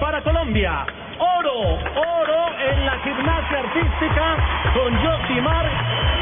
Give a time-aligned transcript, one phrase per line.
[0.00, 0.86] para Colombia.
[1.18, 4.36] Oro, oro en la gimnasia artística
[4.74, 5.66] con Josimar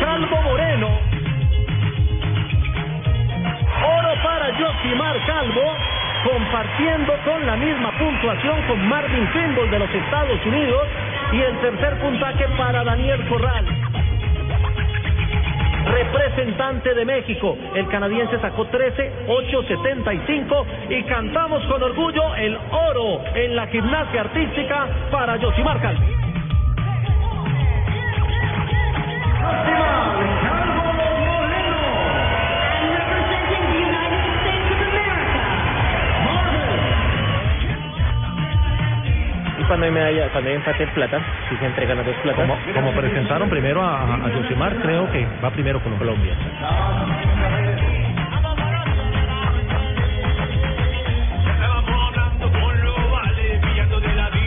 [0.00, 0.88] Calvo Moreno.
[3.98, 5.76] Oro para Josimar Calvo,
[6.24, 10.88] compartiendo con la misma puntuación con Marvin Kimball de los Estados Unidos
[11.32, 13.64] y el tercer puntaje para Daniel Corral
[15.84, 17.56] representante de México.
[17.74, 24.86] El canadiense sacó 13, 8.75 y cantamos con orgullo el oro en la gimnasia artística
[25.10, 26.18] para Yosimar Calvo.
[39.68, 42.40] Cuando hay medalla, cuando hay empate en plata, si se entregan las dos platas.
[42.40, 46.34] Como, como presentaron primero a, a Yosimar, creo que va primero con Colombia.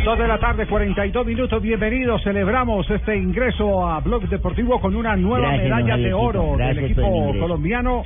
[0.04, 1.62] Dos de la tarde, 42 minutos.
[1.62, 2.24] Bienvenidos.
[2.24, 6.86] Celebramos este ingreso a Blog Deportivo con una nueva Gracias, medalla de oro Gracias del
[6.86, 8.04] equipo colombiano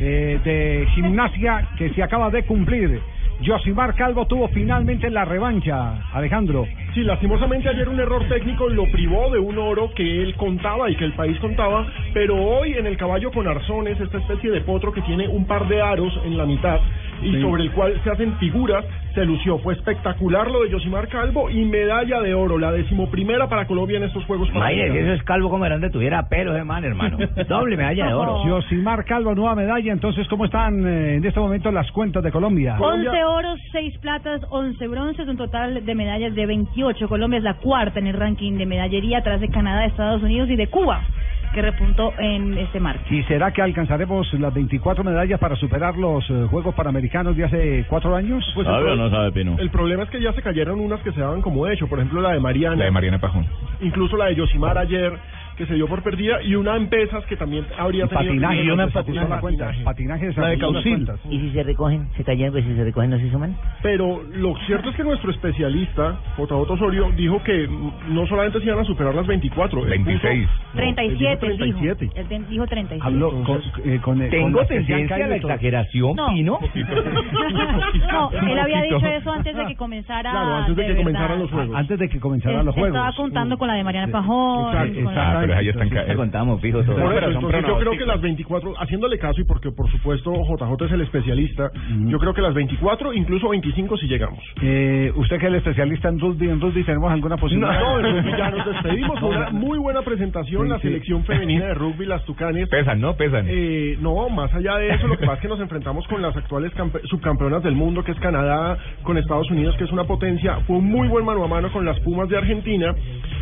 [0.00, 3.00] eh, de gimnasia que se acaba de cumplir.
[3.44, 6.66] Josimar Calvo tuvo finalmente la revancha, Alejandro.
[6.92, 10.96] Sí, lastimosamente ayer un error técnico lo privó de un oro que él contaba y
[10.96, 14.92] que el país contaba, pero hoy en el caballo con arzones, esta especie de potro
[14.92, 16.80] que tiene un par de aros en la mitad
[17.22, 17.40] y Sí.
[17.40, 18.84] sobre el cual se hacen figuras,
[19.14, 19.58] se lució.
[19.58, 24.04] Fue espectacular lo de Josimar Calvo y medalla de oro, la decimoprimera para Colombia en
[24.04, 25.18] estos Juegos Imagínese, eso Panamericanos.
[25.20, 27.18] es calvo como grande tuviera pelo, ese man, hermano.
[27.48, 28.38] Doble medalla de oro.
[28.44, 29.92] Josimar Calvo, nueva medalla.
[29.92, 32.76] Entonces, ¿cómo están eh, en este momento las cuentas de Colombia?
[32.78, 37.08] 11 oros, 6 platas, 11 bronces, un total de medallas de 28.
[37.08, 40.56] Colombia es la cuarta en el ranking de medallería atrás de Canadá, Estados Unidos y
[40.56, 41.00] de Cuba,
[41.52, 43.02] que repuntó en este marco.
[43.10, 47.84] ¿Y será que alcanzaremos las 24 medallas para superar los eh, Juegos Panamericanos de hace
[47.88, 48.44] cuatro años?
[48.54, 48.94] Pues el, pro-
[49.58, 52.20] el problema es que ya se cayeron unas que se daban como hecho, por ejemplo
[52.20, 53.46] la de Mariana, La de Mariana Pajón.
[53.80, 55.12] incluso la de Yosimar ayer,
[55.58, 58.70] que se dio por perdida, y una en pesas que también habría tenido patinaje, y
[58.70, 59.28] una en patinaje.
[59.28, 59.72] la cuenta.
[59.84, 61.20] Patinaje de La de cuentas.
[61.28, 62.08] ¿Y si se recogen?
[62.16, 62.52] ¿Se cayeron?
[62.52, 63.56] Pues si se recogen, ¿no se suman?
[63.82, 68.66] Pero lo cierto es que nuestro especialista, JJ Osorio, dijo que mm, no solamente se
[68.66, 70.46] iban a superar las 24, él 26.
[70.48, 71.78] puso- no, él 37, él dijo.
[71.78, 72.10] 37.
[72.34, 73.06] Él dijo 37.
[73.06, 76.28] Habló con, eh, con, eh, Tengo con tendencia a la exageración, No.
[76.28, 76.58] Pino.
[78.12, 80.30] no, él había dicho eso antes de que comenzara.
[80.30, 81.02] Claro, antes de que verdad.
[81.04, 81.76] comenzaran los juegos.
[81.76, 82.96] Antes de que comenzaran los juegos.
[82.96, 84.68] Estaba contando con la de Mariana Pajón.
[84.68, 86.96] Exacto, Ah, pero ahí están contamos, fijo, todo.
[86.96, 90.84] Por eso, entonces yo creo que las 24, haciéndole caso y porque por supuesto JJ
[90.86, 91.70] es el especialista,
[92.06, 94.38] yo creo que las 24, incluso 25 si llegamos.
[94.62, 97.80] Eh, usted que es el especialista en rugby, en rugby tenemos alguna posibilidad.
[97.80, 100.82] No, en rugby ya nos despedimos una muy buena presentación, Sí, la sí.
[100.88, 102.68] selección femenina de rugby, las Tucanes.
[102.68, 103.14] Pesan, ¿no?
[103.16, 103.46] Pesan.
[103.48, 106.36] Eh, no, más allá de eso, lo que pasa es que nos enfrentamos con las
[106.36, 110.60] actuales campe- subcampeonas del mundo, que es Canadá, con Estados Unidos, que es una potencia.
[110.66, 112.94] Fue un muy buen mano a mano con las Pumas de Argentina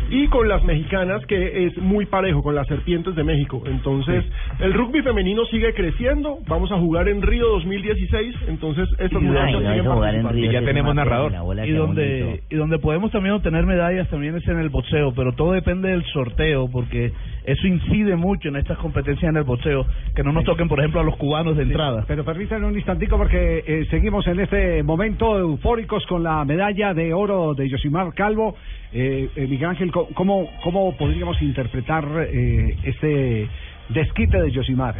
[0.09, 3.63] y con las mexicanas, que es muy parejo, con las Serpientes de México.
[3.65, 4.23] Entonces,
[4.59, 6.37] el rugby femenino sigue creciendo.
[6.47, 8.35] Vamos a jugar en Río 2016.
[8.47, 10.37] Entonces, estas muchachas siguen participando.
[10.37, 11.33] Y ya tenemos narrador.
[11.65, 15.51] y donde y donde podemos también obtener medallas también es en el boxeo, pero todo
[15.51, 17.11] depende del sorteo porque
[17.45, 19.85] eso incide mucho en estas competencias en el boxeo,
[20.15, 22.03] que no nos toquen por ejemplo a los cubanos de entrada.
[22.07, 27.13] Pero permítanme un instantico porque eh, seguimos en este momento eufóricos con la medalla de
[27.13, 28.55] oro de Yosimar Calvo.
[28.93, 33.47] Eh, eh, Miguel Ángel, ¿cómo, ¿cómo podríamos interpretar eh, este
[33.89, 34.95] desquite de Yosimar?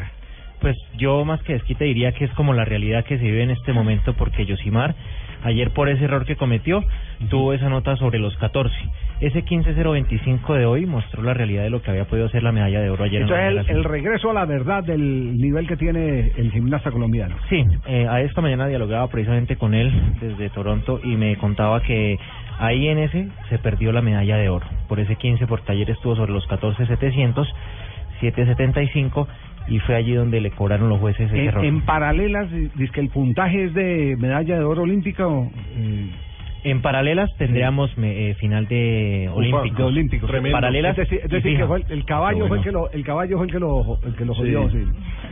[0.59, 3.51] Pues yo más que desquite diría que es como la realidad que se vive en
[3.51, 4.95] este momento porque Yosimar
[5.43, 6.83] ayer por ese error que cometió
[7.29, 8.75] tuvo esa nota sobre los 14.
[9.19, 12.81] Ese 15-025 de hoy mostró la realidad de lo que había podido ser la medalla
[12.81, 15.77] de oro ayer en la Entonces, el, el regreso a la verdad del nivel que
[15.77, 17.35] tiene el gimnasta colombiano.
[17.49, 22.17] Sí, eh, a esta mañana dialogaba precisamente con él desde Toronto y me contaba que
[22.59, 24.65] ahí en ese se perdió la medalla de oro.
[24.88, 27.48] Por ese 15 por taller estuvo sobre los 14.700.
[28.19, 29.27] 775
[29.68, 31.63] y fue allí donde le cobraron los jueces ese error.
[31.63, 35.51] En, en paralelas, dice que el puntaje es de medalla de oro olímpica o...
[35.75, 36.09] eh,
[36.69, 39.77] En paralelas tendríamos me- eh, final de olímpicos.
[39.77, 40.31] de olímpicos.
[40.51, 40.97] Paralelas.
[40.97, 41.61] Es decir, es y decir, fija.
[41.61, 43.99] que fue el, el caballo fue el que lo, el caballo fue el que lo,
[44.05, 44.83] el que lo jodió, sí.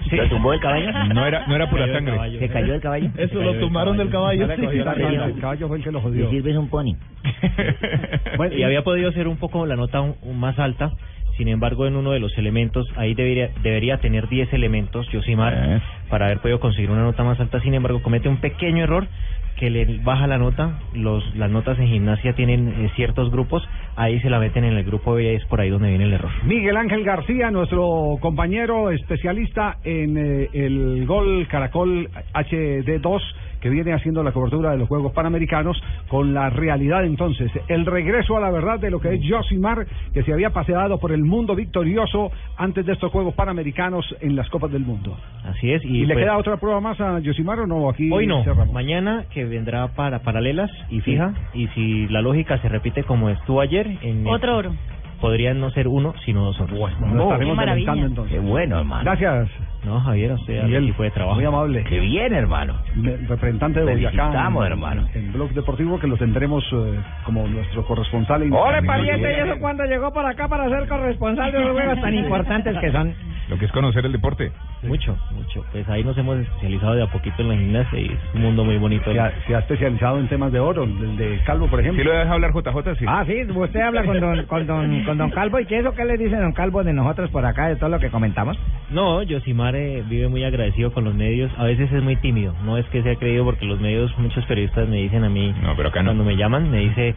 [0.10, 0.18] Sí.
[0.18, 0.90] ¿Se tumbó el caballo?
[1.14, 2.14] No era, no era pura sangre.
[2.16, 2.40] caballo.
[2.40, 3.10] ¿Se cayó el caballo?
[3.18, 4.46] Eso, lo tumbaron del caballo.
[4.52, 6.30] El caballo fue el que lo jodió.
[6.30, 6.96] sirves un pony.
[8.38, 10.92] Bueno, y había podido ser un poco la nota un- un más alta.
[11.38, 15.82] Sin embargo, en uno de los elementos, ahí debería, debería tener 10 elementos, Yosimar, Eh.
[16.10, 17.60] para haber podido conseguir una nota más alta.
[17.60, 19.08] Sin embargo, comete un pequeño error
[19.58, 20.80] que le baja la nota.
[20.94, 24.84] Los, las notas en gimnasia tienen eh, ciertos grupos, ahí se la meten en el
[24.84, 26.32] grupo B y es por ahí donde viene el error.
[26.44, 33.22] Miguel Ángel García, nuestro compañero especialista en eh, el gol Caracol HD2,
[33.66, 35.76] que viene haciendo la cobertura de los Juegos Panamericanos,
[36.08, 40.22] con la realidad entonces, el regreso a la verdad de lo que es Josimar, que
[40.22, 44.72] se había paseado por el mundo victorioso antes de estos Juegos Panamericanos en las Copas
[44.72, 45.18] del Mundo.
[45.46, 45.84] Así es.
[45.84, 47.90] ¿Y, Y, le pues, queda otra prueba más a Josimar o no?
[47.90, 48.72] Aquí Hoy no, cerramos.
[48.72, 51.34] mañana que vendrá para paralelas y fija.
[51.56, 54.76] Y si la lógica se repite como estuvo ayer, en Otro oro.
[55.22, 56.78] podrían no ser uno, sino dos oros.
[56.78, 57.92] Lo estaremos Qué maravilla.
[57.94, 58.34] adelantando entonces.
[58.40, 59.04] Qué bueno, hermano.
[59.06, 59.50] Gracias,
[59.86, 60.84] No, Javier, a usted, al Miguel.
[60.86, 61.36] equipo de trabajo.
[61.36, 61.84] Muy amable.
[61.84, 62.76] Qué bien, hermano.
[62.96, 64.30] Me- representante de Boyacá.
[64.66, 65.08] En- hermano.
[65.14, 68.42] En Blog Deportivo, que lo tendremos eh, como nuestro corresponsal.
[68.42, 68.50] en-
[68.82, 72.14] pariente, en- ¿y eso cuando llegó para acá para ser corresponsal de los juegos tan
[72.16, 73.14] importantes que son?
[73.50, 74.52] Lo que es conocer el deporte.
[74.84, 75.64] Mucho, mucho.
[75.72, 78.64] Pues ahí nos hemos especializado de a poquito en la gimnasia y es un mundo
[78.64, 79.12] muy bonito.
[79.12, 82.06] Se ha, se ha especializado en temas de oro, el de Calvo, por ¿Sí ejemplo.
[82.12, 82.96] lo deja hablar JJ?
[83.00, 83.06] Sí.
[83.08, 86.06] Ah, sí, usted habla con don, con don, con don Calvo y qué eso qué
[86.06, 88.58] le dice don Calvo de nosotros por acá, de todo lo que comentamos.
[88.90, 91.52] No, Yosimar eh, vive muy agradecido con los medios.
[91.58, 92.54] A veces es muy tímido.
[92.64, 95.76] No es que sea creído porque los medios, muchos periodistas me dicen a mí, No,
[95.76, 96.10] pero acá no.
[96.10, 97.14] cuando me llaman, me dice...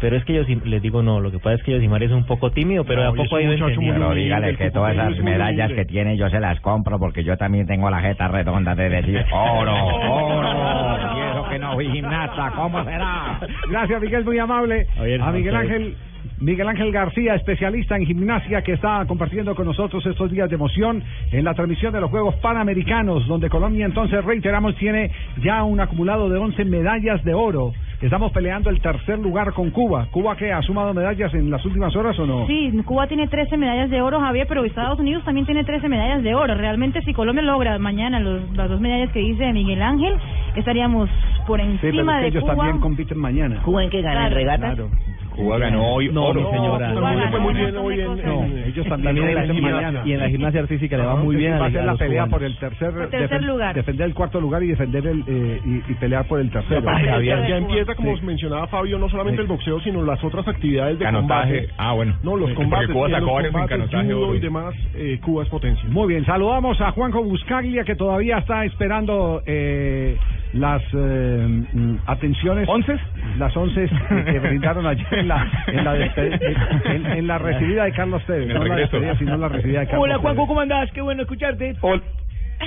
[0.00, 2.24] Pero es que yo les digo no, lo que pasa es que Yosimar es un
[2.24, 4.06] poco tímido, pero a No, es poco un ha ido muchacho muy entendiendo.
[4.06, 7.66] humilde, dígale que todas muy medallas que tiene yo se las compro porque yo también
[7.66, 10.48] tengo la jeta redonda de decir oro, oro.
[11.18, 13.40] Y eso que no fui gimnasta, ¿cómo será?
[13.68, 14.86] Gracias, Miguel, muy amable.
[15.20, 15.60] A Miguel a.
[15.60, 15.96] Ángel.
[16.40, 21.02] Miguel Ángel García, especialista en gimnasia, que está compartiendo con nosotros estos días de emoción
[21.32, 25.10] en la transmisión de los Juegos Panamericanos, donde Colombia entonces, reiteramos, tiene
[25.42, 27.72] ya un acumulado de 11 medallas de oro.
[28.00, 30.06] Estamos peleando el tercer lugar con Cuba.
[30.12, 32.46] ¿Cuba que ha sumado medallas en las últimas horas o no?
[32.46, 36.22] Sí, Cuba tiene 13 medallas de oro, Javier, pero Estados Unidos también tiene 13 medallas
[36.22, 36.54] de oro.
[36.54, 40.14] Realmente, si Colombia logra mañana los, las dos medallas que dice Miguel Ángel,
[40.54, 41.10] estaríamos
[41.48, 42.54] por Sí, pero encima es que de ellos Cuba.
[42.54, 43.60] también compiten mañana.
[43.64, 44.12] ¿Cuba en qué gana?
[44.12, 44.34] ¿En Claro.
[44.36, 44.74] regatas?
[44.76, 44.90] Claro.
[45.38, 46.42] Cuba ganó hoy No, oro.
[46.50, 46.92] mi señora.
[46.92, 50.12] Le fue muy bien hoy en, en- No, ellos también También en la gimnasia, y
[50.12, 52.30] en la gimnasia artística le va muy bien a, va a ser la pelea cubanos.
[52.30, 53.74] por el tercer, Por tercer defen- lugar.
[53.74, 56.82] defender el cuarto lugar y defender el eh, y, y pelear por el tercero.
[56.82, 57.48] Ya, ya- Javier.
[57.48, 58.24] ya empieza, como Sí.
[58.24, 59.42] mencionaba Fabio, no solamente Sí.
[59.42, 61.56] el boxeo, sino las otras actividades de Canotaje.
[61.66, 61.74] combate.
[61.78, 62.14] Ah, bueno.
[62.22, 62.88] No, los combates.
[62.90, 65.88] Cuba sacó los varios en canotaje judo y demás, eh, Cuba es potencia.
[65.88, 70.16] Muy bien, saludamos a Juanjo Buscaglia que todavía está esperando eh,
[70.54, 72.68] las eh, mm, atenciones.
[72.68, 72.96] ¿Once?
[73.38, 73.88] Las once
[74.26, 78.48] que brindaron ayer en la, en la, en, en la recibida de Carlos Tevez.
[78.48, 80.46] No la despedida, sino la recibida de Carlos Hola Juanjo.
[80.46, 80.90] ¿cómo andás?
[80.92, 81.74] Qué bueno escucharte.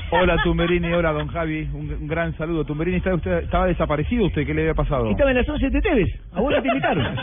[0.09, 2.63] Hola Tumberini, hola don Javi, un, un gran saludo.
[2.63, 4.45] Tumberini, ¿estaba, usted, estaba desaparecido usted?
[4.45, 5.09] ¿Qué le había pasado?
[5.09, 6.07] Estaba en las 11 de Tevez.
[6.33, 7.05] ¿A vos no te invitaron?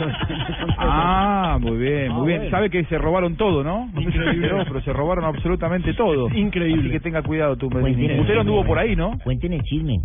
[0.77, 2.37] Ah, muy bien, muy Ah, bien.
[2.41, 2.51] bueno.
[2.51, 3.89] Sabe que se robaron todo, ¿no?
[3.91, 6.29] No sé si se enteró, pero se robaron absolutamente todo.
[6.29, 6.81] Increíble.
[6.83, 7.95] Así que tenga cuidado, Tumberini.
[7.95, 8.21] Cuénteme.
[8.21, 9.17] Usted no anduvo por ahí, ¿no?
[9.23, 9.95] Cuenten el chisme.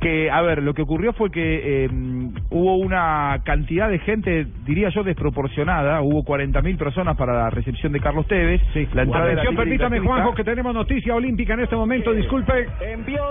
[0.00, 1.88] Que, a ver, lo que ocurrió fue que eh,
[2.50, 6.02] hubo una cantidad de gente, diría yo, desproporcionada.
[6.02, 8.60] Hubo 40.000 personas para la recepción de Carlos Tevez.
[8.92, 10.00] La entrada permítame.
[10.00, 12.12] Juanjo, que tenemos noticia olímpica en este momento.
[12.12, 12.66] Disculpe.
[12.82, 13.22] Envió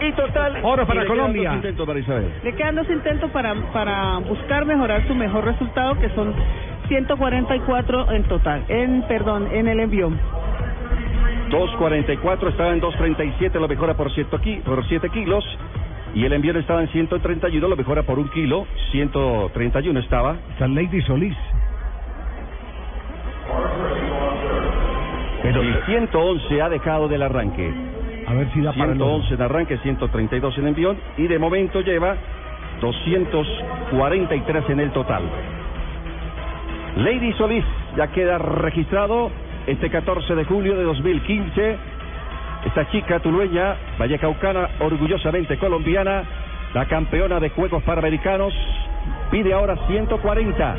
[0.00, 0.58] y total.
[0.62, 1.48] Oro para Y le quedan Colombia.
[1.50, 2.32] dos intentos para Isabel.
[2.42, 6.32] Le quedan dos intentos para, para buscar mejorar su mejor resultado, que son
[6.88, 8.64] 144 en total.
[8.68, 10.10] En, perdón, en el envío.
[11.50, 15.44] 2.44, estaba en 2.37, lo mejora por 7 ki- por siete kilos.
[16.14, 18.66] Y el envío estaba en 131, lo mejora por un kilo.
[18.92, 20.36] 131 estaba.
[20.50, 21.36] Está Lady Solís.
[25.42, 27.72] Pero el 111 ha dejado del arranque.
[28.26, 29.22] A ver si da para el oro.
[29.22, 30.96] 111 en arranque, 132 en envión.
[31.18, 32.16] Y de momento lleva
[32.80, 35.22] 243 en el total.
[36.96, 37.64] Lady Solís
[37.96, 39.30] ya queda registrado
[39.66, 41.76] este 14 de julio de 2015.
[42.64, 46.22] Esta chica tulueña, vallecaucana, orgullosamente colombiana,
[46.72, 48.52] la campeona de Juegos Panamericanos,
[49.30, 50.76] pide ahora 140.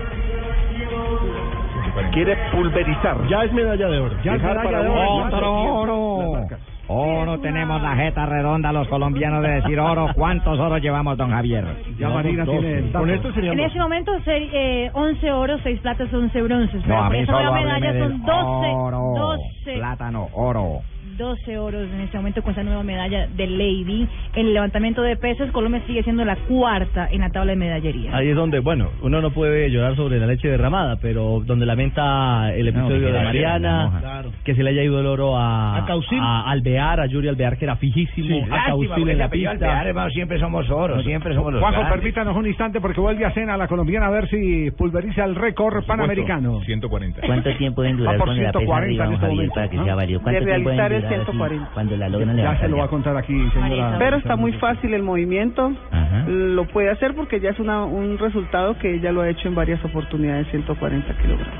[2.11, 3.25] Quiere pulverizar.
[3.27, 4.15] Ya es medalla de oro.
[4.23, 5.25] Ya es medalla de oro.
[5.25, 7.39] Otro oro.
[7.39, 10.07] Tenemos la jeta redonda los colombianos de decir oro.
[10.15, 11.65] ¿Cuántos oros llevamos, don Javier?
[11.97, 12.91] Ya Marina tiene.
[12.91, 16.85] Con esto En este momento, ser- eh, 11 oros, 6 platas, 11 bronces.
[16.85, 18.99] No, a mí esa solo medalla son 12, oro.
[19.15, 20.81] 12, Plátano, oro.
[21.17, 24.07] 12 oros en este momento con esta nueva medalla de Lady.
[24.35, 28.15] En el levantamiento de pesos, Colombia sigue siendo la cuarta en la tabla de medallería.
[28.15, 32.53] Ahí es donde, bueno, uno no puede llorar sobre la leche derramada, pero donde lamenta
[32.53, 33.91] el episodio de Mariana.
[33.99, 34.31] Claro.
[34.43, 36.19] que se le haya ido el oro a, A Causil.
[36.21, 39.83] a Alvear, a Yuri Alvear, que era fijísimo, a Causil en la pista.
[40.11, 41.99] siempre somos oro, siempre somos los Juanjo, grandes.
[41.99, 45.83] permítanos un instante porque vuelve a cena la colombiana a ver si pulveriza el récord
[45.85, 46.61] panamericano.
[46.61, 47.21] 140.
[47.25, 49.85] ¿Cuánto tiempo deben durar por con la pesa 140 arriba, don Javier, para que ¿no?
[49.85, 50.21] sea válido?
[50.21, 51.69] ¿Cuánto tiempo deben durar así 140.
[51.73, 53.95] cuando la logran Ya se lo va a contar aquí, señora.
[53.99, 55.71] Pero está muy fácil el movimiento.
[55.91, 56.25] Ajá.
[56.27, 59.55] Lo puede hacer porque ya es una, un resultado que ella lo ha hecho en
[59.55, 61.53] varias oportunidades, 140 kilogramos.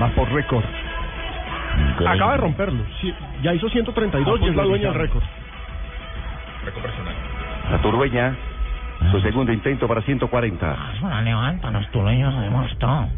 [0.00, 0.64] Va por récord.
[2.06, 2.84] Acaba de romperlo.
[3.00, 5.22] Sí, ya hizo 132 y es la dueña del récord.
[7.70, 8.36] La turueña,
[9.10, 10.76] su segundo intento para 140.
[11.02, 13.08] Ah, levántanos, tú lo sabemos todo.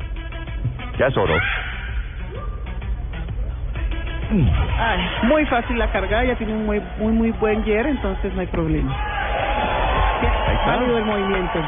[0.99, 1.35] Ya es oro.
[4.31, 8.41] Ay, muy fácil la carga, ella tiene un muy muy, muy buen yer, entonces no
[8.41, 8.97] hay problema.
[10.67, 11.59] Válido el movimiento.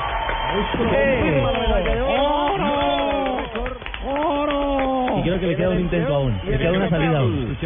[5.15, 7.57] Y creo que le queda un intento aún, le queda una salida aún.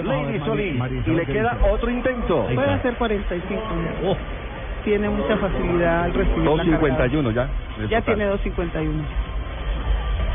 [1.06, 2.46] Y le queda otro intento.
[2.54, 3.62] Puede hacer 45.
[4.84, 7.08] Tiene mucha facilidad al recibir la cargada.
[7.08, 7.48] 251 ya.
[7.88, 8.14] Ya total.
[8.14, 9.04] tiene 251.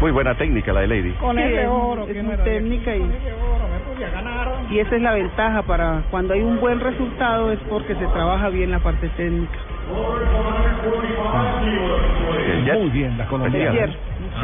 [0.01, 1.11] Muy buena técnica la de Lady.
[1.11, 3.03] Con ese oro, es muy técnica y,
[4.71, 8.49] y esa es la ventaja para cuando hay un buen resultado es porque se trabaja
[8.49, 9.59] bien la parte técnica.
[12.65, 12.79] Jet.
[12.79, 13.89] Muy bien, la colombiana.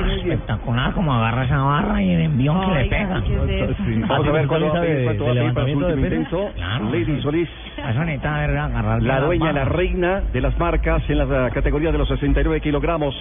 [0.03, 0.31] Bien.
[0.31, 3.21] Espectacular como agarra esa barra y el envión que le pega.
[3.23, 3.33] ¿qué
[3.69, 4.07] es?
[4.07, 5.95] Vamos a ver ¿Usted cuánto va a sabe pedir, de- levantamiento de.
[6.91, 7.49] Lady Solís.
[7.77, 11.97] Eso necesita ver agarrar La dueña, la reina de las marcas en la categoría de
[11.97, 13.15] los 69 kilogramos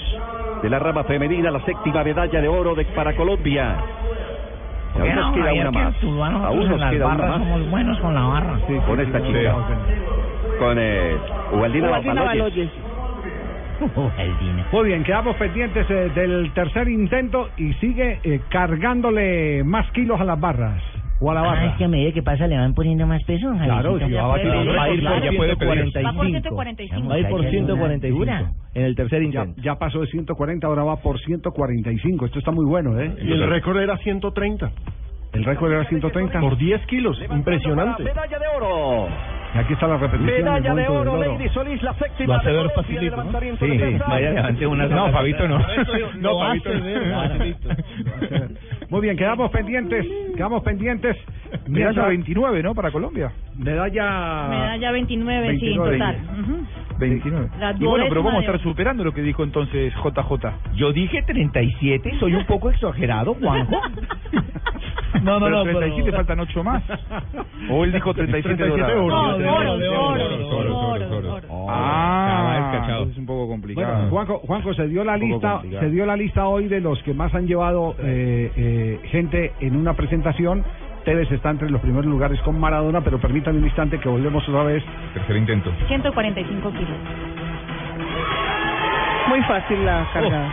[0.62, 3.76] de la rama femenina, la séptima medalla de oro de, para Colombia.
[4.94, 5.94] Aún nos no, queda una más.
[6.02, 8.58] Aún nos queda una más somos buenos con la barra.
[8.86, 9.54] con esta chica.
[10.58, 11.16] Con eh,
[11.52, 12.70] Ubaldina Ubaldina Baloyes.
[13.80, 14.12] Baloyes.
[14.18, 14.68] El dinero.
[14.72, 20.24] Muy bien, quedamos pendientes eh, del tercer intento y sigue eh, cargándole más kilos a
[20.24, 20.82] las barras
[21.20, 21.66] o a la Ah, barra.
[21.66, 24.26] es que a medida que pasa le van poniendo más peso, Claro, si va a
[24.26, 25.92] batir el Va a ir récord, por ya puede pedir.
[25.92, 26.04] 145.
[26.06, 27.08] Va por 145.
[27.08, 28.52] Va a ir por 145 Dura.
[28.74, 29.62] en el tercer Ya, intento.
[29.62, 32.26] ya pasó de 140, ahora va por 145.
[32.26, 33.14] Esto está muy bueno, ¿eh?
[33.22, 34.70] Y el récord era 130.
[35.32, 36.40] El récord era 130.
[36.40, 37.18] Por 10 kilos.
[37.30, 38.02] Impresionante.
[38.04, 39.08] Medalla de oro.
[39.54, 40.26] Y aquí está la repetición.
[40.44, 41.16] Medalla de oro.
[41.16, 43.40] Lady Solís, la séptima de ver Colombia, facilito, ¿no?
[43.40, 43.98] Sí, sí.
[44.06, 45.58] Vaya, levante una No, Fabito no.
[45.58, 45.64] No,
[46.20, 47.76] No, Fabito no.
[48.90, 50.06] Muy bien, quedamos pendientes.
[50.36, 51.16] Quedamos pendientes.
[51.66, 52.74] Medalla Mientras- 29, ¿no?
[52.74, 53.32] Para Colombia.
[53.56, 54.46] Medalla.
[54.48, 55.98] Medalla 29, sí, en 29.
[55.98, 56.16] total.
[56.96, 57.10] Ujú.
[57.10, 57.48] 29.
[57.58, 60.52] La Y bueno, pero vamos a estar superando lo que dijo entonces JJ.
[60.74, 63.80] Yo dije 37, soy un poco exagerado, Juanjo.
[65.22, 66.82] No, no, pero no, 37 pero- faltan 8 más.
[67.70, 69.08] O él dijo 37 de oro.
[69.08, 71.66] No, de oro, de oro.
[71.68, 73.86] Ah, es un poco complicado.
[73.94, 75.82] Bueno, Juanjo, Juanjo, se dio la lista, complicado.
[75.84, 79.76] se dio la lista hoy de los que más han llevado eh, eh, gente en
[79.76, 80.64] una presentación.
[81.06, 84.64] Tevez está entre los primeros lugares con Maradona, pero permítanme un instante que volvemos otra
[84.64, 84.82] vez.
[85.14, 85.70] Tercer intento.
[85.86, 86.98] 145 kilos.
[89.28, 90.52] Muy fácil la cargada.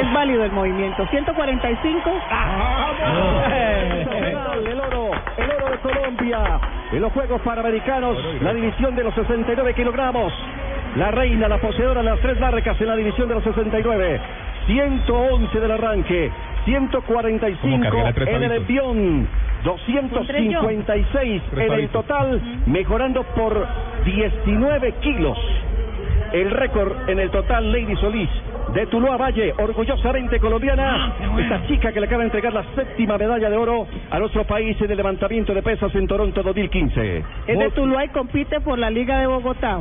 [0.00, 1.06] Es válido el movimiento.
[1.06, 2.10] 145.
[4.70, 6.60] El oro, el oro de Colombia
[6.92, 10.32] en los Juegos Panamericanos, la división de los 69 kilogramos.
[10.96, 14.20] La reina, la poseedora de las tres marcas en la división de los 69.
[14.66, 16.30] 111 del arranque,
[16.64, 19.28] 145 cargar a tres en el envión,
[19.64, 23.66] 256 Tres en el total, mejorando por
[24.04, 25.38] 19 kilos.
[26.32, 28.30] El récord en el total, Lady Solís,
[28.72, 31.14] de Tuluá Valle, orgullosamente colombiana.
[31.38, 34.80] Esta chica que le acaba de entregar la séptima medalla de oro a nuestro país
[34.80, 37.24] en el levantamiento de pesas en Toronto 2015.
[37.46, 39.80] Es de Tuluá y compite por la Liga de Bogotá.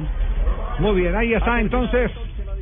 [0.79, 2.11] Muy bien, ahí está entonces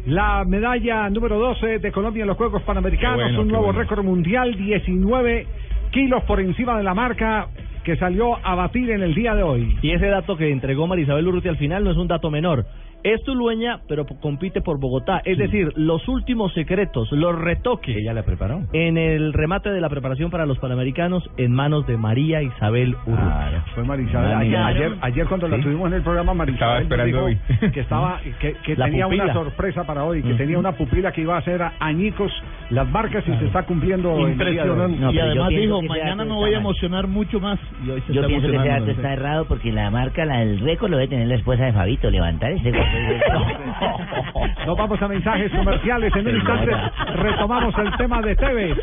[0.06, 3.80] la medalla número 12 de Colombia en los Juegos Panamericanos, bueno, un nuevo bueno.
[3.80, 5.48] récord mundial, 19
[5.92, 7.48] kilos por encima de la marca
[7.84, 9.78] que salió a batir en el día de hoy.
[9.82, 12.66] Y ese dato que entregó Marisabel Urruti al final no es un dato menor.
[13.04, 15.22] Es Tulueña, pero compite por Bogotá.
[15.24, 17.96] Es decir, los últimos secretos, los retoques.
[17.96, 18.62] Ella la preparó.
[18.74, 23.64] En el remate de la preparación para los Panamericanos en manos de María Isabel Urrutia.
[23.74, 24.34] Fue Marisabel.
[24.36, 27.42] Ayer, ayer, ayer cuando la tuvimos en el programa, Estaba nos esperando dijo
[27.74, 29.24] que estaba, que, tenía pupila.
[29.26, 32.32] una sorpresa para hoy, que tenía una pupila que iba a hacer a- añicos
[32.70, 34.96] las marcas y se está cumpliendo en el día de hoy.
[35.14, 37.60] y además dijo, mañana me voy a emocionar mucho más.
[37.86, 40.40] Y hoy se Yo está pienso que ese dato está errado porque la marca, la
[40.40, 42.10] del récord, lo debe tener la esposa de Fabito.
[42.10, 42.72] Levantar ese
[44.66, 46.16] Nos vamos a mensajes comerciales.
[46.16, 46.72] En un instante
[47.16, 48.78] retomamos el tema de Tevez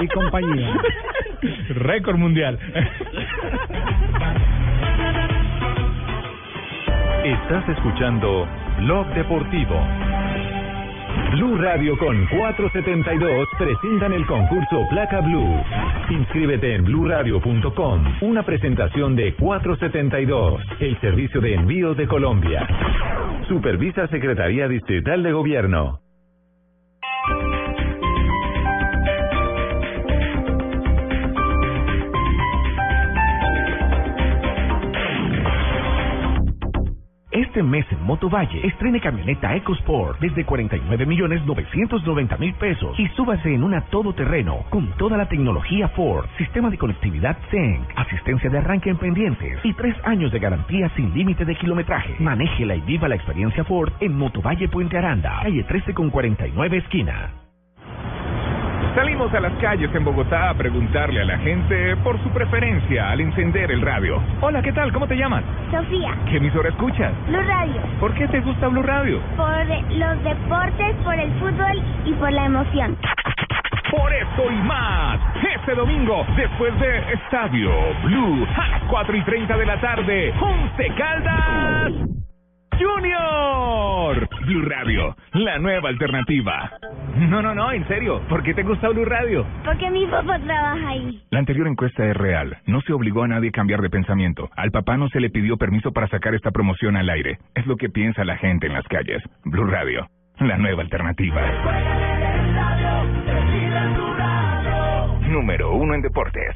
[0.00, 0.74] y compañía.
[1.70, 2.58] Récord mundial.
[7.24, 8.46] Estás escuchando
[8.78, 9.80] Blog Deportivo.
[11.32, 15.62] Blue Radio con 472 presentan el concurso Placa Blue.
[16.10, 18.04] Inscríbete en bluradio.com.
[18.22, 22.66] Una presentación de 472, el servicio de envíos de Colombia.
[23.48, 26.05] Supervisa Secretaría Distrital de Gobierno.
[37.56, 43.54] Este mes en Motovalle, estrene camioneta EcoSport desde 49 millones 990 mil pesos y súbase
[43.54, 48.90] en una todoterreno con toda la tecnología Ford, sistema de conectividad Zenc, asistencia de arranque
[48.90, 52.16] en pendientes y tres años de garantía sin límite de kilometraje.
[52.18, 57.45] Manéjela y viva la experiencia Ford en Motovalle Puente Aranda, calle 13 con 49 esquina.
[58.94, 63.20] Salimos a las calles en Bogotá a preguntarle a la gente por su preferencia al
[63.20, 64.22] encender el radio.
[64.40, 64.90] Hola, ¿qué tal?
[64.92, 65.44] ¿Cómo te llamas?
[65.70, 67.12] Sofía, ¿Qué emisora escuchas?
[67.28, 69.20] Blue Radio, ¿Por qué te gusta Blue Radio?
[69.36, 72.96] por los deportes, por el fútbol y por la emoción.
[73.90, 75.20] Por eso y más,
[75.54, 77.70] este domingo, después de Estadio
[78.04, 81.92] Blue, a las 4 y 30 de la tarde, Once Caldas
[82.78, 84.28] Junior.
[84.46, 86.70] Blue Radio, la nueva alternativa.
[87.16, 89.46] No, no, no, en serio, ¿por qué te gusta Blue Radio?
[89.64, 91.22] Porque mi papá trabaja ahí.
[91.30, 92.58] La anterior encuesta es real.
[92.66, 94.50] No se obligó a nadie a cambiar de pensamiento.
[94.56, 97.38] Al papá no se le pidió permiso para sacar esta promoción al aire.
[97.54, 99.22] Es lo que piensa la gente en las calles.
[99.44, 101.42] Blue Radio, la nueva alternativa.
[105.28, 106.54] Número uno en deportes.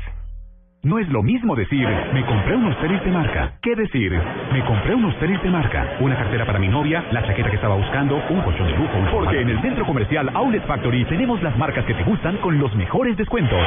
[0.82, 4.18] No es lo mismo decir, me compré unos tenis de marca, que decir,
[4.50, 7.74] me compré unos tenis de marca, una cartera para mi novia, la chaqueta que estaba
[7.74, 8.94] buscando, un colchón de lujo.
[9.12, 12.74] Porque en el centro comercial Outlet Factory tenemos las marcas que te gustan con los
[12.76, 13.60] mejores descuentos.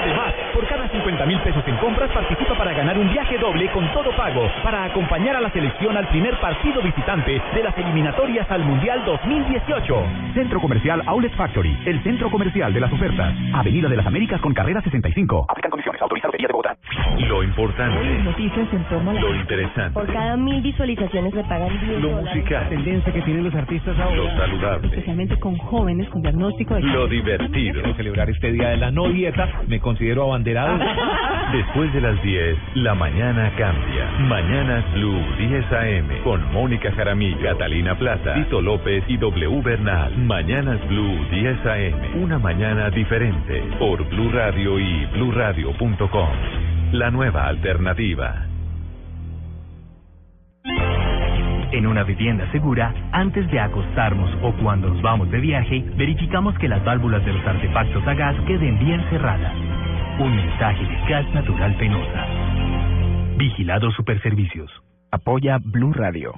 [0.00, 3.92] Además, por cada 50 mil pesos en compras participa para ganar un viaje doble con
[3.92, 8.64] todo pago para acompañar a la selección al primer partido visitante de las eliminatorias al
[8.64, 10.06] Mundial 2018.
[10.34, 13.34] Centro Comercial Outlet Factory, el centro comercial de las ofertas.
[13.54, 15.46] Avenida de las Américas con carrera 65.
[15.48, 16.00] Aplican condiciones.
[16.00, 16.76] Autorizado Feria de Bogotá.
[17.28, 19.20] Lo importante, Noticias en torno a la...
[19.20, 22.34] lo interesante, Por cada mil visualizaciones le pagan 10 lo dólares.
[22.34, 26.82] musical, tendencia que tienen los artistas lo saludable, Especialmente con jóvenes con diagnóstico de...
[26.82, 27.72] lo divertido.
[27.82, 30.78] Quiero celebrar este día de la no dieta, me considero abanderado.
[31.52, 34.08] Después de las 10, la mañana cambia.
[34.20, 40.16] Mañanas Blue 10 AM con Mónica Jaramillo, Catalina Plata, Tito López y W Bernal.
[40.16, 42.22] Mañanas Blue 10 AM.
[42.22, 46.28] Una mañana diferente por Blue Radio y bluradio.com.
[46.92, 48.46] La nueva alternativa.
[51.72, 56.68] En una vivienda segura, antes de acostarnos o cuando nos vamos de viaje, verificamos que
[56.68, 59.54] las válvulas de los artefactos a gas queden bien cerradas.
[60.20, 62.26] Un mensaje de Gas Natural Penosa.
[63.38, 64.70] Vigilado Superservicios.
[65.10, 66.34] Apoya Blue Radio.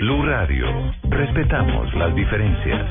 [0.00, 0.66] Blue Radio.
[1.04, 2.90] Respetamos las diferencias.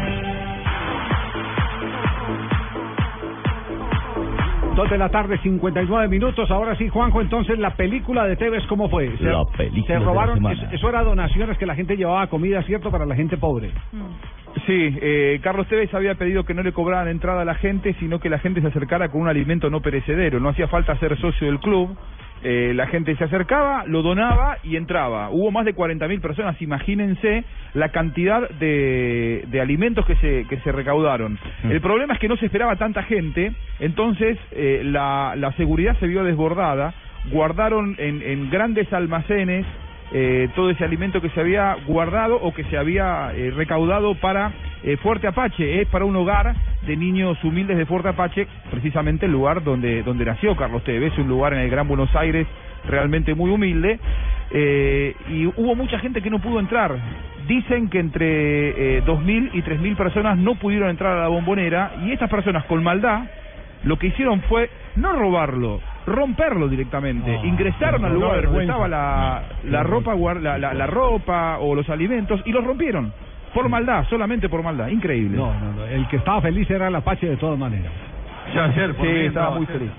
[4.75, 6.49] Dos de la tarde, 59 minutos.
[6.49, 9.15] Ahora sí, Juanjo, entonces la película de Tevez, ¿cómo fue?
[9.17, 10.55] Se, La película se de la robaron, semana.
[10.63, 12.89] eso, eso era donaciones que la gente llevaba comida, ¿cierto?
[12.89, 13.71] Para la gente pobre.
[14.65, 18.19] Sí, eh, Carlos Tevez había pedido que no le cobraran entrada a la gente, sino
[18.19, 20.39] que la gente se acercara con un alimento no perecedero.
[20.39, 21.95] No hacía falta ser socio del club.
[22.43, 25.29] Eh, la gente se acercaba, lo donaba y entraba.
[25.29, 30.71] Hubo más de 40.000 personas, imagínense la cantidad de, de alimentos que se, que se
[30.71, 31.37] recaudaron.
[31.63, 31.71] Mm.
[31.71, 36.07] El problema es que no se esperaba tanta gente, entonces eh, la, la seguridad se
[36.07, 36.93] vio desbordada,
[37.31, 39.65] guardaron en, en grandes almacenes
[40.13, 44.51] eh, todo ese alimento que se había guardado o que se había eh, recaudado para
[44.83, 49.31] eh, Fuerte Apache, es para un hogar de niños humildes de Fuerte Apache, precisamente el
[49.31, 52.47] lugar donde, donde nació Carlos Tevez, un lugar en el Gran Buenos Aires
[52.87, 53.99] realmente muy humilde,
[54.51, 56.95] eh, y hubo mucha gente que no pudo entrar.
[57.47, 62.11] Dicen que entre eh, 2.000 y 3.000 personas no pudieron entrar a la bombonera, y
[62.11, 63.21] estas personas con maldad
[63.83, 67.31] lo que hicieron fue no robarlo, romperlo directamente.
[67.43, 71.89] Ingresaron al lugar donde estaba la, la ropa guar- la, la, la ropa o los
[71.89, 73.11] alimentos y los rompieron.
[73.53, 74.87] Por maldad, solamente por maldad.
[74.87, 75.37] Increíble.
[75.37, 75.85] No, no, no.
[75.85, 77.91] El que estaba feliz era el Apache de todas maneras.
[78.55, 79.91] Ya ayer, sí, estaba muy feliz.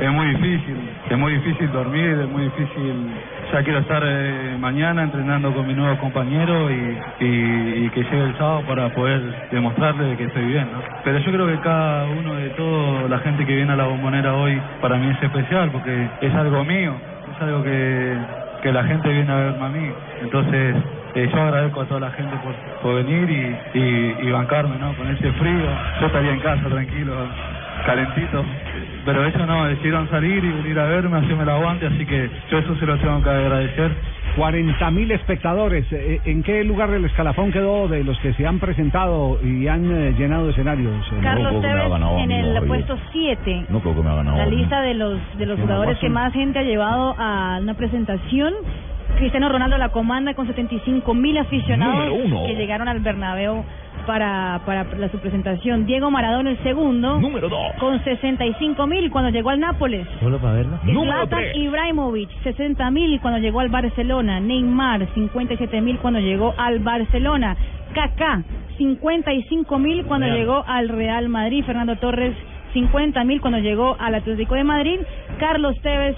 [0.00, 0.76] Es muy difícil,
[1.10, 3.10] es muy difícil dormir, es muy difícil.
[3.52, 8.24] Ya quiero estar eh, mañana entrenando con mi nuevo compañero y, y, y que llegue
[8.24, 10.68] el sábado para poder demostrarle que estoy bien.
[10.72, 10.80] ¿no?
[11.02, 14.34] Pero yo creo que cada uno de toda la gente que viene a la bombonera
[14.34, 16.94] hoy para mí es especial porque es algo mío,
[17.34, 18.16] es algo que,
[18.62, 19.92] que la gente viene a verme a mí.
[20.20, 20.76] Entonces
[21.14, 24.94] eh, yo agradezco a toda la gente por, por venir y, y, y bancarme ¿no?
[24.94, 25.68] con ese frío.
[26.00, 27.28] Yo estaría en casa tranquilo,
[27.86, 28.44] calentito.
[29.08, 32.58] Pero ellos no, decidieron salir y venir a verme, hacerme el aguante, así que yo
[32.58, 33.90] eso se lo tengo que agradecer.
[34.36, 35.86] 40.000 espectadores.
[35.92, 39.90] Eh, ¿En qué lugar del escalafón quedó de los que se han presentado y han
[39.90, 40.92] eh, llenado escenarios?
[41.06, 41.20] eh?
[41.22, 41.84] Carlos Tevez
[42.18, 43.64] en el puesto 7.
[43.70, 44.36] No creo que me ha ganado.
[44.36, 47.72] La lista de los de los jugadores no, que más gente ha llevado a una
[47.72, 48.52] presentación.
[49.16, 52.12] Cristiano Ronaldo la comanda con 75 mil aficionados
[52.46, 53.64] que llegaron al Bernabéu
[54.08, 55.84] para, para la, su presentación.
[55.84, 57.20] Diego Maradona el segundo.
[57.20, 57.74] Número dos.
[57.78, 60.06] Con 65 mil cuando llegó al Nápoles.
[60.18, 60.78] Solo para verlo.
[60.82, 64.40] Zlatan Ibrahimovic, 60 mil cuando llegó al Barcelona.
[64.40, 67.54] Neymar, 57 mil cuando llegó al Barcelona.
[67.92, 68.44] Kaká,
[68.78, 70.38] 55 mil cuando Real.
[70.38, 71.62] llegó al Real Madrid.
[71.66, 72.34] Fernando Torres,
[72.72, 75.00] 50 mil cuando llegó al Atlético de Madrid.
[75.38, 76.16] Carlos Tevez,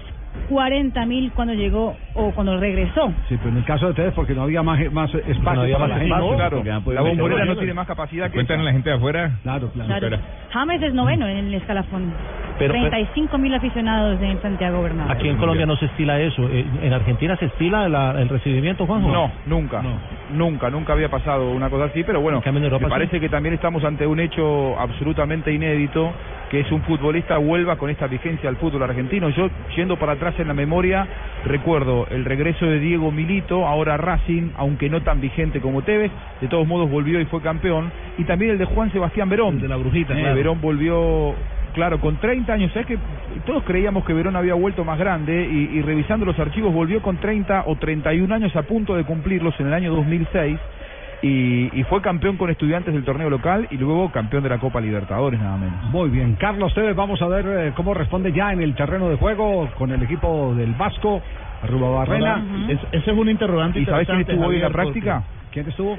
[0.49, 3.13] 40 mil cuando llegó o cuando regresó.
[3.29, 5.95] Sí, pero en el caso de ustedes, porque no había más, más espacio había para
[5.95, 6.63] más espacio, claro.
[6.65, 9.31] La bombonera no tiene más capacidad que Cuentan la gente de afuera.
[9.43, 9.99] Claro, claro.
[9.99, 10.19] Claro.
[10.53, 12.13] James es noveno en el escalafón.
[12.59, 15.11] Pero- 35 mil aficionados en Santiago Bernabéu.
[15.13, 16.43] Aquí en Colombia no se estila eso.
[16.51, 19.11] Eh, ¿En Argentina se estila la- el recibimiento, Juanjo?
[19.11, 19.83] No, nunca.
[20.35, 24.07] Nunca, nunca había pasado una cosa así, pero bueno, me parece que también estamos ante
[24.07, 26.13] un hecho absolutamente inédito,
[26.51, 29.31] que es un futbolista vuelva con esta vigencia al fútbol argentino.
[29.31, 31.07] Yo, yendo para atrás en la memoria,
[31.47, 36.11] recuerdo el regreso de Diego Milito, ahora Racing, aunque no tan vigente como Tevez,
[36.41, 39.61] de todos modos volvió y fue campeón, y también el de Juan Sebastián Verón.
[39.61, 40.35] de la brujita, Eh, claro.
[40.37, 41.35] Verón volvió...
[41.73, 42.99] Claro, con 30 años, ¿sabes que
[43.47, 47.19] Todos creíamos que Verón había vuelto más grande y, y revisando los archivos volvió con
[47.19, 50.59] 30 o 31 años a punto de cumplirlos en el año 2006
[51.23, 54.81] y, y fue campeón con estudiantes del torneo local y luego campeón de la Copa
[54.81, 55.85] Libertadores nada menos.
[55.91, 59.17] Muy bien, Carlos Tevez, vamos a ver eh, cómo responde ya en el terreno de
[59.17, 61.21] juego con el equipo del Vasco,
[61.63, 62.35] Barrena.
[62.35, 62.43] Ahora,
[62.73, 65.23] es- ese es un interrogante ¿Y sabes quién estuvo hoy en la práctica?
[65.53, 65.99] ¿Quién estuvo?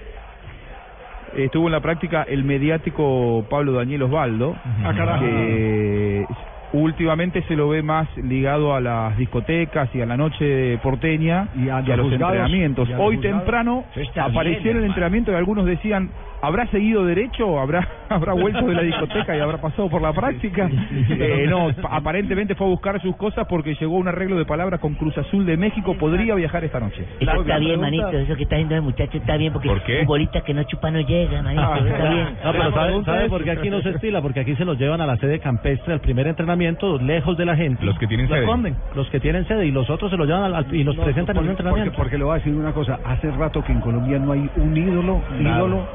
[1.36, 5.24] Estuvo en la práctica el mediático Pablo Daniel Osvaldo, Ah, carajo.
[5.24, 6.26] que
[6.74, 11.70] últimamente se lo ve más ligado a las discotecas y a la noche porteña y
[11.70, 12.90] a, los los juzgados, entrenamientos.
[12.90, 13.40] y a los Hoy juzgados.
[13.44, 13.84] temprano
[14.18, 16.10] apareció en el entrenamiento y algunos decían,
[16.42, 17.60] ¿habrá seguido derecho?
[17.60, 20.70] ¿Habrá, habrá vuelto de la discoteca y habrá pasado por la práctica?
[21.10, 24.80] Eh, no, pa- aparentemente fue a buscar sus cosas porque llegó un arreglo de palabras
[24.80, 27.06] con Cruz Azul de México, podría viajar esta noche.
[27.20, 28.10] Eso está bien, manito.
[28.10, 30.00] Eso que está haciendo el muchacho está bien porque ¿Por qué?
[30.02, 31.64] futbolista que no chupa no llega, manito.
[31.64, 32.28] Ah, está bien.
[32.44, 34.22] No, pero ¿sabe, sabe por qué aquí no se estila?
[34.22, 37.56] Porque aquí se los llevan a la sede campestre al primer entrenamiento, lejos de la
[37.56, 37.86] gente.
[37.86, 38.40] Los que tienen sede.
[38.42, 41.04] esconden, los que tienen sede y los otros se los llevan al- y los No,
[41.04, 41.92] presentan en un entrenamiento.
[41.92, 44.50] porque, porque le voy a decir una cosa, hace rato que en Colombia no hay
[44.56, 45.86] un ídolo, ídolo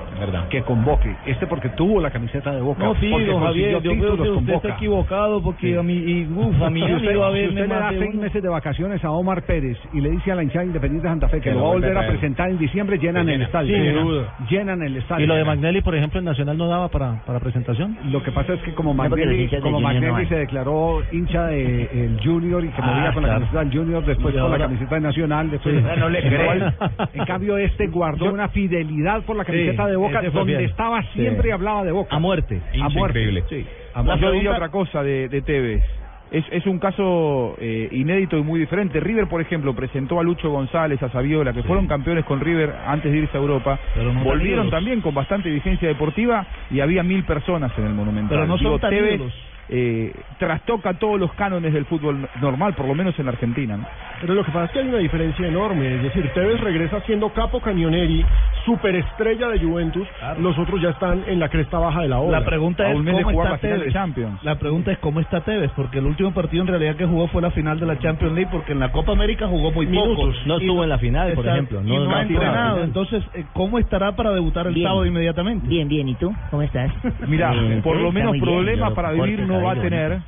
[0.50, 1.14] que convoque.
[1.26, 2.84] Este porque tuvo la camiseta de Boca.
[2.84, 6.26] No, sí, porque don Javier, yo creo que usted está equivocado porque a mí, y,
[6.34, 8.10] uf, a mí Si yo usted, a si verme usted le más da de seis
[8.14, 8.22] uno.
[8.22, 11.28] meses de vacaciones a Omar Pérez y le dice a la hinchada independiente de Santa
[11.28, 13.74] Fe que Que lo va a volver a presentar en diciembre, llenan Sí, el estadio.
[13.74, 14.34] Sin llenan, duda.
[14.50, 15.24] llenan el estadio.
[15.24, 17.96] Y lo de Magnelli, por ejemplo, en Nacional no daba para, para presentación.
[18.10, 20.28] Lo que pasa es que como No, Magnelli, de como no Magnelli van.
[20.28, 23.40] se declaró hincha de el Junior y que Ah, movía con la claro.
[23.40, 25.84] camiseta del Junior, después con la camiseta de Nacional, después Sí.
[25.98, 26.26] No le.
[26.26, 26.74] Igual,
[27.14, 31.20] En cambio este guardó una fidelidad por la camiseta Sí, de Boca, donde estaba Sí.
[31.20, 32.14] siempre y hablaba de Boca.
[32.14, 32.60] A muerte.
[32.80, 33.20] A muerte.
[33.20, 33.44] Increíble.
[33.48, 33.66] Sí.
[34.20, 35.82] Yo diría otra cosa de, de Tevez.
[36.30, 38.98] Es, es un caso eh, inédito y muy diferente.
[38.98, 43.12] River, por ejemplo, presentó a Lucho González, a Saviola, que fueron campeones con River antes
[43.12, 43.78] de irse a Europa.
[43.94, 48.30] Pero no Volvieron también con bastante vigencia deportiva y había mil personas en el Monumental.
[48.30, 49.20] Pero no son Digo, tan Tevez.
[49.68, 53.76] Eh, trastoca todos los cánones del fútbol normal, por lo menos en la Argentina.
[53.76, 53.86] ¿no?
[54.20, 55.96] Pero lo que pasa es que hay una diferencia enorme.
[55.96, 58.24] Es decir, Tevez regresa siendo capo Cañoneri,
[58.64, 60.06] superestrella de Juventus.
[60.40, 62.40] Los otros ya están en la cresta baja de la ola.
[62.40, 63.92] La pregunta A es cómo jugar está la final de Tevez.
[63.92, 64.42] Champions.
[64.42, 67.42] La pregunta es cómo está Tevez, porque el último partido en realidad que jugó fue
[67.42, 70.06] la final de la Champions League, porque en la Copa América jugó muy poco.
[70.08, 70.36] Minutos.
[70.46, 71.82] No Y estuvo en la final, por ejemplo.
[71.82, 72.82] No- no, no ha entrenado.
[72.84, 74.86] Entonces, eh, ¿cómo estará para debutar el Bien.
[74.86, 75.66] sábado inmediatamente?
[75.66, 76.08] Bien, bien.
[76.08, 76.34] ¿Y tú?
[76.50, 76.90] ¿Cómo estás?
[77.26, 80.18] Mira, Eh, por lo menos problemas para vivir no va a tener.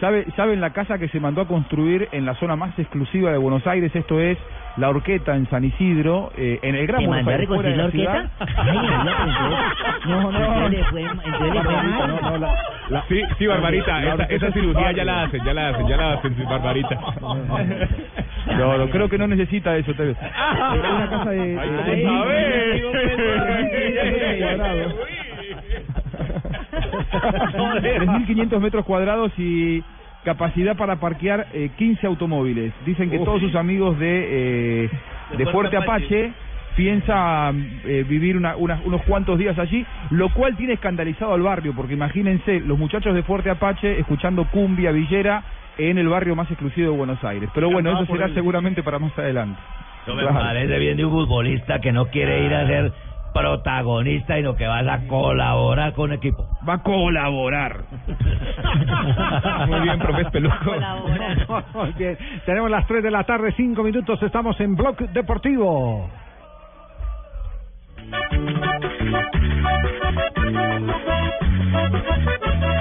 [0.00, 3.38] ¿Sabe, ¿Saben la casa que se mandó a construir en la zona más exclusiva de
[3.38, 3.90] Buenos Aires?
[3.96, 4.36] Esto es
[4.76, 7.56] la Horqueta en San Isidro, eh, en el Gran ¿Te Buenos Aires, la
[10.04, 10.68] No, no.
[12.06, 12.54] No, no, la-
[12.90, 14.96] la- Sí, sí, Barbarita, la esa, Horqueta esa es cirugía barrio.
[14.98, 16.98] ya la hacen, ya la hacen, ya la hacen, sí, Barbarita.
[18.58, 20.16] No, no, creo que no necesita eso, Tevez.
[20.20, 21.38] Es una casa de...
[21.38, 22.74] de- Ay, de- a ver.
[22.74, 22.80] de
[26.42, 29.82] 3.500 metros cuadrados y
[30.24, 32.72] capacidad para parquear eh, 15 automóviles.
[32.84, 33.24] Dicen que Uf.
[33.24, 34.90] todos sus amigos de, eh,
[35.36, 36.32] de Fuerte Apache
[36.76, 41.72] piensan eh, vivir una- una- unos cuantos días allí, lo cual tiene escandalizado al barrio,
[41.74, 45.42] porque imagínense los muchachos de Fuerte Apache escuchando cumbia villera
[45.76, 47.50] en el barrio más exclusivo de Buenos Aires.
[47.54, 49.60] Pero bueno, eso será seguramente para más adelante.
[50.04, 50.38] Eso me Claro.
[50.38, 52.92] parece bien de un futbolista que no quiere ir a ser
[53.32, 56.46] protagonista, sino que vas a colaborar con equipo.
[56.68, 57.80] Va a colaborar.
[59.66, 60.74] Muy bien, profe Peluco.
[61.74, 62.18] Muy bien.
[62.46, 64.22] Tenemos las 3 de la tarde, 5 minutos.
[64.22, 66.08] Estamos en Blog Deportivo.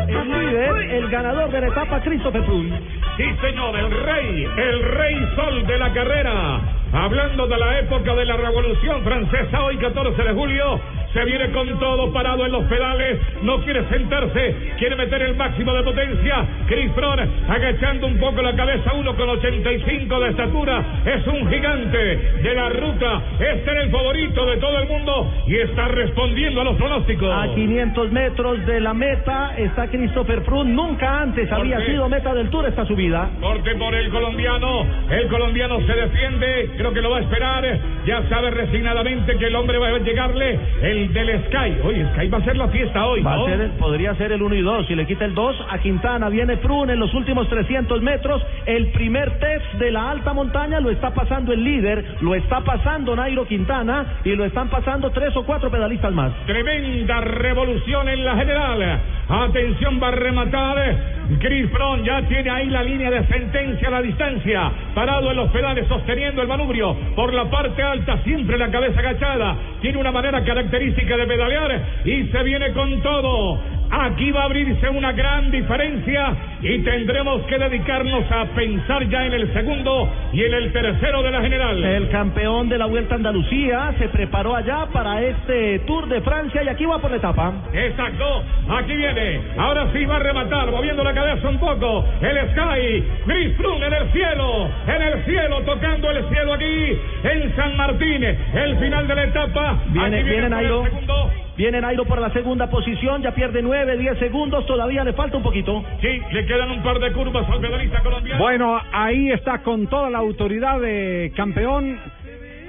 [0.07, 2.79] El líder, el ganador de la etapa, Christopher Froome.
[3.17, 6.59] Sí, señor, el rey, el rey sol de la carrera.
[6.93, 10.79] Hablando de la época de la Revolución Francesa, hoy 14 de julio,
[11.17, 15.73] se viene con todo parado en los pedales, no quiere sentarse, quiere meter el máximo
[15.73, 16.45] de potencia.
[16.67, 21.97] Chris Froome agachando un poco la cabeza, uno con 85 de estatura, es un gigante
[21.97, 26.65] de la ruta, este era el favorito de todo el mundo y está respondiendo a
[26.65, 27.33] los pronósticos.
[27.33, 30.71] A 500 metros de la meta está Christopher Froome.
[30.71, 33.31] Nunca antes ¿Por había sido meta del Tour esta subida.
[33.41, 34.85] Corte por el colombiano.
[35.09, 36.71] El colombiano se defiende.
[36.77, 37.79] Creo que lo va a esperar.
[38.05, 40.59] Ya sabe resignadamente que el hombre va a llegarle.
[40.83, 41.77] El del Sky.
[41.83, 43.21] Oye, Sky va a ser la fiesta hoy.
[43.21, 43.45] Va a ¿no?
[43.45, 44.87] ser el- podría ser el 1 y 2.
[44.87, 48.41] Si le quita el 2 a Quintana, viene Froome en los últimos 300 metros.
[48.65, 53.15] El primer test de la alta montaña lo está pasando el líder, lo está pasando
[53.15, 56.31] Nairo Quintana y lo están pasando tres o cuatro pedalistas más.
[56.45, 59.01] Tremenda revolución en la general.
[59.29, 61.16] Atención, va a rematar.
[61.39, 64.71] Chris Froome ya tiene ahí la línea de sentencia a la distancia.
[64.95, 69.55] Parado en los pedales, sosteniendo el manubrio por la parte alta, siempre la cabeza agachada.
[69.81, 73.59] Tiene una manera característica de pedalear y se viene con todo.
[73.89, 79.33] Aquí va a abrirse una gran diferencia y tendremos que dedicarnos a pensar ya en
[79.33, 81.83] el segundo y en el tercero de la general.
[81.83, 86.63] El campeón de la Vuelta a Andalucía se preparó allá para este Tour de Francia
[86.63, 87.53] y aquí va por la etapa.
[87.73, 89.41] Exacto, aquí viene.
[89.57, 92.05] Ahora sí va a rematar, moviendo la cabeza un poco.
[92.21, 97.77] El Sky, Froome en el cielo, en el cielo, tocando el cielo aquí en San
[97.77, 98.23] Martín.
[98.23, 99.79] El final de la etapa.
[99.87, 101.46] Viene, Aquí viene por el segundo.
[101.57, 105.43] Viene Nairo por la segunda posición, ya pierde 9, 10 segundos, todavía le falta un
[105.43, 105.83] poquito.
[106.01, 108.39] Sí, le quedan un par de curvas al pedalista colombiano.
[108.39, 111.99] Bueno, ahí está con toda la autoridad de campeón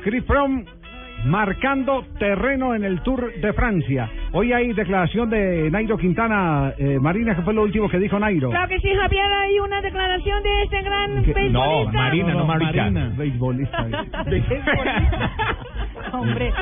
[0.03, 0.65] Chris Froome
[1.27, 4.09] marcando terreno en el Tour de Francia.
[4.33, 8.49] Hoy hay declaración de Nairo Quintana, eh, Marina, que fue lo último que dijo Nairo.
[8.49, 11.23] Claro que sí, Javier, hay una declaración de este gran
[13.17, 13.87] beisbolista.
[14.25, 15.33] Beisbolista.
[16.13, 16.53] Hombre,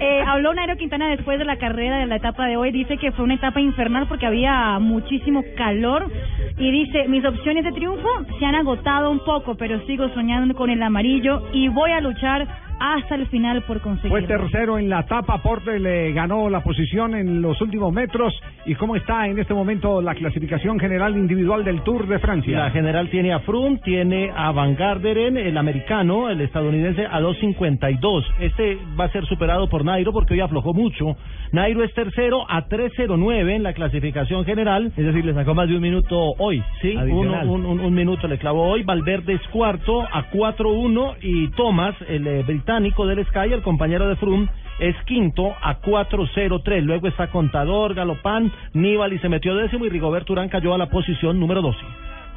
[0.00, 2.70] eh, habló Nairo Quintana después de la carrera de la etapa de hoy.
[2.70, 6.10] Dice que fue una etapa infernal porque había muchísimo calor.
[6.56, 10.70] Y dice: Mis opciones de triunfo se han agotado un poco, pero sigo soñando con
[10.70, 14.26] el amarillo y voy a luchar hasta el final por Fue conseguirlo.
[14.26, 18.32] tercero en la etapa, Porte le ganó la posición en los últimos metros.
[18.66, 22.58] ¿Y cómo está en este momento la clasificación general individual del Tour de Francia?
[22.58, 28.24] La general tiene a Froome, tiene a Van Garderen, el americano, el estadounidense, a 2.52.
[28.40, 31.16] Este va a ser superado por Nairo porque hoy aflojó mucho.
[31.52, 34.92] Nairo es tercero a 3.09 en la clasificación general.
[34.96, 36.62] Es decir, le sacó más de un minuto hoy.
[36.82, 37.48] Sí, un, Adicional.
[37.48, 38.82] un, un- un minuto le clavó hoy.
[38.82, 44.16] Valverde es cuarto a 4.1 y Thomas, el eh, británico del Sky, el compañero de
[44.16, 44.46] Froome,
[44.78, 46.82] es quinto a 4.03.
[46.82, 51.40] Luego está Contador, Galopán, Nibali se metió décimo y Rigoberto Urán cayó a la posición
[51.40, 51.78] número 12.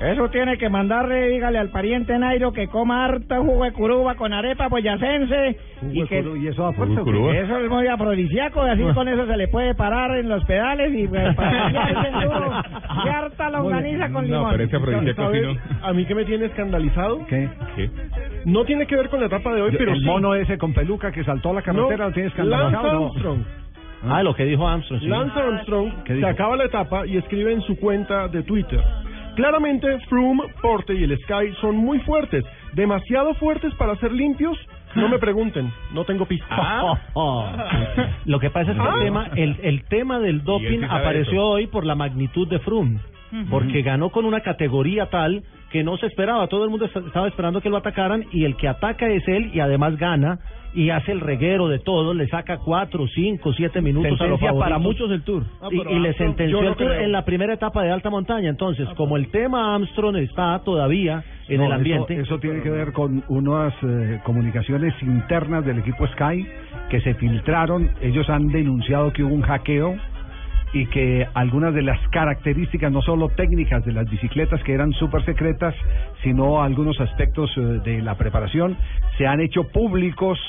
[0.01, 4.33] Eso tiene que mandarle, dígale al pariente Nairo que coma harta jugo de curuba con
[4.33, 5.57] arepa boyacense.
[5.91, 6.65] Y, que, ¿y eso
[7.03, 7.39] qué?
[7.39, 10.91] Eso es muy afrodisíaco, y así con eso se le puede parar en los pedales
[10.93, 12.51] y pues, duro.
[13.05, 14.51] Y harta longaniza con limón.
[14.51, 14.69] ¿Sabes
[15.83, 17.25] A mí que me tiene escandalizado.
[17.27, 17.49] ¿Qué?
[18.45, 20.05] No tiene que ver con la etapa de hoy, pero el sí.
[20.05, 23.05] mono ese con peluca que saltó a la carretera lo tienes que Lance analizar, ¿no?
[23.05, 23.43] Armstrong.
[24.03, 24.99] Ah, lo que dijo Armstrong.
[24.99, 25.07] sí.
[25.07, 28.81] Lance Armstrong ¿Qué se acaba la etapa y escribe en su cuenta de Twitter.
[29.35, 34.57] Claramente, Froome, Porte y el Sky son muy fuertes, demasiado fuertes para ser limpios.
[34.95, 36.47] No me pregunten, no tengo pista.
[36.49, 36.97] Ah.
[38.25, 38.93] Lo que pasa es que Ah.
[38.97, 41.49] el tema, el, el tema del doping sí apareció eso.
[41.49, 42.99] hoy por la magnitud de Froome,
[43.49, 46.47] porque ganó con una categoría tal que no se esperaba.
[46.47, 49.51] Todo el mundo est- estaba esperando que lo atacaran y el que ataca es él
[49.53, 50.39] y además gana
[50.73, 54.77] y hace el reguero de todo, le saca cuatro, cinco, siete minutos a los para
[54.77, 55.43] muchos del Tour.
[55.61, 57.01] Ah, y, y le sentenció no el Tour creo.
[57.01, 58.49] en la primera etapa de alta montaña.
[58.49, 62.93] Entonces, como el tema Armstrong está todavía en No, el ambiente, Eso, tiene que ver
[62.93, 66.47] con unas eh, comunicaciones internas del equipo Sky
[66.89, 67.89] que se filtraron.
[68.01, 69.95] Ellos han denunciado que hubo un hackeo
[70.73, 75.25] y que algunas de las características, no solo técnicas de las bicicletas que eran súper
[75.25, 75.75] secretas,
[76.23, 78.77] sino algunos aspectos eh, de la preparación,
[79.17, 80.39] se han hecho públicos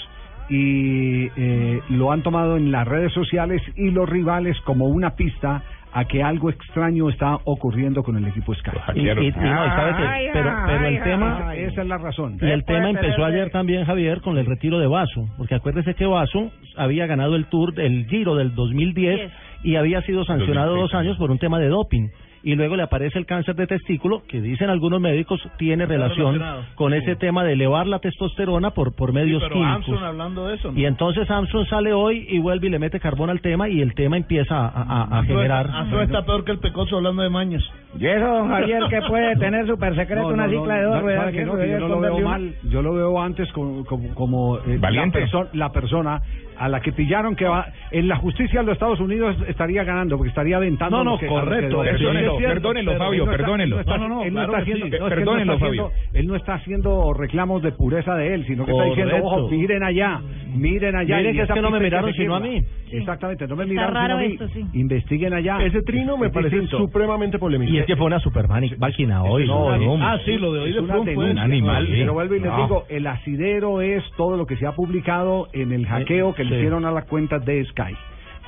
[0.56, 5.62] y eh, lo han tomado en las redes sociales y los rivales como una pista
[5.94, 8.70] a que algo extraño está ocurriendo con el equipo Sky.
[8.94, 11.28] Y- y- y no, y sabe que- pero, pero el tema
[11.68, 12.38] esa es la razón.
[12.40, 16.06] Y el tema empezó ayer también, Javier, con el retiro de Vaso, porque acuérdese que
[16.06, 19.30] Vaso había ganado el Tour, el Giro del 2010
[19.64, 22.08] y había sido sancionado dos años por un tema de doping.
[22.44, 26.40] Y luego le aparece el cáncer de testículo, que dicen algunos médicos tiene relación
[26.74, 29.74] con ese tema de elevar la testosterona por, por medios pero químicos.
[29.74, 30.78] Armstrong hablando de eso, ¿no?
[30.78, 33.94] Y entonces Armstrong sale hoy y vuelve y le mete carbón al tema y el
[33.94, 35.66] tema empieza a, a- a Armstrong generar...
[35.66, 37.62] está- Armstrong está peor que el pecoso hablando de mañas.
[37.98, 40.94] Y eso, don Javier, que puede tener super secreto No, una no, cicla de dos
[40.96, 41.20] no, ruedas.
[41.20, 41.44] sabe que ¿sí?
[41.44, 42.38] no, que Debería yo no lo veo esconderle una.
[42.38, 42.55] mal.
[42.72, 45.26] Yo lo veo antes como, como, como, eh, la, Valiente.
[45.26, 46.22] perso- la persona
[46.58, 50.16] a la que pillaron que va en la justicia de los Estados Unidos estaría ganando
[50.16, 53.32] porque estaría aventando No, no, que- a que- correcto, cierto, perdónelo, pero Fabio, él no
[53.32, 53.62] está- perdónelo.
[53.64, 55.54] él no está- No, no, no, él no está que haciendo, que Fabio.
[55.54, 59.48] haciendo- él no está haciendo reclamos de pureza de él, sino que está diciendo, ojo,
[59.48, 60.20] miren allá,
[60.54, 61.16] miren allá.
[61.18, 62.62] Miren que es que no me miraron sino a mí.
[62.90, 64.32] Exactamente, no me Está miraron sino a raro mí.
[64.34, 64.64] esto, sí.
[64.74, 65.62] Investiguen allá.
[65.64, 66.78] Ese trino me Es parece distinto.
[66.78, 67.72] supremamente polémico.
[67.72, 69.46] Y es que fue una super máquina hoy.
[69.46, 69.96] No, ¿no?
[69.98, 70.04] no.
[70.04, 71.88] Ah, sí, lo de hoy Es de fue un animal.
[71.90, 75.72] Pero vuelvo y les digo, el asidero es todo lo que se ha publicado en
[75.72, 76.57] el hackeo que le sí.
[76.57, 77.96] hicieron a la cuenta de Sky,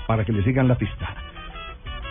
[0.07, 1.15] para que le sigan la pista.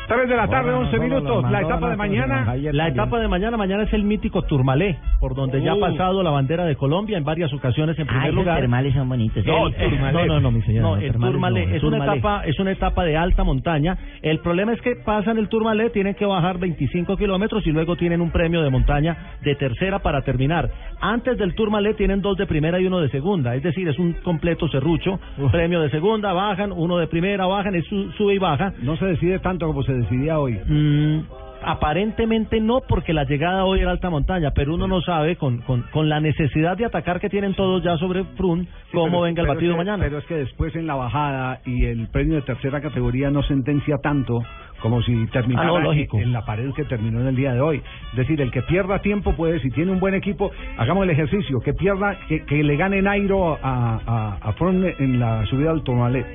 [0.08, 2.56] 3 de la tarde, 11 minutos, la etapa de mañana.
[2.74, 5.80] La etapa de mañana, mañana es el mítico Turmalé, por donde ya ha Uh.
[5.80, 8.60] pasado la bandera de Colombia en varias ocasiones en primer Ay, los lugar.
[8.60, 9.46] termales son bonitos.
[9.46, 10.88] No, El- el- no, no, no, mi señora.
[10.88, 13.98] No, el no, es una etapa es una etapa de alta montaña.
[14.22, 18.20] El problema es que pasan el Tourmalet, tienen que bajar 25 kilómetros y luego tienen
[18.22, 20.70] un premio de montaña de tercera para terminar.
[21.00, 24.14] Antes del Tourmalet tienen dos de primera y uno de segunda, es decir, es un
[24.24, 25.20] completo serrucho.
[25.52, 28.74] Premio de segunda, bajan, uno de primera, bajan, es su- sube y baja.
[28.82, 30.60] No se decide tanto como se decidía hoy.
[30.66, 31.20] Mm,
[31.66, 35.84] aparentemente no, porque la llegada hoy era alta montaña, pero uno no sabe con, con,
[35.92, 39.48] con la necesidad de atacar que tienen todos ya sobre Frun, cómo pero- venga el
[39.48, 40.04] pero batido es que- mañana.
[40.04, 43.98] Pero es que después en la bajada y el premio de tercera categoría no sentencia
[44.04, 44.42] tanto
[44.82, 47.62] como si terminara Ah, no, en, en la pared que terminó en el día de
[47.62, 47.82] hoy.
[48.12, 51.62] Es decir, el que pierda tiempo puede, si tiene un buen equipo, hagamos el ejercicio,
[51.62, 55.84] que pierda, que, que le gane Nairo a, a, a Froome en la subida al
[55.84, 56.26] Tourmalet.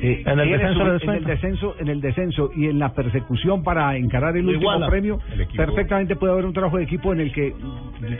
[0.00, 3.96] En el descenso su- en el descenso en el descenso y en la persecución para
[3.96, 5.56] encarar el último premio El equipo.
[5.64, 7.54] perfectamente puede haber un trabajo de equipo en el que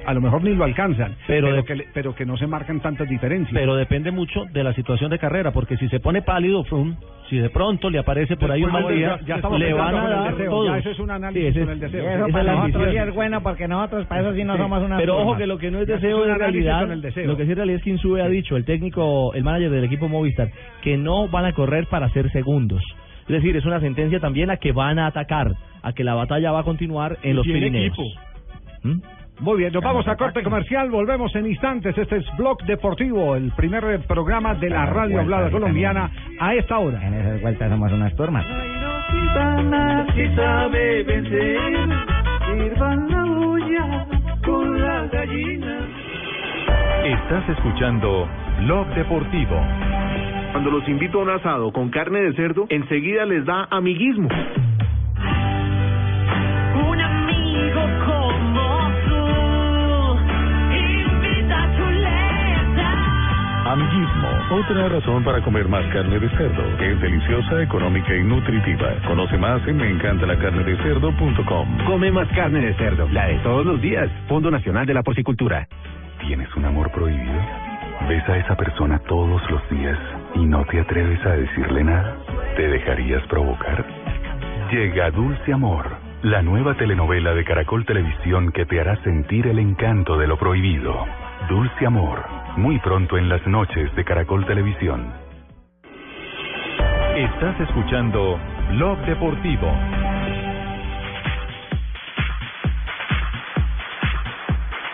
[0.06, 2.46] a lo mejor ni lo alcanzan Pero pero, de- que, le- pero que no se
[2.46, 6.22] marcan tantas diferencias Pero depende mucho de la situación de carrera, porque si se pone
[6.22, 6.96] pálido Froome,
[7.28, 9.94] si de pronto le aparece por ahí un mal día, ya- ya estamos le van
[9.96, 10.66] a dar deseo, todo.
[10.66, 12.10] ya eso es un análisis Sí, ese con el es- deseo.
[12.10, 14.82] Eso es para la nosotros sí es bueno porque nosotros para eso sí no somos
[14.82, 17.26] una Pero ojo que lo que no es deseo es realidad, con el deseo.
[17.26, 19.84] lo que sí en realidad es que Insube ha dicho, el técnico, el manager del
[19.84, 20.50] equipo Movistar,
[20.82, 22.82] que no van a correr para ser segundos.
[23.22, 25.52] Es decir, es una sentencia también a que van a atacar,
[25.82, 27.96] a que la batalla va a continuar en los Pirineos.
[28.82, 29.00] ¿Mm?
[29.40, 31.96] Muy bien, nos vamos a corte comercial, volvemos en instantes.
[31.98, 36.78] Este es Blog Deportivo, el primer eh, programa de la radio hablada colombiana a esta
[36.78, 37.06] hora.
[37.06, 38.46] En esas vueltas somos unas turmas.
[40.14, 41.58] Si sabe vencer,
[42.46, 44.06] sirvan la olla
[44.42, 45.78] con la gallina.
[47.04, 48.26] Estás escuchando
[48.62, 49.60] Blog Deportivo.
[50.56, 54.26] Cuando los invito a un asado con carne de cerdo, enseguida les da amiguismo.
[56.88, 60.16] Un amigo como tú,
[60.74, 62.88] invita chuleta.
[63.70, 66.62] Amiguismo otra razón para comer más carne de cerdo.
[66.80, 68.94] Es deliciosa, económica y nutritiva.
[69.06, 71.84] Conoce más en meencantalacarnedecerdo.com.
[71.84, 74.08] Come más carne de cerdo, la de todos los días.
[74.26, 75.68] Fondo Nacional de la Porcicultura.
[76.26, 77.42] ¿Tienes un amor prohibido?
[78.08, 79.98] ¿Ves a esa persona todos los días
[80.36, 82.16] y no te atreves a decirle nada?
[82.56, 83.84] ¿Te dejarías provocar?
[84.70, 90.18] Llega Dulce Amor, la nueva telenovela de Caracol Televisión que te hará sentir el encanto
[90.18, 91.06] de lo prohibido.
[91.48, 92.24] Dulce Amor,
[92.56, 95.12] muy pronto en las noches de Caracol Televisión.
[97.16, 98.38] Estás escuchando
[98.72, 99.72] Blog Deportivo.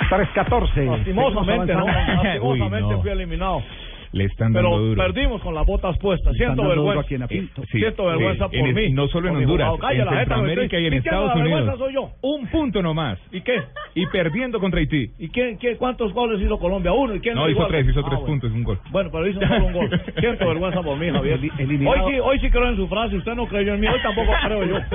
[0.09, 0.85] Tres catorce.
[0.85, 1.87] Lastimosamente, ¿no?
[2.23, 3.01] Lastimosamente Uy, no.
[3.01, 3.63] fui eliminado.
[4.13, 5.03] Le están dando Pero duro.
[5.03, 6.35] perdimos con las botas puestas.
[6.37, 7.01] Siento vergüenza.
[7.01, 7.63] aquí en Apinto.
[7.73, 7.79] Sí.
[7.79, 8.93] Siento vergüenza Eh, por en- mí.
[8.93, 11.79] no solo en por Honduras, en Centroamérica y en Estados Unidos.
[11.79, 12.11] soy yo.
[12.21, 13.19] Un punto nomás.
[13.33, 13.63] ¿Y qué?
[13.95, 15.11] Y perdiendo contra Haití.
[15.19, 16.93] ¿Y quién, quién, cuántos goles hizo Colombia?
[16.93, 17.15] Uno.
[17.15, 17.69] ¿Y quién No, hizo igual?
[17.69, 18.27] tres, hizo Ah, tres bueno.
[18.27, 18.79] puntos, un gol.
[18.91, 19.91] Bueno, pero hizo solo un gol.
[20.21, 21.41] Siento vergüenza por mí, Javier.
[21.41, 23.17] Hoy sí, hoy sí creo en su frase.
[23.17, 23.87] Usted no creyó en mí.
[23.87, 24.77] Hoy tampoco creo yo.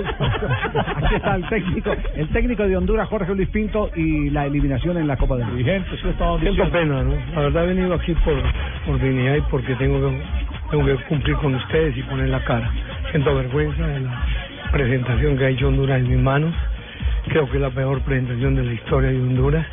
[0.95, 5.07] Aquí está el técnico, el técnico de Honduras, Jorge Luis Pinto, y la eliminación en
[5.07, 5.57] la Copa del Mundo.
[5.57, 6.71] Dirigentes, ¿qué estaban diciendo?
[6.71, 7.15] pena, ¿no?
[7.33, 8.35] La verdad he venido aquí por,
[8.85, 10.21] por y porque tengo que,
[10.69, 12.69] tengo que cumplir con ustedes y poner la cara.
[13.11, 14.25] Siento vergüenza de la
[14.71, 16.53] presentación que ha hecho Honduras en mis manos.
[17.29, 19.65] Creo que es la peor presentación de la historia de Honduras.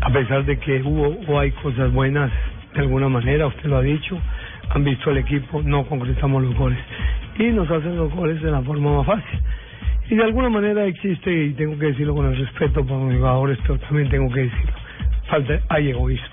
[0.00, 2.30] A pesar de que hubo o hay cosas buenas
[2.74, 4.18] de alguna manera, usted lo ha dicho,
[4.70, 6.78] han visto el equipo, no concretamos los goles.
[7.38, 9.40] Y nos hacen los goles de la forma más fácil.
[10.10, 13.58] Y de alguna manera existe, y tengo que decirlo con el respeto por los jugadores,
[13.62, 14.72] pero también tengo que decirlo,
[15.28, 16.31] falta, hay egoísmo.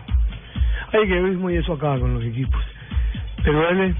[0.92, 2.60] Hay egoísmo y eso acaba con los equipos.
[3.44, 3.96] Pero duele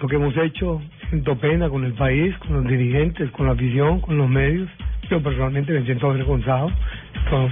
[0.00, 4.00] lo que hemos hecho, siento pena con el país, con los dirigentes, con la afición,
[4.00, 4.68] con los medios.
[5.10, 6.70] Yo personalmente me siento avergonzado.
[7.14, 7.48] Esto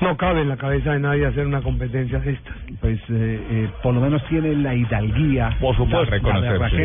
[0.00, 2.54] no cabe en la cabeza de nadie hacer una competencia de estas.
[2.80, 6.16] Pues eh, eh, por lo menos tiene la hidalguía, Por supuesto.
[6.70, 6.76] Sí,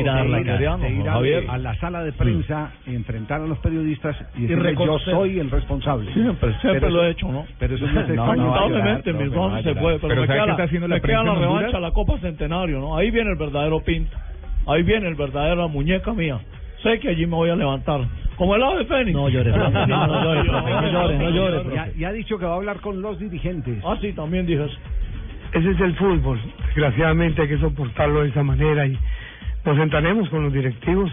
[0.00, 5.14] ir a- la sala de prensa, enfrentar a los periodistas y decirle yo reconocer.
[5.14, 6.12] soy el responsable.
[6.12, 7.46] Siempre, siempre Pero lo he hecho, ¿no?
[7.58, 9.48] Pero eso no se No, no, no va a lamentablemente, llorar, mis profe, no va
[9.50, 11.22] dos a se puede, pero, Pero me ¿sabe queda, la, está haciendo la me queda
[11.24, 12.96] la revancha, la Copa Centenario, ¿no?
[12.96, 14.16] Ahí viene el verdadero pinto.
[14.66, 16.38] Ahí viene el verdadero muñeca mía.
[16.82, 18.00] Sé que allí me voy a levantar.
[18.36, 19.12] Como el ave fénix.
[19.12, 19.86] No llore, profe.
[19.86, 20.48] No, no profe.
[20.48, 21.76] No llore, no llore, profe.
[21.76, 23.82] Ya, ya ha dicho que va a hablar con los dirigentes.
[23.84, 24.78] Ah, sí, también dije eso.
[25.52, 26.40] Ese es el fútbol.
[26.66, 28.96] Desgraciadamente hay que soportarlo de esa manera y
[29.64, 31.10] nos sentaremos con los directivos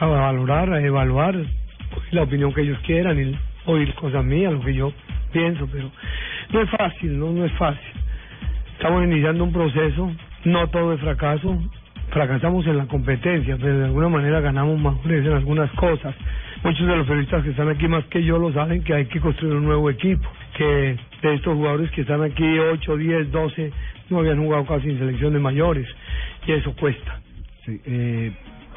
[0.00, 1.36] a valorar, a evaluar
[2.10, 4.92] la opinión que ellos quieran y oír cosas mías, lo que yo
[5.32, 5.90] pienso, pero
[6.52, 7.92] no es fácil, no, no es fácil.
[8.72, 10.10] Estamos iniciando un proceso,
[10.44, 11.58] no todo es fracaso,
[12.10, 16.14] fracasamos en la competencia, pero de alguna manera ganamos madurez en algunas cosas.
[16.62, 19.20] Muchos de los periodistas que están aquí más que yo lo saben que hay que
[19.20, 23.72] construir un nuevo equipo, que de estos jugadores que están aquí 8, 10, 12
[24.10, 25.86] no habían jugado casi en selecciones mayores
[26.46, 27.20] y eso cuesta.
[27.66, 28.32] Eh,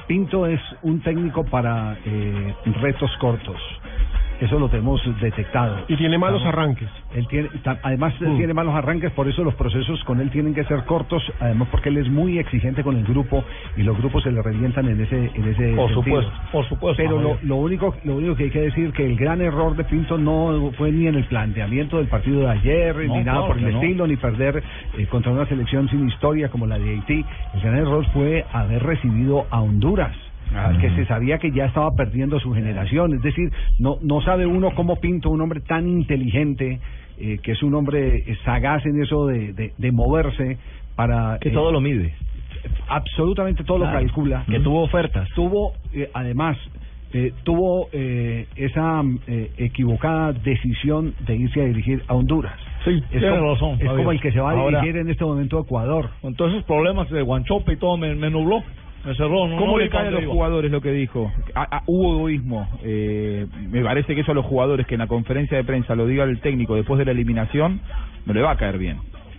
[0.07, 3.61] Pinto es un técnico para eh, retos cortos.
[4.39, 5.79] Eso lo tenemos detectado.
[5.89, 6.89] Y tiene malos Estamos- arranques.
[7.13, 7.49] Él tiene,
[7.83, 8.37] además él Mm.
[8.37, 11.89] tiene malos arranques, por eso los procesos con él tienen que ser cortos, además porque
[11.89, 13.43] él es muy exigente con el grupo
[13.75, 16.21] y los grupos se le revientan en ese en ese Por sentido.
[16.21, 17.03] supuesto, por supuesto.
[17.03, 20.17] Pero lo, único lo único que hay que decir que el gran error de Pinto
[20.17, 23.57] no fue ni en el planteamiento del partido de ayer, No, ni nada claro por
[23.57, 23.81] el no.
[23.81, 24.63] estilo, ni perder
[24.97, 27.25] eh, contra una selección sin historia como la de Haití.
[27.55, 30.15] El gran error fue haber recibido a Honduras.
[30.81, 34.71] Que se sabía que ya estaba perdiendo su generación, es decir, no no sabe uno
[34.75, 36.79] cómo Pinto, un hombre tan inteligente,
[37.19, 40.57] eh, que es un hombre sagaz en eso de, de, de moverse
[40.95, 42.13] para Que eh, todo lo mide.
[42.87, 43.93] absolutamente todo Claro.
[43.93, 44.43] lo calcula.
[44.49, 45.27] Que tuvo ofertas.
[45.35, 46.57] Tuvo, eh, además,
[47.13, 52.53] eh, tuvo eh, esa eh, equivocada decisión de irse a dirigir a Honduras.
[52.85, 53.71] Sí, es tiene como, razón.
[53.73, 53.95] Es Javier.
[53.97, 56.09] como el que se va a Ahora, dirigir en este momento a Ecuador.
[56.21, 58.63] Con todos esos problemas de Guanchope y todo me, me nubló.
[59.05, 59.47] Me cerró.
[59.47, 60.31] No, ¿Cómo no le cae a los iba.
[60.33, 61.31] jugadores lo que dijo?
[61.55, 62.67] A- a- hubo egoísmo.
[62.83, 66.05] Eh, me parece que eso a los jugadores que en la conferencia de prensa lo
[66.05, 67.79] diga el técnico después de la eliminación,
[68.25, 68.97] no le va a caer bien.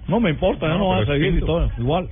[0.09, 1.71] No me importa, ya no, va a seguir y todo.
[1.79, 2.09] Igual.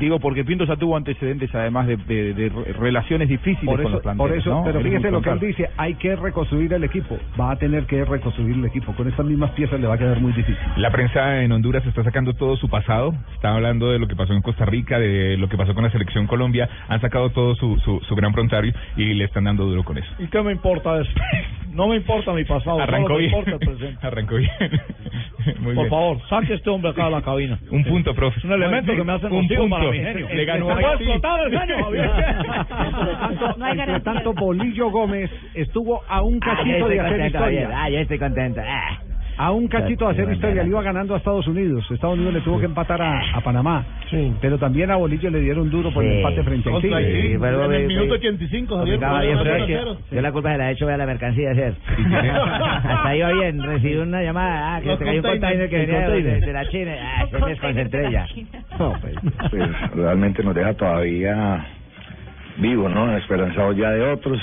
[0.00, 3.92] Digo, porque Pinto ya tuvo antecedentes además de, de- de re- relaciones difíciles Por con
[3.92, 4.64] los planteles, por eso ¿no?
[4.64, 7.16] pero es fíjese lo que él dice, hay que reconstruir el equipo.
[7.40, 8.92] Va a tener que reconstruir el equipo.
[8.94, 10.56] Con estas mismas piezas le va a quedar muy difícil.
[10.76, 13.14] La prensa en Honduras está sacando todo su pasado.
[13.34, 15.90] Está hablando de lo que pasó en Costa Rica, de lo que pasó con la
[15.90, 16.68] selección Colombia.
[16.88, 20.08] Han sacado todo su, su, su gran prontario y le están dando duro con eso.
[20.18, 21.10] ¿Y qué me importa eso?
[21.72, 23.30] No me importa mi pasado, Arrancó bien.
[23.30, 24.06] importa el presente.
[24.06, 24.50] Arrancó bien.
[25.60, 25.90] Muy Por bien.
[25.90, 27.58] favor, saque a este hombre acá de la cabina.
[27.70, 28.38] Un punto, profe.
[28.38, 29.75] Es un elemento que me hace Un nocivo punto.
[29.78, 30.34] Para.
[30.34, 32.10] Le ganó ¿Me a explotar el Javier?
[32.68, 37.70] Tanto, entre tanto, Bolillo Gómez estuvo a un Ah, cachito estoy de hacer historia.
[37.74, 38.60] Ah, yo estoy contento.
[38.64, 38.98] Ah.
[39.38, 41.84] A un cachito de hacer historia, le iba ganando a Estados Unidos.
[41.90, 43.84] Estados Unidos le tuvo que empatar a, a Panamá.
[44.40, 46.16] Pero también a Bolillo le dieron duro por el Sí.
[46.18, 46.88] empate frente a Haití.
[46.88, 50.70] Sí, pero, En el minuto eh, 85, Complicado, Javier, que yo la culpa se la
[50.70, 51.74] he hecho a la mercancía ser.
[52.84, 56.22] Hasta iba bien, recibí una llamada, ah, que se cayó un container que venía de,
[56.40, 58.26] de la China, ah, se me desconcentré ya.
[58.78, 59.14] No, pues,
[59.50, 61.64] pues, realmente nos deja todavía
[62.58, 63.16] vivos, ¿no?
[63.16, 64.38] Esperanzados ya de otros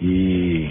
[0.00, 0.68] y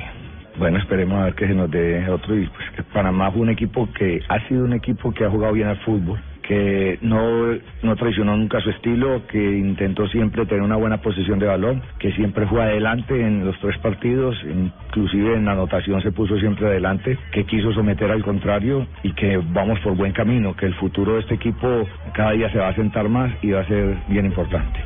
[0.57, 3.49] bueno, esperemos a ver que se nos dé otro y pues que Panamá fue un
[3.49, 7.95] equipo que ha sido un equipo que ha jugado bien al fútbol que no, no
[7.95, 12.45] traicionó nunca su estilo, que intentó siempre tener una buena posición de balón, que siempre
[12.47, 17.45] fue adelante en los tres partidos, inclusive en la anotación se puso siempre adelante, que
[17.45, 21.35] quiso someter al contrario y que vamos por buen camino, que el futuro de este
[21.35, 24.79] equipo cada día se va a sentar más y va a ser bien importante.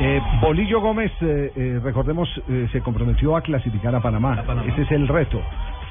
[0.00, 4.34] Eh, Bolillo Gómez, eh, eh, recordemos, eh, se comprometió a clasificar a Panamá.
[4.72, 5.40] Ese es el reto.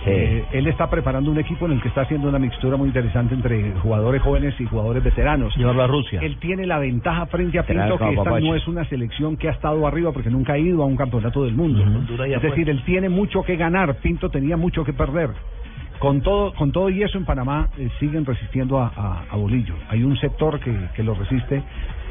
[0.05, 3.33] Eh, él está preparando un equipo en el que está haciendo una mixtura muy interesante
[3.35, 5.55] entre jugadores jóvenes y jugadores veteranos.
[5.55, 6.19] Llevarlo a Rusia.
[6.21, 9.51] Él tiene la ventaja frente a Pinto que esta no es una selección que ha
[9.51, 11.85] estado arriba porque nunca ha ido a un campeonato del mundo.
[12.35, 13.95] Es decir, él tiene mucho que ganar.
[13.95, 15.29] Pinto tenía mucho que perder.
[15.99, 19.75] Con todo, con todo y eso en Panamá eh, siguen resistiendo a, a- a Bolillo.
[19.89, 21.63] Hay un sector que, que lo resiste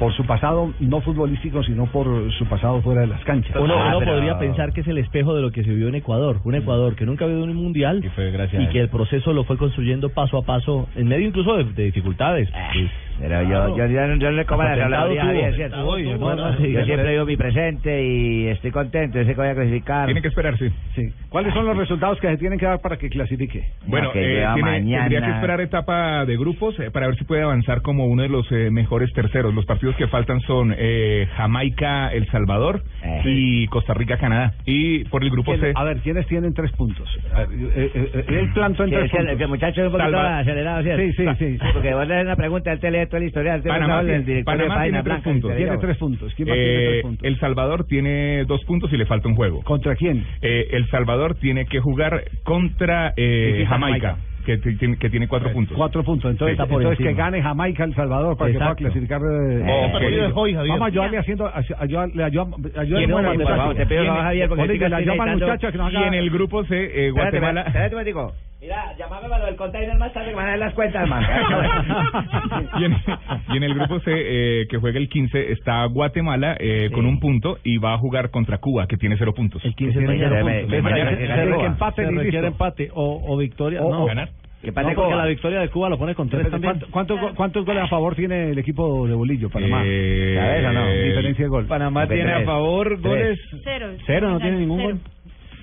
[0.02, 3.54] por su pasado no futbolístico, sino por su pasado fuera de las canchas.
[3.54, 5.86] Uno, Ah, uno pero- podría pensar que es el espejo de lo que se vio
[5.86, 9.44] en Ecuador, un Ecuador que nunca ha habido un mundial y, que el proceso lo
[9.44, 12.48] fue construyendo paso a paso, en medio incluso de, de dificultades.
[12.50, 12.90] Pues,
[13.22, 14.74] Pero yo, yo, yo, no- yo no le como la.
[15.22, 15.88] Javier, ¿cierto?
[15.88, 19.40] Uy, no, no, sí, yo siempre digo mi presente y estoy contento, yo sé que
[19.40, 20.06] voy a clasificar.
[20.06, 20.68] Tiene que esperar, sí.
[20.96, 21.02] Sí.
[21.28, 23.64] ¿Cuáles son los resultados que se tienen que dar para que clasifique?
[23.86, 27.80] Bueno, eh, tiene- tendría que esperar etapa de grupos eh, para ver si puede avanzar
[27.82, 29.54] como uno de los eh, mejores terceros.
[29.54, 32.82] Los partidos que faltan son eh, Jamaica, El Salvador
[33.24, 34.54] y Costa Rica, Canadá.
[34.66, 35.72] Y por el grupo ¿Quién- C.
[35.76, 37.08] A ver, ¿quiénes tienen tres puntos?
[37.34, 37.46] A eh,
[37.76, 39.36] eh, eh, él plantó en Sí, tres el- puntos.
[39.38, 41.02] que el muchacho es un poquito Salva- acelerado, ¿cierto?
[41.02, 41.58] Sí, sí, sí.
[41.72, 42.90] Porque vos le das una pregunta, él te
[43.58, 44.44] usted no Panamá, tiene, de
[44.74, 45.50] Página tres Blanca, puntos.
[45.50, 45.80] que te digo.
[45.98, 46.34] puntos.
[46.34, 47.26] ¿Quién más Eh, tiene tres puntos?
[47.28, 49.62] El Salvador tiene dos puntos y le falta un juego.
[49.62, 50.24] ¿Contra quién?
[50.40, 54.16] Eh, el Salvador tiene que jugar contra eh, Jamaica.
[54.42, 55.76] Que, que tiene cuatro puntos.
[55.76, 56.30] Cuatro puntos.
[56.30, 56.62] Entonces, Sí.
[56.62, 58.76] entonces que gane Jamaica El Salvador para Exacto.
[58.76, 59.20] que pueda clasificar.
[59.22, 60.70] eh, Eh, eh, partido es hoy, Javier.
[60.72, 61.46] Vamos a ayudarle haciendo.
[61.46, 63.00] a- ayudarle, ayudarle, ayudarle
[65.92, 67.62] Y en- el grupo C, eh, Guatemala.
[67.62, 67.92] espérate.
[68.60, 71.20] Mira, llamame para lo del container más tarde que van a dar las cuentas, man.
[72.78, 72.96] y, en,
[73.52, 77.18] y en el grupo C, eh, que juega el 15, está Guatemala eh, con un
[77.18, 79.64] punto y va a jugar contra Cuba, que tiene cero puntos.
[79.64, 80.70] El 15 tiene cero puntos.
[80.70, 81.10] Se Mañana-
[81.66, 83.82] empate, se requiere empate o, o victoria.
[83.82, 84.28] O- no, o- ganar.
[84.62, 86.74] Que empate No, porque la victoria de Cuba lo pone con tres también.
[86.74, 89.82] ¿Cuánto- ¿Cuántos, go- ¿Cuántos goles a favor tiene el equipo de Bolillo, Panamá?
[89.84, 90.86] Eh, ¿Sabes o no?
[90.92, 91.66] Diferencia de gol.
[91.66, 93.40] Panamá tiene a favor goles.
[93.64, 93.88] Cero.
[94.06, 95.00] Cero, no tiene ningún gol.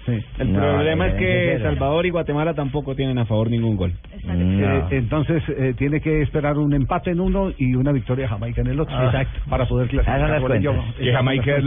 [0.08, 1.70] El No, problema es que cero.
[1.70, 3.93] Salvador y Guatemala tampoco tienen a favor ningún gol.
[4.28, 8.62] Eh, entonces eh, tiene que esperar un empate en uno y una victoria de Jamaica
[8.62, 8.95] en el otro.
[8.97, 9.06] Ah.
[9.06, 9.39] Exacto.
[9.50, 10.18] Para poder clasificar.
[10.20, 10.72] Esas son las Bolillo.
[10.74, 10.95] cuentas.
[11.00, 11.64] Esas son las cuentas.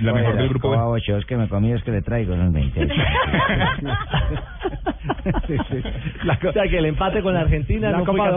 [0.00, 2.34] Yo las cojo, las cojo a ocho, es que me comí, es que le traigo,
[2.36, 2.80] son 20.
[6.48, 8.28] o sea que el empate con la Argentina La no fue Copa.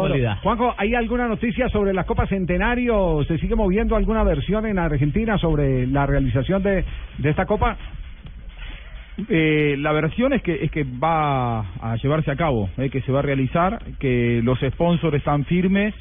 [0.43, 3.23] Juanjo, ¿hay alguna noticia sobre la Copa Centenario?
[3.27, 6.83] ¿Se sigue moviendo alguna versión en Argentina sobre la realización de,
[7.17, 7.77] de esta Copa?
[9.27, 13.11] Eh, la versión es que es que va a llevarse a cabo, eh, que se
[13.11, 15.93] va a realizar, que los sponsors están firmes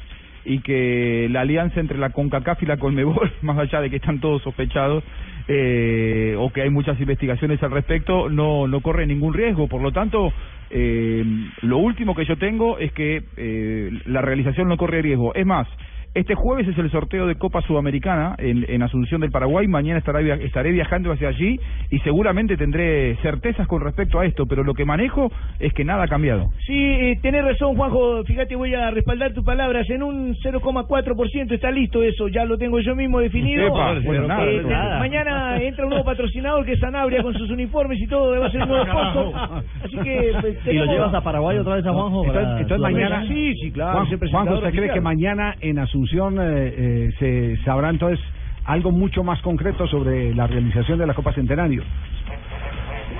[0.45, 4.19] y que la alianza entre la CONCACAF y la CONMEBOL, más allá de que están
[4.19, 5.03] todos sospechados
[5.47, 9.67] eh, o que hay muchas investigaciones al respecto, no no corre ningún riesgo.
[9.67, 10.31] Por lo tanto,
[10.69, 11.23] eh,
[11.61, 15.33] lo último que yo tengo es que eh, la realización no corre riesgo.
[15.33, 15.67] Es más,
[16.15, 19.67] este jueves es el sorteo de Copa Sudamericana en, en Asunción del Paraguay.
[19.67, 21.59] Mañana estará via- estaré viajando hacia allí
[21.91, 26.03] y seguramente tendré certezas con respecto a esto, pero lo que manejo es que nada
[26.03, 26.49] ha cambiado.
[26.65, 28.23] Sí, eh, tenés razón, Juanjo.
[28.25, 29.87] Fíjate, voy a respaldar tus palabras.
[29.89, 32.27] En un 0,4% está listo eso.
[32.27, 33.67] Ya lo tengo yo mismo definido.
[33.67, 34.99] Epa, bueno, nada, Eh, nada.
[34.99, 38.39] Mañana entra un nuevo patrocinador que es Sanabria con sus uniformes y todo.
[38.39, 39.63] Va a ser un nuevo sponsor.
[39.83, 40.31] Así que.
[40.41, 42.25] pues, ¿Y lo llevas a Paraguay otra vez a Juanjo?
[42.25, 43.91] Entonces, para mañana, Sí, sí, claro.
[43.93, 48.19] Juanjo, presentador ¿usted cree que mañana en Asunción eh, eh, se sabrá entonces
[48.65, 51.83] algo mucho más concreto sobre la realización de la Copa Centenario?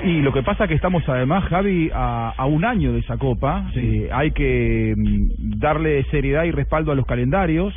[0.04, 3.70] Y lo que pasa que estamos además, Javi, a, a un año de esa copa.
[3.76, 7.74] Eh, hay que mm, darle seriedad y respaldo a los calendarios.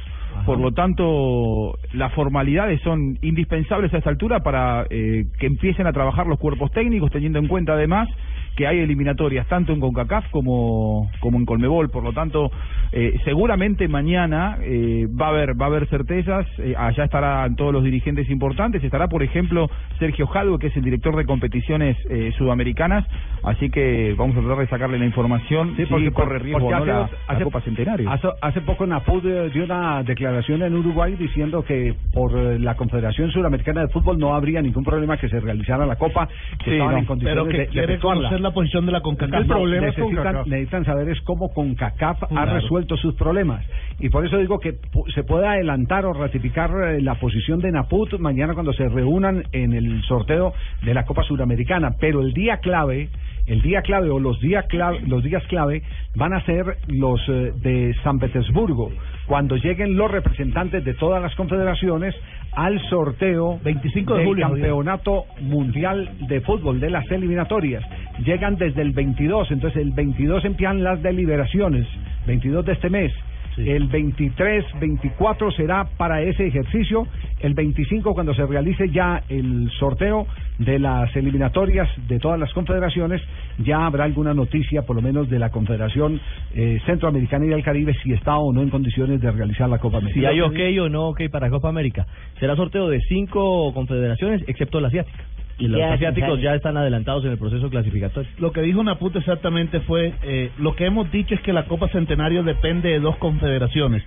[0.47, 5.93] Por lo tanto, las formalidades son indispensables a esta altura para eh, que empiecen a
[5.93, 8.09] trabajar los cuerpos técnicos, teniendo en cuenta además
[8.57, 12.51] que hay eliminatorias tanto en CONCACAF como, como en Colmebol, por lo tanto,
[12.93, 17.73] eh, seguramente mañana eh, va a haber va a haber certezas, eh, allá estarán todos
[17.73, 22.33] los dirigentes importantes, estará por ejemplo Sergio Jadwe, que es el director de competiciones eh,
[22.37, 23.07] sudamericanas,
[23.45, 27.03] así que vamos a tratar de sacarle la información Sí, porque, corre riesgo porque no
[27.03, 28.11] hace, la, Copa Centenario.
[28.11, 29.23] Hace, hace poco Napud
[29.53, 34.35] dio una declaración en Uruguay diciendo que por eh, la Confederación Suramericana de Fútbol no
[34.35, 36.29] habría ningún problema que se realizara la Copa,
[36.59, 37.99] que Sí, estaban no, en condiciones pero que de, de
[38.43, 39.41] la posición de la CONCACAF.
[39.41, 40.47] El problema es necesitan, CONCACAF.
[40.47, 43.65] necesitan saber es cómo CONCACAF ha resuelto sus problemas.
[43.99, 44.79] Y por eso digo que
[45.15, 49.73] se puede adelantar o ratificar eh, la posición de Naput mañana cuando se reúnan en
[49.73, 51.97] el sorteo de la Copa Suramericana.
[51.99, 53.09] Pero el día clave,
[53.47, 55.83] el día clave o los días clave, los días clave
[56.15, 58.93] van a ser los eh, de San Petersburgo,
[59.27, 62.15] cuando lleguen los representantes de todas las confederaciones
[62.53, 67.83] al sorteo 25 de del julio, campeonato mundial de fútbol de las eliminatorias.
[68.25, 71.87] Llegan desde el 22, entonces el 22 empiezan las deliberaciones,
[72.27, 73.13] 22 de este mes.
[73.57, 77.07] El 23, 24 será para ese ejercicio.
[77.41, 80.27] El 25 cuando se realice ya el sorteo
[80.59, 83.21] de las eliminatorias de todas las confederaciones,
[83.59, 86.21] ya habrá alguna noticia, por lo menos de la Confederación
[86.55, 89.99] eh, Centroamericana y del Caribe, si está o no en condiciones de realizar la Copa
[89.99, 90.21] América.
[90.21, 92.07] Si hay ok o no ok para Copa América.
[92.39, 95.25] Será sorteo de cinco confederaciones, excepto la asiática.
[95.63, 96.55] Y los Ya, asiáticos ya.
[96.57, 98.29] están adelantados en el proceso clasificatorio.
[98.39, 101.87] Lo que dijo Naput exactamente fue, eh, lo que hemos dicho es que la Copa
[101.89, 104.03] Centenario depende de dos confederaciones.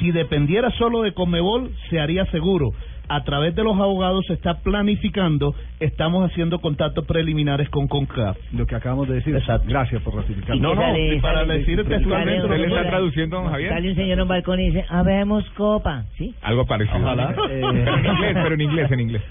[0.00, 2.72] Si dependiera solo de Comebol, se haría seguro.
[3.08, 8.36] A través de los abogados se está planificando, estamos haciendo contactos preliminares con CONCAF.
[8.52, 9.38] Lo que acabamos de decir.
[9.66, 10.56] Gracias por ratificar.
[10.58, 13.50] No, no, sale- y para sale- decir textualmente lo que ¿Usted le está traduciendo, don
[13.50, 13.68] Javier?
[13.70, 16.34] Sale un señor en un balcón y dice, habemos copa, ¿sí?
[16.42, 16.98] Algo parecido.
[16.98, 17.34] Ojalá.
[17.46, 19.22] Pero en inglés, pero en inglés, en inglés.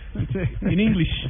[0.61, 1.29] En English.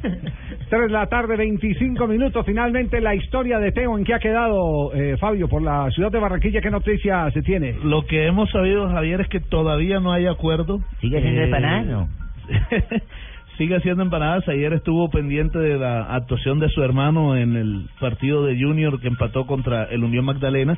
[0.69, 2.45] 3 de la tarde, 25 minutos.
[2.45, 5.47] Finalmente, la historia de Teo, ¿en qué ha quedado, eh, Fabio?
[5.47, 7.75] Por la ciudad de Barranquilla, ¿qué noticia se tiene?
[7.83, 10.79] Lo que hemos sabido, Javier, es que todavía no hay acuerdo.
[11.01, 12.07] ¿Sigue siendo Eh, empanadas, no?
[13.57, 14.47] Sigue haciendo empanadas.
[14.49, 19.07] Ayer estuvo pendiente de la actuación de su hermano en el partido de Junior que
[19.07, 20.77] empató contra el Unión Magdalena.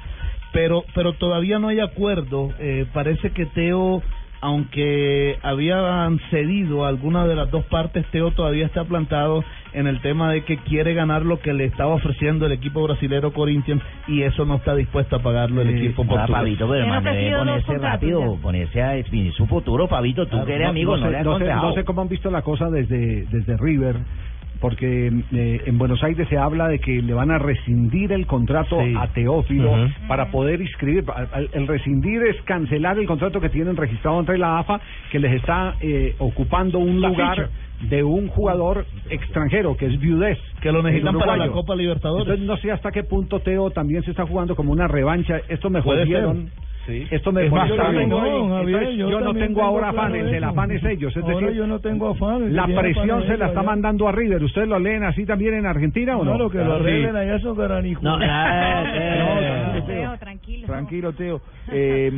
[0.54, 2.52] Pero, pero todavía no hay acuerdo.
[2.60, 4.04] Eh, parece que Teo,
[4.42, 10.00] aunque habían cedido a alguna de las dos partes, Teo todavía está plantado en el
[10.02, 14.22] tema de que quiere ganar lo que le estaba ofreciendo el equipo brasilero Corinthians y
[14.24, 16.32] eso no está dispuesto a pagarlo el equipo Ah, portugués.
[16.32, 20.28] Pavito, pero hermano, debe ponerse rápido, ponerse a definir su futuro, Pavito.
[20.28, 22.32] Tú que eres amigo, no, sé, le has no sé- no sé cómo han visto
[22.32, 23.96] la cosa desde, desde River,
[24.60, 28.80] porque eh, en Buenos Aires se habla de que le van a rescindir el contrato
[28.82, 28.94] Sí.
[28.98, 29.72] a Teófilo
[30.08, 31.04] para poder inscribir.
[31.54, 34.80] El, rescindir es cancelar el contrato que tienen registrado entre la AFA,
[35.12, 37.50] que les está eh, ocupando un La lugar ficha.
[37.96, 40.38] de un jugador extranjero, que es Viudez.
[40.62, 41.50] Que lo necesitan para la.
[41.50, 42.26] Copa Libertadores.
[42.28, 45.40] Entonces no sé hasta qué punto Teo también se está jugando como una revancha.
[45.50, 46.46] Esto me jodieron.
[46.46, 46.67] ser.
[46.88, 47.06] Sí.
[47.12, 50.26] Esto me Es más, yo no Javier, yo yo no tengo tengo ahora claro afanes,
[50.28, 50.46] el eso.
[50.48, 51.16] afán es ellos.
[51.18, 53.64] Es Ahora decir, yo no tengo afanes, La presión se la está allá.
[53.64, 54.42] mandando a River.
[54.44, 56.32] ¿Ustedes lo leen así también en Argentina o no?
[56.32, 56.84] Claro, que lo Sí.
[56.84, 58.02] arreglen allá esos garanijos.
[58.04, 58.18] No,
[59.78, 60.18] Teo, Teo.
[60.18, 60.68] tranquilo.
[60.68, 61.42] Tranquilo, Teo.
[61.72, 62.12] Eh,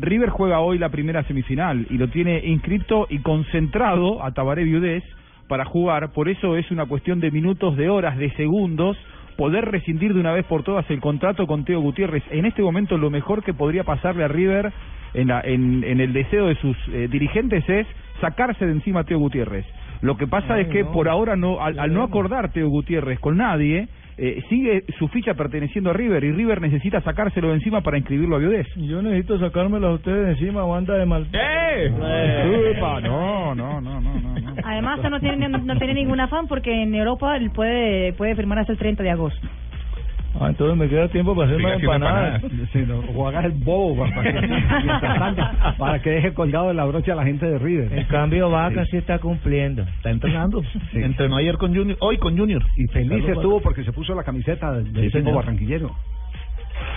[0.00, 5.04] River juega hoy la primera semifinal y lo tiene inscripto y concentrado a Tabaré Viudés
[5.48, 6.12] para jugar.
[6.12, 8.96] Por eso es una cuestión de minutos, de horas, de segundos
[9.38, 12.24] poder rescindir de una vez por todas el contrato con Teo Gutiérrez.
[12.32, 14.72] En este momento lo mejor que podría pasarle a River
[15.14, 17.86] en, la- en, en el deseo de sus eh, dirigentes es
[18.20, 19.64] sacarse de encima a Teo Gutiérrez.
[20.00, 20.90] Lo que pasa Ay, es que no.
[20.90, 23.86] por ahora no, al, al no acordar Teo Gutiérrez con nadie,
[24.18, 28.36] eh, sigue su ficha perteneciendo a River y River necesita sacárselo de encima para inscribirlo
[28.36, 28.66] a Viudés.
[28.74, 31.28] Yo necesito sacármelo a ustedes de encima, banda de mal.
[31.32, 31.92] ¡Eh!
[33.08, 34.40] No, no, no, no, no.
[34.40, 34.54] no.
[34.64, 38.72] Además, no tiene, no tiene ningún afán porque en Europa él puede, puede firmar hasta
[38.72, 39.46] el 30 de agosto.
[40.40, 42.42] Ah, entonces me queda tiempo para hacer más empanadas.
[42.72, 44.32] Sí, no, o hagas el bobo para que,
[45.18, 45.42] tanto,
[45.78, 47.92] para que deje colgado de la brocha a la gente de River.
[47.98, 49.82] En cambio, Vaca sí está cumpliendo.
[49.82, 50.62] Está entrenando.
[50.92, 52.62] Entrenó ayer con Junior, hoy con Junior.
[52.76, 55.90] Y feliz estuvo porque se puso la camiseta del Sí, equipo barranquillero.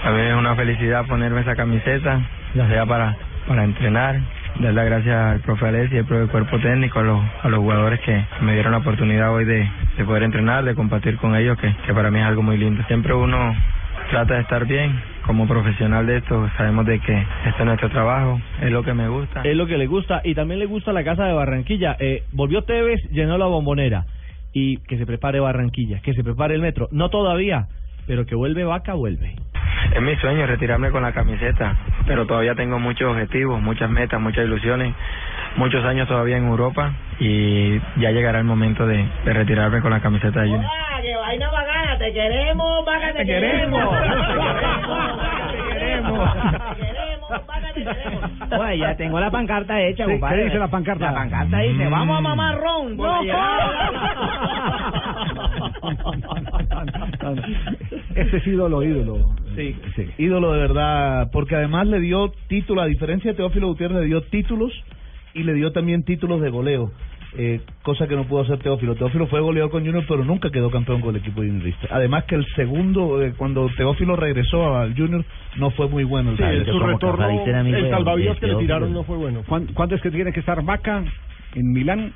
[0.03, 2.21] A mí es una felicidad ponerme esa camiseta,
[2.53, 3.17] ya sea para,
[3.47, 4.19] para entrenar,
[4.59, 7.59] dar las gracias al profe Alessi y al profe cuerpo técnico, a los, a los
[7.59, 11.57] jugadores que me dieron la oportunidad hoy de, de poder entrenar, de compartir con ellos,
[11.57, 12.83] que, que para mí es algo muy lindo.
[12.87, 13.55] Siempre uno
[14.09, 18.41] trata de estar bien, como profesional de esto, sabemos de que este es nuestro trabajo,
[18.61, 19.41] es lo que me gusta.
[19.43, 21.95] Es lo que le gusta y también le gusta la casa de Barranquilla.
[21.99, 24.05] Eh, volvió Tevez, llenó la bombonera
[24.53, 26.89] y que se prepare Barranquilla, que se prepare el metro.
[26.91, 27.67] No todavía,
[28.07, 29.35] pero que vuelve Vaca, vuelve.
[29.93, 31.75] Es mi sueño retirarme con la camiseta,
[32.05, 34.93] pero todavía tengo muchos objetivos, muchas metas, muchas ilusiones,
[35.57, 39.99] muchos años todavía en Europa y ya llegará el momento de, de retirarme con la
[39.99, 40.69] camiseta de Junior.
[40.71, 41.97] ¡Ah, qué vaina bacana!
[41.97, 43.95] te queremos, vaca, te queremos.
[45.51, 46.29] Te queremos.
[48.59, 50.37] Oye, ya tengo la pancarta hecha, Sí, compadre.
[50.37, 51.05] ¿qué dice la pancarta?
[51.05, 51.91] La pancarta dice, Mm.
[51.91, 52.97] vamos a mamar ron.
[52.97, 53.07] por
[55.69, 57.33] la llegada.
[58.15, 59.35] Este es ídolo, ídolo.
[59.55, 59.75] Sí,
[60.17, 64.21] ídolo de verdad, porque además le dio título, a diferencia de Teófilo Gutiérrez, le dio
[64.23, 64.71] títulos
[65.33, 66.91] y le dio también títulos de goleo,
[67.37, 68.95] eh, cosa que no pudo hacer Teófilo.
[68.95, 71.87] Teófilo fue goleador con Junior, pero nunca quedó campeón con el equipo juniorista.
[71.91, 75.23] Además que el segundo, eh, cuando Teófilo regresó al Junior,
[75.57, 76.31] no fue muy bueno.
[76.31, 79.43] el Sí, su retorno, el salvavidas que le tiraron no fue bueno.
[79.47, 81.03] ¿Cuán- ¿Cuándo es que tiene que estar Vaca
[81.55, 82.13] en Milán?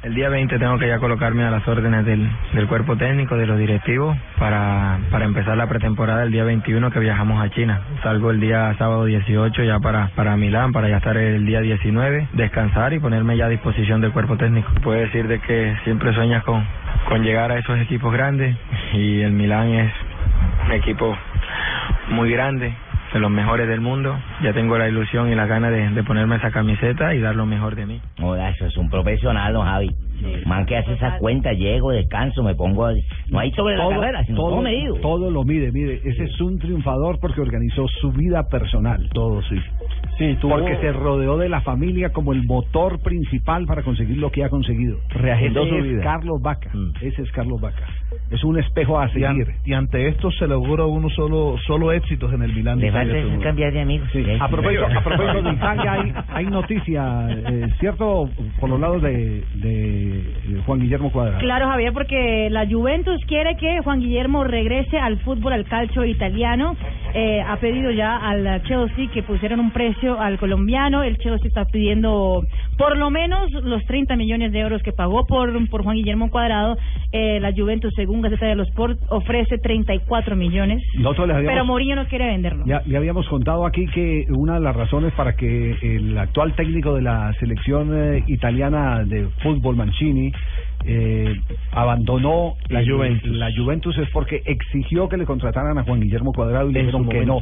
[0.00, 3.46] El día 20 tengo que ya colocarme a las órdenes del, del cuerpo técnico, de
[3.46, 7.80] los directivos, para, para empezar la pretemporada el día 21 que viajamos a China.
[8.04, 12.28] Salgo el día sábado 18 ya para, para Milán, para ya estar el día 19,
[12.34, 14.70] descansar y ponerme ya a disposición del cuerpo técnico.
[14.84, 16.64] Puedo decir de que siempre sueñas con,
[17.08, 18.56] con llegar a esos equipos grandes
[18.92, 19.92] y el Milán es
[20.64, 21.18] un equipo
[22.10, 22.72] muy grande,
[23.12, 24.18] de los mejores del mundo.
[24.42, 27.46] Ya tengo la ilusión y las ganas de, de ponerme esa camiseta y dar lo
[27.46, 28.00] mejor de mí.
[28.18, 29.90] Joda, eso es un profesional, don Javi.
[30.46, 32.88] Man que hace esa cuenta, llego, descanso, me pongo...
[33.28, 34.96] No hay sobre la carrera, sino todo, medido.
[34.96, 36.00] todo lo mide, mide.
[36.04, 39.08] Ese es un triunfador porque organizó su vida personal.
[39.12, 39.56] Todo, sí.
[40.18, 44.32] Sí, tuvo- Porque se rodeó de la familia como el motor principal para conseguir lo
[44.32, 44.98] que ha conseguido.
[45.10, 46.02] Reagendó su es vida.
[46.02, 46.70] Carlos Vaca.
[47.00, 47.84] Ese es Carlos Vaca.
[48.30, 49.54] Es un espejo a Y, an- seguir.
[49.64, 52.80] y ante esto se logró uno solo solo éxitos en el Milán.
[52.80, 54.08] de Le falta cambiar de amigos.
[54.12, 58.28] Sí, a propósito, a propósito de Italia, hay, hay noticia, eh, ¿cierto?
[58.58, 61.38] Por los lados de, de, Juan Guillermo Cuadrado.
[61.38, 66.76] Claro, Javier, porque la Juventus quiere que Juan Guillermo regrese al fútbol, al calcio italiano.
[67.14, 71.04] Eh, ha pedido ya al Chelsea que pusieran un precio al colombiano.
[71.04, 72.42] El Chelsea está pidiendo
[72.76, 76.76] por lo menos los 30 millones de euros que pagó por, por Juan Guillermo Cuadrado.
[77.12, 80.82] Eh, la Juventus, según Gaceta de los Sport, ofrece 34 millones.
[81.36, 82.64] Habíamos- Pero Mourinho no quiere venderlo.
[82.66, 86.94] Ya, ya habíamos contado aquí que una de las razones para que el actual técnico
[86.94, 90.32] de la selección eh, italiana de fútbol, Mancini,
[90.90, 91.36] eh,
[91.72, 93.30] abandonó La Juventus.
[93.30, 97.08] la Juventus es porque exigió que le contrataran a Juan Guillermo Cuadrado y le dijeron
[97.08, 97.38] que no.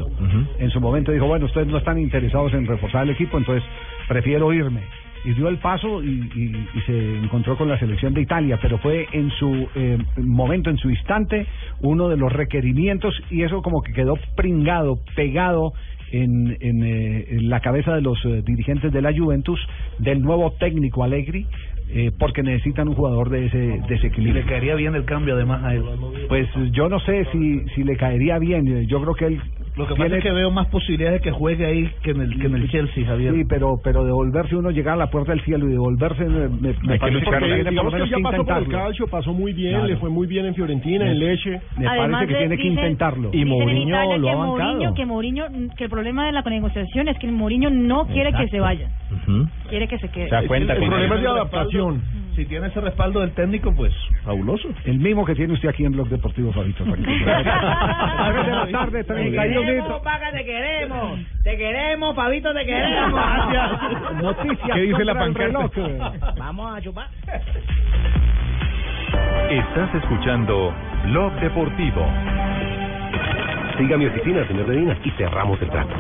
[0.59, 3.63] En su momento dijo, bueno, ustedes no están interesados en reforzar el equipo, entonces
[4.09, 4.81] prefiero irme.
[5.25, 8.79] Y dio el paso y, y- y se encontró con la selección de Italia, pero
[8.79, 11.47] fue en su eh, momento, en su instante,
[11.81, 15.73] uno de los requerimientos y eso como que quedó pringado, pegado
[16.13, 19.59] en, en, eh, en la cabeza de los eh, dirigentes de la Juventus,
[19.99, 21.47] del nuevo técnico Allegri,
[21.89, 24.43] eh, porque necesitan un jugador de ese Y desequilibrio.
[24.45, 25.83] le caería bien el cambio además a él.
[26.29, 29.41] Pues yo no sé si, si le caería bien, yo creo que él...
[29.77, 32.23] Lo que pasa tiene- es que veo más posibilidades de que juegue ahí que en
[32.23, 33.35] el, que en el Chelsea, Javier.
[33.35, 36.75] Sí, pero, pero devolverse uno llegar a la puerta del cielo y devolverse me, me-
[36.83, 38.69] me parece Porque, que tiene por lo que ya que pasó por el intentarlo.
[38.71, 39.87] calcio, pasó muy bien, Claro.
[39.87, 41.61] le fue muy bien en Fiorentina, en Leche.
[41.77, 43.31] Me parece que de- tiene que dicen- intentarlo.
[43.31, 45.45] dicen en Italia que Mourinho, que Mourinho,
[45.77, 48.89] que el problema de la negociación es que Mourinho no quiere que se vaya,
[49.67, 50.29] quiere que se quede.
[50.37, 52.03] El problema es de adaptación.
[52.37, 54.69] Si tiene ese respaldo del técnico, pues fabuloso.
[54.85, 56.85] El mismo que tiene usted aquí en Blog Deportivo, Fabito.
[56.87, 60.03] A de la tarde, Te 31 queremos, minutos.
[60.33, 61.19] te queremos.
[61.43, 63.13] Te queremos, Pavito, te queremos.
[63.15, 64.13] Gracias.
[64.23, 65.71] Noticias ¿Qué dice la pancarta?
[66.39, 67.07] Vamos a chupar.
[69.51, 72.07] Estás escuchando Blog Deportivo.
[73.79, 75.95] Siga mi oficina, señor Medina, y cerramos el trato.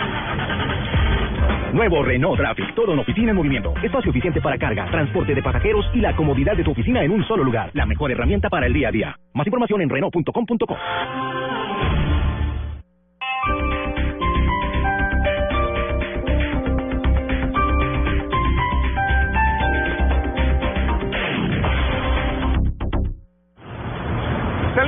[1.77, 3.75] Nuevo Renault Traffic, todo en oficina en movimiento.
[3.83, 7.23] Espacio eficiente para carga, transporte de pasajeros y la comodidad de tu oficina en un
[7.27, 7.71] solo lugar.
[7.75, 9.19] La mejor herramienta para el día a día.
[9.35, 10.77] Más información en Renault.com.co.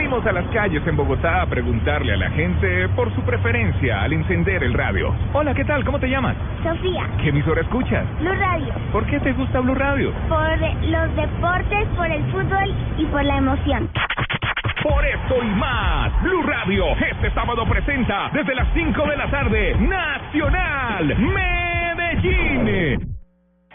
[0.09, 4.15] Salimos a las calles en Bogotá a preguntarle a la gente por su preferencia al
[4.15, 5.15] encender el radio.
[5.35, 5.85] Hola, ¿qué tal?
[5.85, 6.35] ¿Cómo te llamas?
[6.63, 8.07] Sofía, ¿Qué emisora escuchas?
[8.19, 10.15] Blue Radio, ¿Por qué te gusta Blue Radio?
[10.31, 13.91] por los deportes, por el fútbol y por la emoción.
[14.83, 19.77] Por esto y más, Blue Radio este sábado presenta desde las 5 de la tarde
[19.79, 23.18] Nacional Medellín.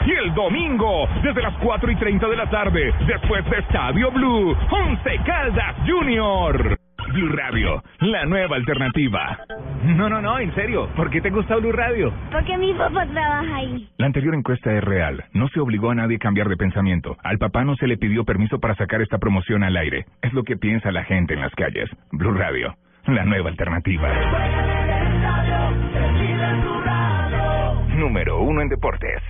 [0.06, 4.56] Y el domingo, desde las 4 y 30 de la tarde, después de Estadio Blue,
[4.72, 6.78] Once Caldas Junior.
[7.14, 9.38] Blue Radio, la nueva alternativa.
[9.84, 12.14] No, no, no, en serio, ¿por qué te gusta Blue Radio?
[12.32, 13.88] Porque mi papá trabaja ahí.
[13.98, 15.24] La anterior encuesta es real.
[15.34, 17.18] No se obligó a nadie a cambiar de pensamiento.
[17.24, 20.06] Al papá no se le pidió permiso para sacar esta promoción al aire.
[20.22, 21.90] Es lo que piensa la gente en las calles.
[22.12, 22.76] Blue Radio,
[23.06, 24.10] la nueva alternativa.
[27.96, 29.22] Número uno en deportes.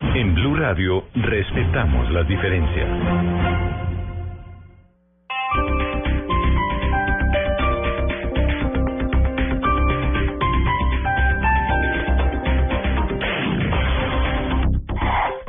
[0.00, 2.88] En Blue Radio respetamos las diferencias.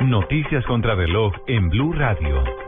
[0.00, 2.65] Noticias contra reloj en Blue Radio.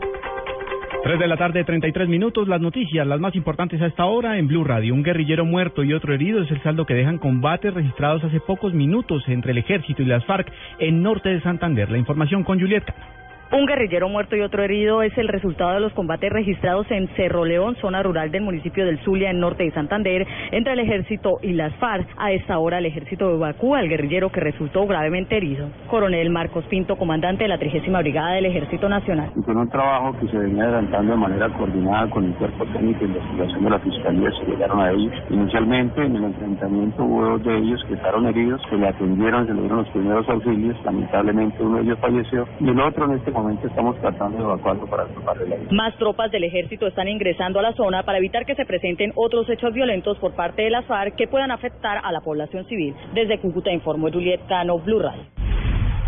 [1.09, 2.47] 3 de la tarde, 33 minutos.
[2.47, 4.93] Las noticias, las más importantes a esta hora en Blue Radio.
[4.93, 8.75] Un guerrillero muerto y otro herido es el saldo que dejan combates registrados hace pocos
[8.75, 11.89] minutos entre el ejército y las FARC en norte de Santander.
[11.89, 13.28] La información con Juliet Cano.
[13.51, 17.45] Un guerrillero muerto y otro herido es el resultado de los combates registrados en Cerro
[17.45, 21.53] León, zona rural del municipio del Zulia, en norte de Santander, entre el ejército y
[21.53, 22.07] las FARC.
[22.19, 25.67] A esta hora, el ejército evacúa al guerrillero que resultó gravemente herido.
[25.87, 29.31] Coronel Marcos Pinto, comandante de la 30 Brigada del Ejército Nacional.
[29.35, 32.99] Y con un trabajo que se venía adelantando de manera coordinada con el cuerpo técnico
[32.99, 35.13] de investigación de la Fiscalía, se llegaron a ellos.
[35.31, 39.55] Inicialmente, en el enfrentamiento hubo dos de ellos que estaban heridos, se le atendieron, se
[39.55, 40.77] le dieron los primeros auxilios.
[40.85, 44.85] Lamentablemente, uno de ellos falleció y el otro en este momento estamos tratando de evacuarlo
[44.87, 45.71] para salvarle la vida.
[45.71, 49.49] Más tropas del ejército están ingresando a la zona para evitar que se presenten otros
[49.49, 52.95] hechos violentos por parte de las FARC que puedan afectar a la población civil.
[53.13, 55.23] Desde Cúcuta informó Juliet Cano, Blue Radio.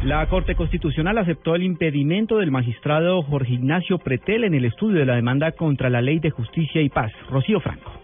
[0.04, 5.06] La Corte Constitucional aceptó el impedimento del magistrado Jorge Ignacio Pretel en el estudio de
[5.06, 7.12] la demanda contra la Ley de Justicia y Paz.
[7.30, 8.01] Rocío Franco.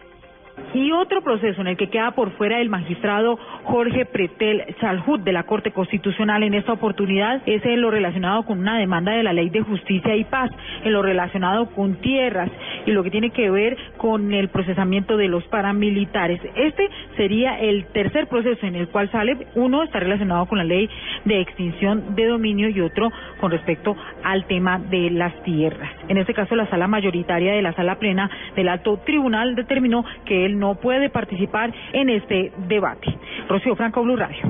[0.78, 5.32] Y otro proceso en el que queda por fuera el magistrado Jorge Pretel Salhut de
[5.32, 9.34] la Corte Constitucional en esta oportunidad es en lo relacionado con una demanda de la
[9.34, 10.52] Ley de Justicia y Paz,
[10.84, 12.52] en lo relacionado con tierras
[12.86, 16.40] y lo que tiene que ver con el procesamiento de los paramilitares.
[16.56, 20.88] Este sería el tercer proceso en el cual sale, uno está relacionado con la ley
[21.26, 23.10] de extinción de dominio y otro
[23.40, 25.90] con respecto al tema de las tierras.
[26.08, 30.46] En este caso, la sala mayoritaria de la sala plena del alto tribunal determinó que
[30.46, 33.16] él no puede participar en este debate.
[33.48, 34.42] Rocío Franco, Blue Radio.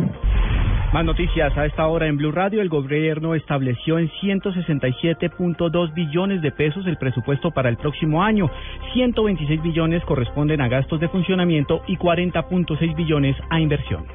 [0.94, 2.62] Más noticias a esta hora en Blue Radio.
[2.62, 8.50] El gobierno estableció en 167.2 billones de pesos el presupuesto para el próximo año.
[8.94, 14.06] 126 billones corresponden a gastos de funcionamiento y 40.6 billones a inversión.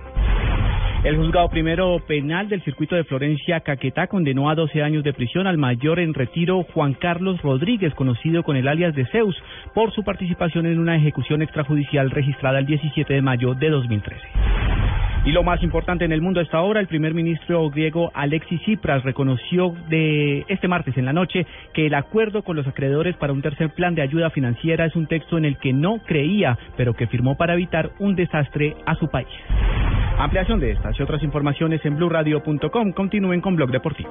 [1.05, 5.49] El juzgado primero penal del circuito de Florencia Caquetá condenó a 12 años de prisión
[5.49, 9.37] al mayor en retiro Juan Carlos Rodríguez, conocido con el alias de Zeus,
[9.75, 14.21] por su participación en una ejecución extrajudicial registrada el 17 de mayo de 2013.
[15.25, 18.61] Y lo más importante en el mundo a esta hora, el primer ministro griego Alexis
[18.63, 23.33] Tsipras reconoció de este martes en la noche que el acuerdo con los acreedores para
[23.33, 26.95] un tercer plan de ayuda financiera es un texto en el que no creía, pero
[26.95, 29.29] que firmó para evitar un desastre a su país.
[30.19, 32.93] Ampliación de estas y otras informaciones en blurradio.com.
[32.93, 34.11] Continúen con Blog Deportivo.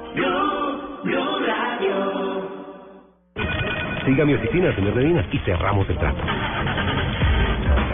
[4.06, 6.81] Siga mi oficina, señor Medina, y cerramos el trato.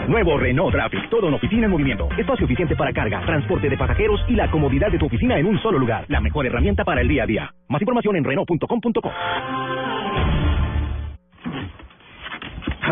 [0.08, 2.08] Nuevo Renault Traffic, todo en oficina en movimiento.
[2.16, 5.60] Espacio eficiente para carga, transporte de pasajeros y la comodidad de tu oficina en un
[5.60, 6.06] solo lugar.
[6.08, 7.54] La mejor herramienta para el día a día.
[7.68, 9.12] Más información en Renault.com.co.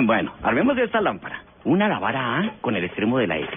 [0.05, 1.43] Bueno, armemos esta lámpara.
[1.67, 3.51] Una la vara A con el extremo de la S.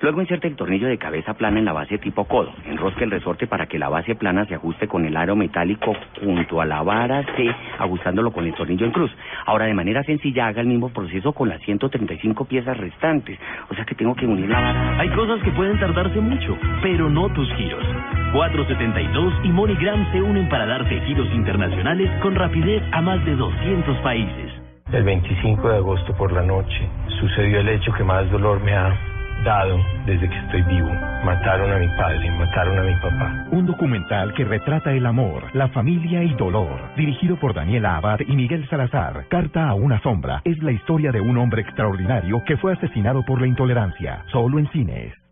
[0.00, 2.52] Luego inserte el tornillo de cabeza plana en la base tipo codo.
[2.66, 6.60] Enrosque el resorte para que la base plana se ajuste con el aro metálico junto
[6.60, 9.10] a la vara C, ajustándolo con el tornillo en cruz.
[9.44, 13.40] Ahora, de manera sencilla, haga el mismo proceso con las 135 piezas restantes.
[13.68, 15.00] O sea que tengo que unir la vara.
[15.00, 17.84] Hay cosas que pueden tardarse mucho, pero no tus giros.
[18.34, 23.96] 472 y MoneyGram se unen para darte giros internacionales con rapidez a más de 200
[23.98, 24.51] países.
[24.92, 26.86] El 25 de agosto por la noche
[27.18, 28.94] sucedió el hecho que más dolor me ha
[29.42, 30.90] dado desde que estoy vivo.
[31.24, 33.46] Mataron a mi padre, mataron a mi papá.
[33.52, 36.78] Un documental que retrata el amor, la familia y dolor.
[36.94, 39.24] Dirigido por Daniela Abad y Miguel Salazar.
[39.30, 40.42] Carta a una sombra.
[40.44, 44.24] Es la historia de un hombre extraordinario que fue asesinado por la intolerancia.
[44.30, 45.14] Solo en cines.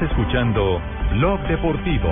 [0.00, 0.80] Estás escuchando
[1.12, 2.08] Blog Deportivo.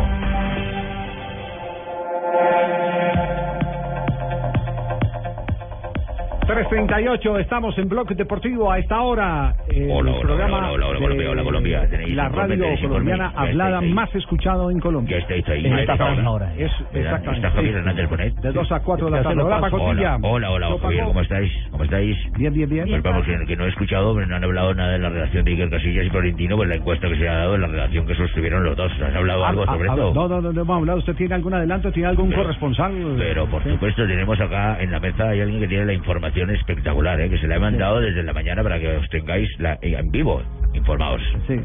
[7.10, 9.54] ocho estamos en Blog Deportivo a esta hora.
[9.68, 11.88] eh, Hola, el hola, programa hola, hola, hola, hola, Colombia.
[12.08, 15.16] La radio colombiana hablada más escuchado en Colombia.
[15.18, 15.66] Ya estáis ahí.
[15.66, 16.30] En esta franja.
[16.30, 16.52] hora.
[16.56, 17.20] Es, ¿Verdad?
[17.20, 17.46] exactamente.
[17.46, 17.74] Está Javier.
[17.76, 18.34] Hernández Bonet.
[18.34, 19.42] De 2 a 4 de la ¿Qué tarde.
[19.42, 19.76] Hola, Paco?
[19.76, 21.04] Hola, hola, hola, Hola, Javier.
[21.04, 21.52] ¿cómo estáis?
[21.78, 22.16] ¿Cómo estáis?
[22.36, 22.88] Bien, bien, bien.
[22.88, 25.44] Pues vamos, que, que no he escuchado, pero no han hablado nada de la relación
[25.44, 28.04] de Iker Casillas y Florentino, pues la encuesta que se ha dado de la relación
[28.04, 28.90] que sostuvieron los dos.
[29.00, 30.12] ¿Han hablado algo Ah, sobre ah, esto?
[30.12, 30.98] No, no, no, no hemos hablado.
[30.98, 31.92] ¿Usted tiene algún adelanto?
[31.92, 32.92] ¿Tiene algún corresponsal?
[33.16, 37.20] Pero por supuesto tenemos acá en la mesa hay alguien que tiene la información espectacular,
[37.20, 37.30] ¿eh?
[37.30, 40.42] que se la he mandado desde la mañana para que os tengáis la, en vivo.
[40.74, 41.22] Informados.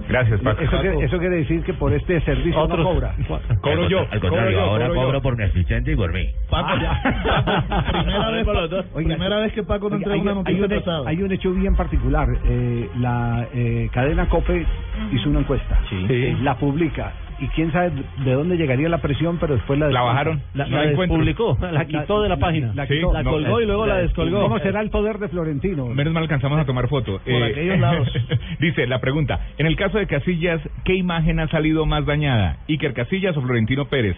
[0.07, 0.61] Gracias, Paco.
[0.61, 3.13] Eso quiere, eso quiere decir que por este servicio Otros- no cobra.
[3.13, 5.05] Al- yo, Al contrario, cobro yo, ahora cobro yo.
[5.05, 6.29] cobro por mi asistente y por mí.
[6.49, 6.73] Paco,
[7.91, 8.45] primera, vez,
[8.93, 11.09] primera vez que Paco no Oiga, entrega hay, una hay noticia un, hecho- atrasada.
[11.09, 12.29] hay un hecho bien particular.
[12.45, 14.65] Eh, la eh, cadena COPE
[15.11, 15.79] hizo una encuesta.
[15.91, 17.11] Eh, La publica.
[17.39, 17.91] Y quién sabe
[18.23, 20.41] de dónde llegaría la presión, pero después la La bajaron.
[20.53, 21.17] La, No la encuentro.
[21.17, 21.57] despublicó.
[21.71, 22.71] La quitó de la página.
[22.73, 23.11] La, Sí, quitó.
[23.13, 24.41] la colgó y luego la descolgó.
[24.41, 25.87] ¿Cómo será el poder de Florentino?
[25.87, 27.17] Menos mal alcanzamos a tomar foto.
[27.25, 28.07] Eh, Por aquellos lados.
[28.59, 32.57] dice la pregunta, en el caso de Casillas, ¿qué imagen ha salido más dañada?
[32.69, 34.15] ¿Iker Casillas o Florentino Pérez?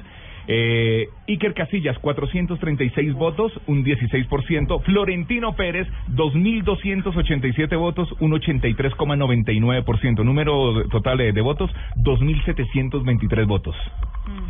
[0.48, 4.82] Eh, Iker Casillas, 436 votos, un 16%.
[4.84, 10.24] Florentino Pérez, 2.287 votos, un 83,99%.
[10.24, 13.76] Número total de, de votos, 2.723 votos.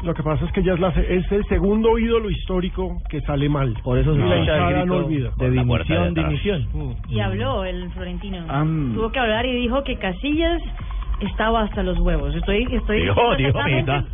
[0.04, 3.50] Lo que pasa es que ya es, la, es el segundo ídolo histórico que sale
[3.50, 3.74] mal.
[3.84, 5.32] Por eso se la escucha el hinchada no olvida.
[5.38, 6.96] de la dimisión, de dimisión.
[7.10, 8.46] Y habló el Florentino.
[8.48, 8.94] Am.
[8.94, 10.62] Tuvo que hablar y dijo que Casillas
[11.22, 12.36] estaba hasta los huevos.
[12.36, 13.60] Estoy, estoy Dijo, dijo,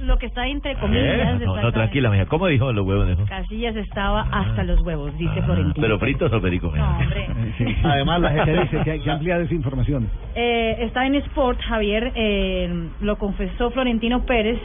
[0.02, 1.42] lo que está entre comillas.
[1.42, 2.26] Eh, No, no, tranquila, mija.
[2.28, 3.08] ¿Cómo dijo los huevos?
[3.08, 3.26] dijo?
[3.26, 5.82] Casillas estaba hasta los huevos, dice Florentino.
[5.82, 6.72] ¿Pero fritos o perico?
[6.76, 7.28] No, hombre.
[7.84, 10.10] Además, la gente dice que, que amplía desinformación.
[10.36, 14.60] Eh, está en Sport, Javier, eh, lo confesó Florentino Pérez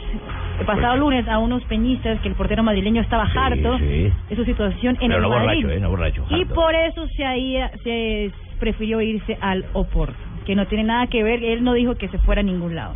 [0.59, 4.11] el pasado lunes a unos peñistas que el portero madrileño estaba harto sí.
[4.29, 5.63] de su situación en Pero el no Madrid.
[5.63, 5.79] borracho, ¿eh?
[5.79, 6.25] No borracho.
[6.29, 10.15] y por eso se, ahí, se prefirió irse al Oporto,
[10.47, 12.93] que no tiene nada que ver, él no dijo que se fuera a ningún lado.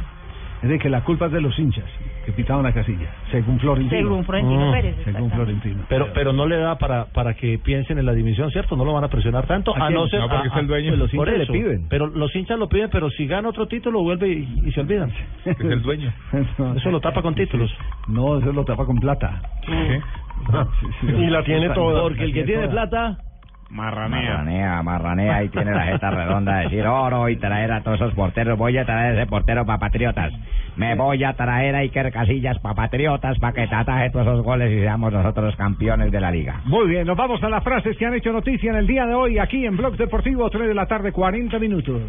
[0.63, 1.85] Es de que la culpa es de los hinchas
[2.23, 3.97] que pitaban la casilla, según Florentino.
[3.99, 5.31] Según Florentino Mm, Pérez, Según.
[5.31, 5.83] Florentino.
[5.89, 8.75] Pero, pero no le da para, para que piensen en la dimisión, ¿cierto?
[8.75, 10.19] No lo van a presionar tanto, ¿A no ser...
[10.19, 10.89] No, porque a- es el dueño.
[10.89, 11.53] pues los hinchas le eso.
[11.53, 11.87] piden.
[11.89, 15.11] Pero los hinchas lo piden, pero si gana otro título, vuelve y, y se olvidan.
[15.45, 16.13] Es el dueño.
[16.75, 17.75] Eso lo tapa con títulos.
[18.07, 19.41] No, eso lo tapa con plata.
[21.01, 22.03] Y la tiene toda.
[22.03, 23.17] Porque el que tiene plata...
[23.71, 28.13] Marranea, marranea y tiene la jeta redonda de decir oro y traer a todos esos
[28.13, 28.57] porteros.
[28.57, 30.33] Voy a traer ese portero para Patriotas.
[30.75, 34.43] Me voy a traer a Iker Casillas para Patriotas para que te ataje todos esos
[34.43, 36.59] goles y seamos nosotros campeones de la liga.
[36.65, 39.13] Muy bien, nos vamos a las frases que han hecho noticia en el día de
[39.13, 42.01] hoy aquí en Blog Deportivo, 3 de la tarde, 40 minutos.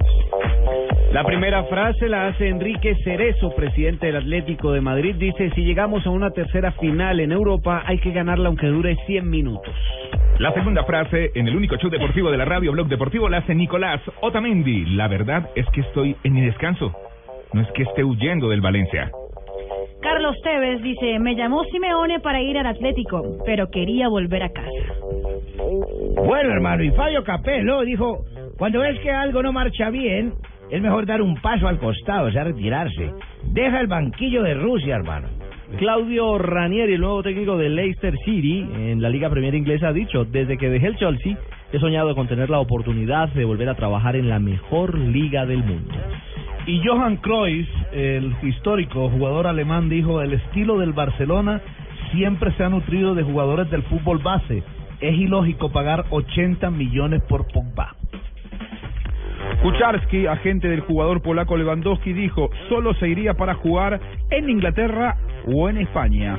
[1.13, 5.15] La primera frase la hace Enrique Cerezo, presidente del Atlético de Madrid.
[5.17, 9.29] Dice, si llegamos a una tercera final en Europa, hay que ganarla aunque dure 100
[9.29, 9.75] minutos.
[10.39, 13.55] La segunda frase, en el único show deportivo de la radio Blog Deportivo, la hace
[13.55, 14.85] Nicolás Otamendi.
[14.95, 16.93] La verdad es que estoy en mi descanso.
[17.53, 19.11] No es que esté huyendo del Valencia.
[20.01, 24.95] Carlos Tevez dice, me llamó Simeone para ir al Atlético, pero quería volver a casa.
[26.17, 28.25] Bueno, hermano, y Fabio Capello dijo,
[28.59, 30.35] cuando ves que algo no marcha bien,
[30.71, 33.13] es mejor dar un paso al costado, o sea, retirarse.
[33.45, 35.29] Deja el banquillo de Rusia, hermano.
[35.79, 40.25] Claudio Ranieri, el nuevo técnico de Leicester City en la Liga Premier Inglesa, ha dicho,
[40.25, 41.37] desde que dejé el Chelsea,
[41.73, 45.65] he soñado con tener la oportunidad de volver a trabajar en la mejor liga del
[45.65, 45.95] mundo.
[46.67, 51.61] Y Johan Cruyff, el histórico jugador alemán, dijo, el estilo del Barcelona
[52.13, 54.63] siempre se ha nutrido de jugadores del fútbol base.
[55.01, 57.97] Es ilógico pagar 80 millones por Pogba.
[59.63, 64.01] Kucharski, agente del jugador polaco Lewandowski, dijo, solo se iría para jugar
[64.31, 65.17] en Inglaterra
[65.47, 66.39] o en España.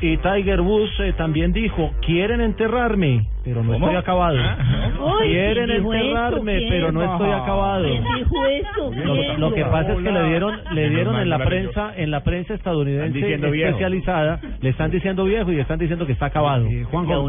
[0.00, 3.86] Y Tiger Woods eh, también dijo, quieren enterrarme, pero no ¿Cómo?
[3.86, 4.36] estoy acabado.
[4.36, 6.66] Uy, quieren ¿quién dijo enterrarme, eso?
[6.68, 7.84] pero no estoy acabado.
[7.84, 9.38] ¿Quién dijo eso?
[9.38, 12.54] Lo, que pasa es que le dieron, le dieron en la prensa, en la prensa
[12.54, 13.70] estadounidense viejo.
[13.70, 16.66] especializada, le están diciendo viejo y están diciendo que está acabado.
[16.66, 17.28] Eh, Juanjo,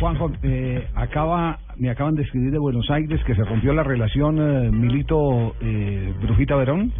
[0.00, 4.38] Juanjo, eh, acaba, me acaban de escribir de Buenos Aires que se rompió la relación
[4.38, 6.90] eh, Milito eh, Brujita Verón.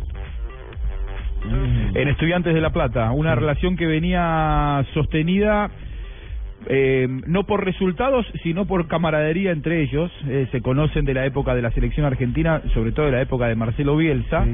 [1.95, 5.71] En Estudiantes de La Plata, una relación que venía sostenida
[6.67, 10.11] eh, no por resultados, sino por camaradería entre ellos.
[10.29, 13.47] Eh, se conocen de la época de la selección argentina, sobre todo de la época
[13.47, 14.47] de Marcelo Bielsa,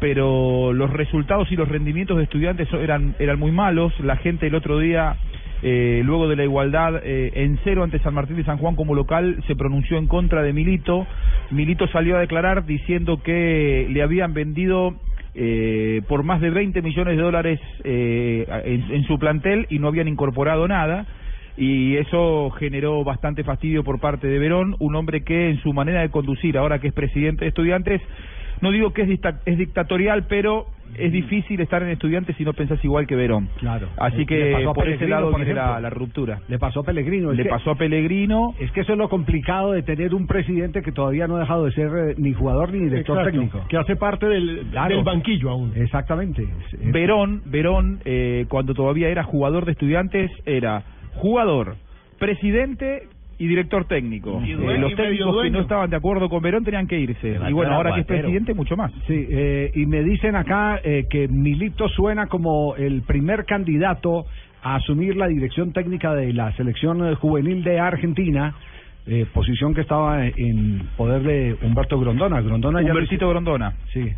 [0.00, 3.98] pero los resultados y los rendimientos de estudiantes eran, eran muy malos.
[4.00, 5.16] La gente el otro día,
[5.62, 8.94] eh, luego de la igualdad eh, en cero ante San Martín de San Juan como
[8.94, 11.06] local, se pronunció en contra de Milito.
[11.50, 14.94] Milito salió a declarar diciendo que le habían vendido
[15.34, 19.88] eh, por más de 20 millones de dólares eh, en, en su plantel y no
[19.88, 21.06] habían incorporado nada.
[21.56, 26.00] Y eso generó bastante fastidio por parte de Verón, un hombre que en su manera
[26.00, 28.00] de conducir, ahora que es presidente de estudiantes,
[28.64, 32.52] no digo que es, dicta- es dictatorial, pero es difícil estar en estudiantes si no
[32.52, 33.48] pensás igual que Verón.
[33.58, 33.88] Claro.
[33.96, 36.40] Así Le que por ese lado por viene la, ruptura.
[36.48, 37.32] Le pasó a Pellegrino.
[37.32, 38.54] es Le que- pasó a Pellegrino.
[38.60, 41.64] Es que eso es lo complicado de tener un presidente que todavía no ha dejado
[41.64, 43.66] de ser eh, ni jugador ni director Exacto, técnico.
[43.68, 44.94] Que hace parte del, Claro.
[44.94, 45.72] del banquillo aún.
[45.74, 46.46] Exactamente.
[46.92, 50.84] Verón, Verón, eh, cuando todavía era jugador de estudiantes, era
[51.14, 51.74] jugador,
[52.18, 53.08] presidente
[53.38, 54.40] y director técnico.
[54.44, 57.38] Y Eh, los técnicos que no estaban de acuerdo con Verón tenían que irse.
[57.48, 58.92] Y bueno, ahora que es presidente, mucho más.
[59.06, 64.26] Sí, eh, y me dicen acá eh, que Milito suena como el primer candidato
[64.62, 68.54] a asumir la dirección técnica de la selección juvenil de Argentina,
[69.06, 72.40] eh, posición que estaba en poder de Humberto Grondona.
[72.40, 73.74] Grondona ya Humbertito Grondona.
[73.92, 74.10] Sí.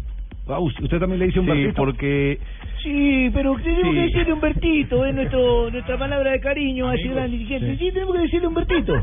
[0.49, 1.75] Ah, ¿Usted también le dice Sí, Humbertito?
[1.75, 2.39] porque
[2.83, 3.91] Sí, pero tenemos Sí.
[3.97, 7.77] que decirle Humbertito, es nuestro, nuestra palabra de cariño hacia el gran dirigente.
[7.79, 7.91] Sí.
[7.91, 8.95] tenemos que decirle Humbertito.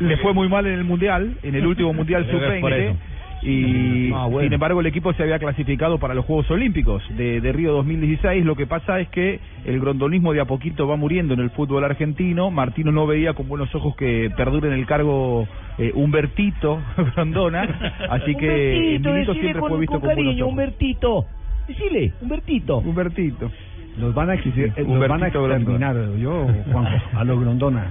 [0.00, 2.72] le fue muy mal en el Mundial, en el último Mundial Creo que es por
[2.72, 2.94] sub-20.
[3.42, 4.46] Y Ah, bueno.
[4.46, 8.44] sin embargo el equipo se había clasificado para los Juegos Olímpicos de, de Río 2016.
[8.44, 11.84] Lo que pasa es que el grondonismo de a poquito va muriendo en el fútbol
[11.84, 12.50] argentino.
[12.50, 15.46] Martino no veía con buenos ojos que perdure en el cargo
[15.78, 16.80] eh, Humbertito
[17.16, 17.62] Grondona.
[18.10, 20.52] Así que Humbertito, siempre con, fue visto con con buenos cariño, ojos.
[20.52, 21.26] Humbertito.
[21.68, 22.78] Decile, Humbertito.
[22.78, 23.50] Humbertito.
[23.98, 25.90] Los van a exigir, eh, los van a Humbertito Grondona.
[25.90, 27.86] exterminar, yo, Juanjo, a los Grondona.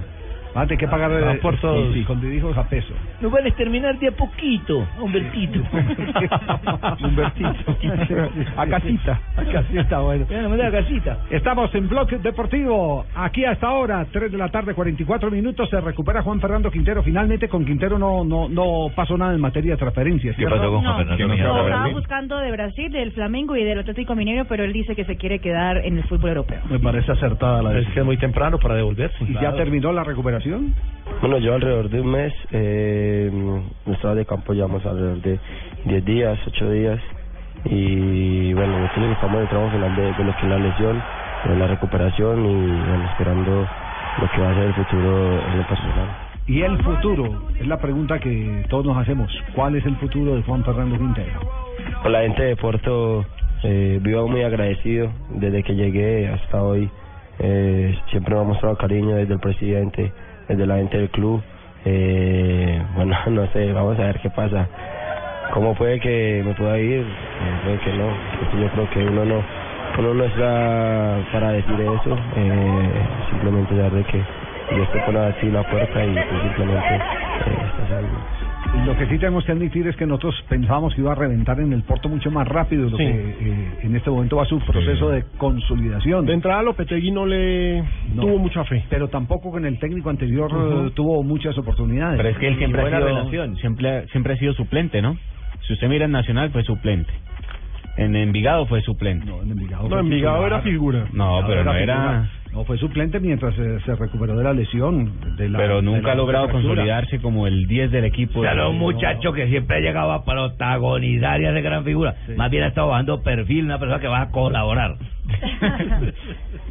[0.54, 1.94] Van a tener que pagar por todos.
[1.94, 2.92] sí, con didijos a peso.
[3.20, 5.60] Nos van a exterminar de a poquito, Humbertito.
[7.02, 7.76] Humbertito.
[8.56, 9.20] A casita.
[9.36, 10.26] A casita, bueno.
[10.30, 11.18] No da casita.
[11.30, 13.06] Estamos en Bloque Deportivo.
[13.14, 15.68] Aquí hasta ahora, 3 de la tarde, 44 minutos.
[15.70, 17.02] Se recupera Juan Fernando Quintero.
[17.02, 20.36] Finalmente con Quintero no no no pasó nada en materia de transferencias.
[20.36, 20.56] ¿cierto?
[20.56, 24.94] No, lo estaba buscando de Brasil, del Flamengo y del Atlético Minero, pero él dice
[24.94, 26.60] que se quiere quedar en el fútbol europeo.
[26.68, 27.88] Me parece acertada la decisión.
[27.88, 29.16] Es que es muy temprano para devolverse.
[29.24, 30.41] ¿Y ya terminó la recuperación?
[31.20, 35.38] Bueno, yo alrededor de un mes, eh, en estado de campo llevamos alrededor de
[35.84, 37.00] 10 días, 8 días,
[37.64, 41.02] y bueno, nosotros estamos en el tramo final de, de lo que es la lesión,
[41.44, 43.68] de la recuperación y bueno, esperando
[44.20, 46.08] lo que va a ser el futuro en lo personal.
[46.46, 49.30] Y el futuro, es la pregunta que todos nos hacemos.
[49.54, 51.40] ¿Cuál es el futuro de Juan Fernando Quintero?
[52.02, 53.24] Con la gente de Puerto,
[53.62, 56.90] eh, vivo muy agradecido desde que llegué hasta hoy.
[57.38, 60.12] Eh, siempre me ha mostrado cariño desde el presidente,
[60.52, 61.42] desde la gente del club.
[61.84, 64.68] Eh, bueno, no sé, vamos a ver qué pasa.
[65.52, 67.00] ¿Cómo puede que me pueda ir?
[67.00, 68.08] Eh, puede que no.
[68.60, 69.42] Yo creo que uno no
[69.98, 72.16] uno no está para decir eso.
[72.36, 72.90] Eh,
[73.30, 74.24] simplemente saber de que
[74.74, 78.31] Dios te pone así la puerta y tú simplemente eh, estás ahí.
[78.86, 81.72] Lo que sí tenemos que admitir es que nosotros pensábamos que iba a reventar en
[81.72, 83.04] el Porto mucho más rápido de lo Sí.
[83.04, 86.26] que eh, en este momento va su proceso de consolidación.
[86.26, 87.84] De entrada, Lopetegui no le
[88.16, 88.84] tuvo mucha fe.
[88.90, 92.16] Pero tampoco con el técnico anterior eh, tuvo muchas oportunidades.
[92.16, 93.56] Pero es que él siempre ha Buena sido, relación.
[93.58, 95.16] siempre, siempre ha sido suplente, ¿no?
[95.66, 97.12] Si usted mira en Nacional fue suplente.
[97.98, 99.26] En Envigado fue suplente.
[99.26, 101.06] No, en Envigado No, Envigado era figura.
[101.12, 102.28] No, pero no era...
[102.52, 105.10] No, fue suplente mientras eh, se recuperó de la lesión.
[105.38, 106.68] De la, Pero de nunca la ha logrado fractura.
[106.74, 108.40] consolidarse como el 10 del equipo.
[108.40, 112.14] O sea, no un muchacho que siempre ha llegado a protagonizar y hacer gran figura.
[112.36, 114.96] Más bien ha estado bajando perfil, una persona que va a colaborar.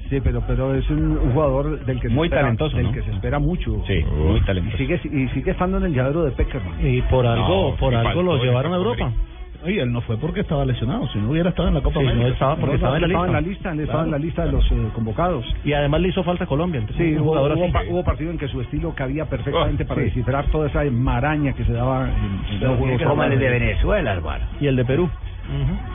[0.09, 2.91] Sí, pero pero es un, un jugador del que se Muy espera, talentoso, del ¿no?
[2.91, 3.81] que se espera mucho.
[3.87, 4.75] Sí, muy talentoso.
[4.75, 6.85] Y sigue y sigue estando en el llavero de Peckerman.
[6.85, 9.09] Y por algo, No, por algo lo llevaron a Europa.
[9.63, 12.05] Oye, él no fue porque estaba lesionado, si no hubiera estado en la Copa Sí,
[12.07, 12.23] América.
[12.27, 13.27] no estaba porque No, estaba en la estaba lista.
[13.27, 14.05] en la lista, él estaba Claro.
[14.05, 15.55] en la lista de los eh, convocados.
[15.63, 16.79] Y además le hizo falta a Colombia.
[16.81, 20.01] entonces, Sí, hubo, hubo, pa- hubo partido en que su estilo cabía perfectamente Oh, para
[20.01, 20.05] sí.
[20.05, 23.01] descifrar toda esa maraña que se daba en, en los juegos.
[23.03, 24.45] Como el de Venezuela, hermano.
[24.59, 25.09] Y el de Perú.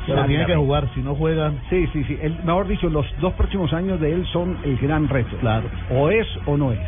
[0.06, 1.52] Pero tiene que jugar, si no juega...
[1.70, 2.18] Sí, sí, sí.
[2.22, 5.36] El, mejor dicho, los dos próximos años de él son el gran reto.
[5.40, 5.64] Claro.
[5.90, 6.78] O es o no es.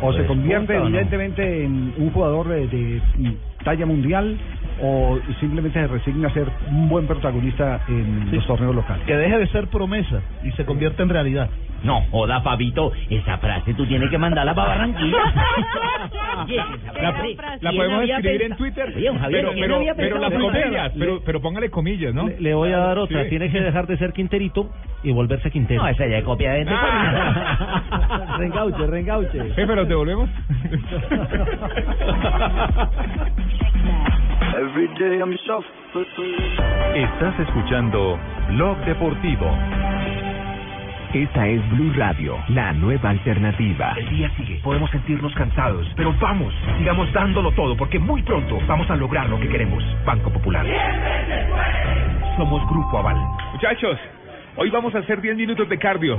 [0.00, 0.86] O se Pues, convierte punta o no.
[0.88, 3.00] evidentemente en un jugador de, de
[3.64, 4.36] talla mundial
[4.82, 9.04] o simplemente se resigna a ser un buen protagonista en los torneos locales.
[9.06, 11.48] Que deje de ser promesa y se convierte en realidad.
[11.84, 15.18] No, joda, Fabito, esa frase tú tienes que mandarla para Barranquilla.
[16.34, 18.56] La, frase, la ¿quién podemos escribir en?
[18.56, 22.28] Twitter, Oye, Javier, pero, ¿quién pero, pero las comillas, pero, pero póngale comillas, ¿no?
[22.28, 23.24] Le, le voy a dar otra.
[23.24, 23.30] Sí.
[23.30, 24.70] Tiene que dejar de ser Quinterito
[25.02, 25.82] y volverse Quintero.
[25.82, 26.64] No, esa ya es copia de
[28.38, 29.54] rengauche, rengauche.
[29.54, 30.28] Jefe, ¿los devolvemos?
[36.94, 38.18] Estás escuchando
[38.50, 39.46] Blog Deportivo.
[41.12, 43.94] Esta es Blue Radio, la nueva alternativa.
[43.96, 48.88] El día sigue, podemos sentirnos cansados, pero vamos, sigamos dándolo todo porque muy pronto vamos
[48.90, 49.84] a lograr lo que queremos.
[50.04, 50.66] Banco Popular.
[52.36, 53.16] Somos Grupo Aval.
[53.52, 53.98] Muchachos,
[54.56, 56.18] hoy vamos a hacer 10 minutos de cardio,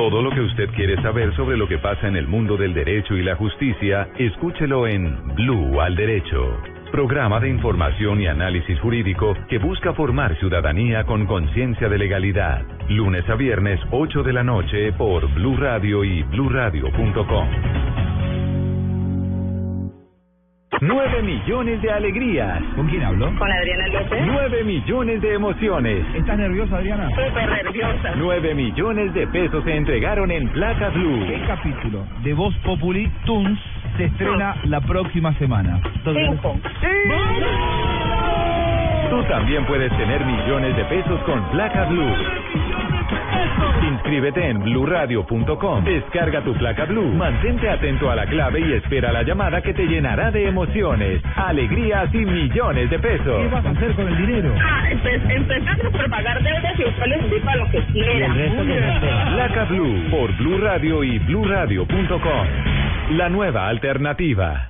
[0.00, 3.18] Todo lo que usted quiere saber sobre lo que pasa en el mundo del derecho
[3.18, 6.56] y la justicia, escúchelo en Blue al Derecho.
[6.90, 12.62] Programa de información y análisis jurídico que busca formar ciudadanía con conciencia de legalidad.
[12.88, 18.09] Lunes a viernes, 8 de la noche por Blue Radio y bluradio.com.
[20.80, 22.62] 9 millones de alegrías.
[22.76, 23.26] ¿Con quién hablo?
[23.36, 24.22] Con Adriana López.
[24.24, 26.06] 9 millones de emociones.
[26.14, 27.08] ¿Estás nerviosa, Adriana?
[27.10, 28.12] Súper nerviosa.
[28.16, 31.26] 9 millones de pesos se entregaron en Placa Blue.
[31.26, 33.58] ¿Qué capítulo de Voz Populi Tunes
[33.96, 35.80] se estrena la próxima semana?
[36.04, 36.56] Cinco.
[39.10, 42.14] Tú también puedes tener millones de pesos con Placa Blue.
[43.92, 45.84] Inscríbete en bluradio.com.
[45.84, 47.12] Descarga tu placa Blue.
[47.14, 52.12] Mantente atento a la clave y espera la llamada que te llenará de emociones, alegrías
[52.14, 53.42] y millones de pesos.
[53.42, 54.54] ¿Qué vas a hacer con el dinero?
[54.60, 58.28] Ah, empe- empezando por pagar deudas y después les para lo que quiera.
[59.34, 62.46] Placa Blue por Blue Radio y bluradio.com.
[63.16, 64.69] La nueva alternativa.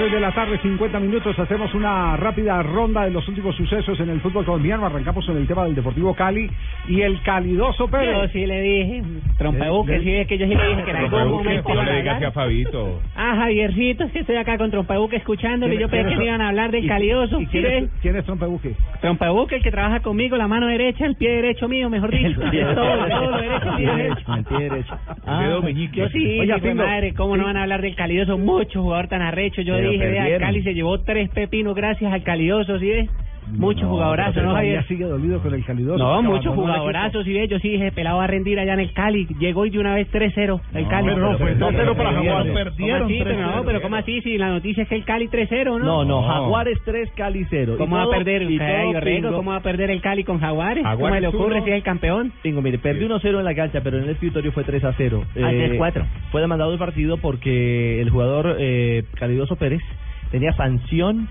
[0.00, 1.38] Tres de la tarde, 50 minutos.
[1.38, 4.86] Hacemos una rápida ronda de los últimos sucesos en el fútbol colombiano.
[4.86, 6.50] Arrancamos con el tema del Deportivo Cali
[6.88, 8.16] y el calidoso Pérez.
[8.16, 9.02] Yo sí le dije,
[9.36, 12.32] trompebuque, sí, es que yo sí le dije que en algún momento iban a hablar.
[12.32, 13.02] Fabito.
[13.14, 15.76] Ah, Javiercito, es que estoy acá con Trompebuque escuchándole.
[15.78, 17.38] Yo pensé ¿Quién- que me iban a hablar del calidoso.
[17.38, 18.72] y ¿sí quién, es, quién es Trompebuque?
[19.02, 22.40] Trompebuque, el que trabaja conmigo, la mano derecha, el pie derecho mío, mejor dicho.
[22.40, 24.34] todo, todo lo derecho, el pie derecho.
[24.34, 24.98] el pie derecho.
[25.26, 25.46] Ah,
[25.92, 28.38] yo sí, Pingo, madre, ¿cómo no van a hablar del calidoso?
[28.38, 29.60] Mucho jugador tan arrecho.
[29.60, 30.38] Yo Pero dije, vea.
[30.38, 33.10] Cali se llevó tres pepinos gracias al calidoso, ¿sí ves?
[33.52, 34.86] Muchos jugadorazos, pero ¿no, Javier?
[34.86, 35.98] sigue dolido con el calidoso.
[35.98, 38.92] No, muchos jugadorazos, sí, ve, yo sí dije, pelado va a rendir allá en el
[38.92, 39.26] Cali.
[39.38, 41.08] Llegó y de una vez 3-0, el Cali.
[41.08, 42.52] pero no, fue 2-0 para Jaguares.
[42.78, 43.20] ¿Cómo así?
[43.22, 44.20] Pero no, pero ¿cómo así?
[44.22, 45.78] Si la noticia es que el Cali 3-0, ¿no?
[45.78, 47.74] No, no, Jaguares 3, Cali 0.
[47.78, 50.84] ¿Cómo va a perder el Cali, ¿Cómo va a perder el Cali con Jaguares?
[50.84, 52.32] ¿Cómo le ocurre si es el campeón?
[52.42, 55.24] Pingo, mire, perdió 1-0 en la cancha, pero en el escritorio fue 3 a 0.
[55.36, 56.04] Ah, 3-4.
[56.30, 59.82] Fue demandado el partido porque el jugador eh, Calidoso Pérez
[60.30, 61.28] tenía sanción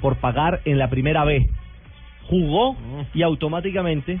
[0.00, 1.48] por pagar en la primera B.
[2.30, 2.76] Jugó
[3.12, 4.20] y automáticamente,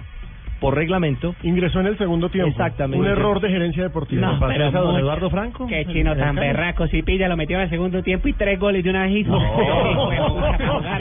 [0.60, 2.50] por reglamento, Ingresó en el segundo tiempo.
[2.50, 2.98] Exactamente.
[3.00, 4.32] Un error de gerencia deportiva.
[4.32, 4.96] No, pero a don.
[4.96, 5.66] Eduardo Franco?
[5.66, 8.84] Qué chino tan berraco, si pilla, lo metió en el segundo tiempo y tres goles
[8.84, 9.36] de una vez hizo.
[9.40, 11.00] A.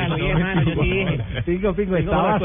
[1.45, 2.39] Pingo, Pingo, estaba.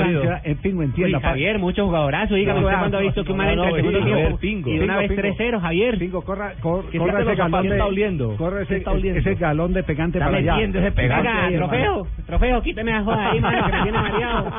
[0.44, 1.20] En Pingo, entienda.
[1.20, 2.36] Javier, muchos jugadorazos.
[2.36, 4.84] Dígame usted cuando ha visto que un no, entra en el segundo tiempo y de
[4.84, 5.36] una vez Pingo, Pingo.
[5.36, 5.98] 3-0, Javier.
[5.98, 7.74] Pingo, corra, cor- ¿Qué corra está ese galón ¿Qué de...
[7.74, 8.36] está oliendo?
[8.36, 8.76] Corre ¿Qué
[9.18, 10.60] ese, galón de pegante para allá.
[10.60, 11.56] ese pegante.
[11.56, 14.50] Trofeo, trofeo, quíteme la joda ahí, mano, que me tiene mareado.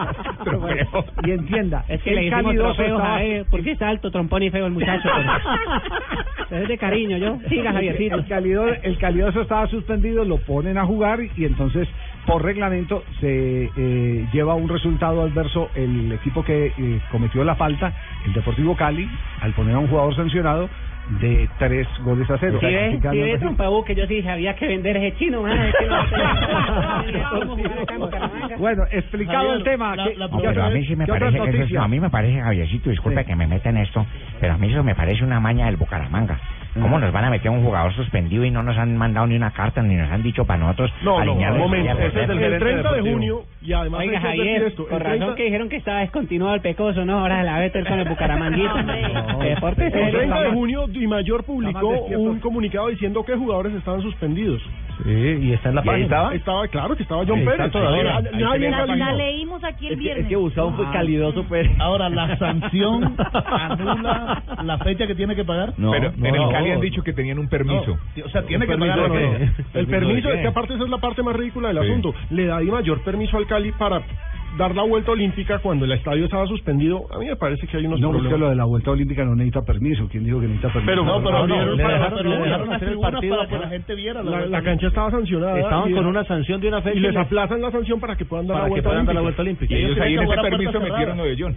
[1.26, 2.22] Y entienda, Es que el le
[2.54, 5.10] trofeos estaba- a él, porque está alto, trompón y feo el muchacho.
[6.50, 7.38] pero- Es de cariño, yo.
[7.50, 8.16] Siga, Javiercito.
[8.16, 11.88] El, calido- el calidoso estaba suspendido, lo ponen a jugar y entonces
[12.26, 17.94] por reglamento se eh, lleva un resultado adverso el equipo que eh, cometió la falta,
[18.26, 19.08] el Deportivo Cali,
[19.42, 20.70] al poner a un jugador sancionado
[21.22, 22.58] de tres goles a cero.
[22.60, 25.48] Si ves, si Clasificando ves, al trompabuque, yo sí dije, había que vender ese chino,
[25.48, 25.96] es que no.
[28.58, 29.96] Bueno, explicado el tema.
[29.96, 32.40] ¿qué- No, qué pero a mí sí me parece que eso a mí me parece,
[32.42, 34.06] Javiercito, disculpe que me meta en esto,
[34.40, 36.40] pero a mí eso me parece una maña del Bucaramanga.
[36.82, 39.36] ¿Cómo nos van a meter a un jugador suspendido y no nos han mandado ni
[39.36, 41.98] una carta ni nos han dicho para nosotros No, no, un momento.
[42.00, 44.86] Ese es el, el 30 de junio y además Oiga, Javier, esto.
[44.90, 47.20] razón 30 que dijeron que estaba descontinuado el pecoso, ¿no?
[47.20, 48.76] Ahora la vete con el Bucaramanguito.
[49.40, 50.20] Deporte El serio.
[50.20, 54.62] 30 de junio Di Mayor publicó un comunicado diciendo que jugadores estaban suspendidos.
[55.04, 55.10] Sí,
[55.42, 56.06] y está en la ¿Y ahí página.
[56.06, 56.36] estaba?
[56.36, 57.72] Estaba, claro que estaba John Pérez.
[57.72, 58.22] todavía.
[58.32, 60.24] La, la leímos aquí el Es que, viernes.
[60.26, 60.92] es que Gustavo fue Ah.
[60.94, 61.72] calidoso Pérez.
[61.80, 63.16] Ahora, la sanción
[63.46, 65.74] anula la fecha que tiene que pagar.
[65.76, 67.98] Pero en el Cali han dicho que tenían un permiso.
[68.26, 68.98] O sea, tiene que pagar.
[68.98, 69.38] no, no.
[69.74, 71.90] El permiso, es que aparte esa es la parte más ridícula del Sí.
[71.90, 72.14] asunto.
[72.30, 74.02] Le da Di Mayor permiso al Cali para
[74.58, 77.06] dar la vuelta olímpica cuando el estadio estaba suspendido.
[77.14, 78.40] A mí me parece que hay unos No, es que problemas.
[78.40, 80.08] lo de la vuelta olímpica no necesita permiso.
[80.10, 80.92] ¿Quién dijo que necesita permiso?
[80.92, 82.94] Pero no, pero no, abrieron le para- dejaron- pero le le dejaron dejaron hacer el
[82.94, 84.24] tribunas partido para que la gente viera.
[84.24, 85.60] la- La, la cancha estaba sancionada.
[85.60, 88.48] Estaban con una sanción de una fecha Y les aplazan la sanción para que puedan
[88.48, 89.24] dar para la que vuelta puedan dar la olímpica.
[89.24, 89.76] vuelta olímpica.
[89.76, 91.56] Y ellos ahí en ese permiso metieron lo de John.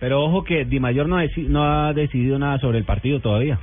[0.00, 1.16] Pero ojo que Di Mayor no,
[1.48, 3.58] no ha decidido nada sobre el partido todavía.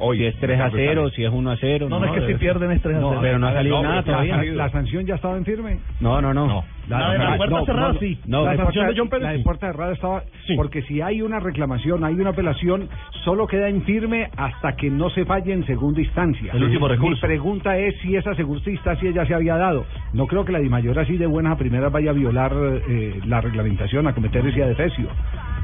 [0.00, 0.18] Hoy.
[0.18, 1.86] Si es 3 a 0, si es 1 a 0.
[1.88, 3.18] No, no, es que si pierden es 3 a 0.
[3.20, 4.36] pero no ha salido nada la, todavía.
[4.38, 5.78] la- la sanción ya estaba en firme.
[6.00, 6.64] No, no, no.
[6.88, 8.18] La de la puerta cerrada, sí.
[8.26, 9.22] No, la de sanción puerta- de John Pérez.
[9.22, 10.22] La de puerta cerrada estaba.
[10.56, 12.88] Porque si hay una reclamación, hay una apelación,
[13.24, 16.52] solo queda en firme hasta que no se falle en segunda instancia.
[16.52, 17.10] El último recurso.
[17.14, 19.84] Mi pregunta es si esa segunda instancia ya se había dado.
[20.14, 22.52] No creo que la Dimayor así de buenas a primeras vaya a violar
[22.88, 25.08] eh, la reglamentación, a cometer ese adefesio.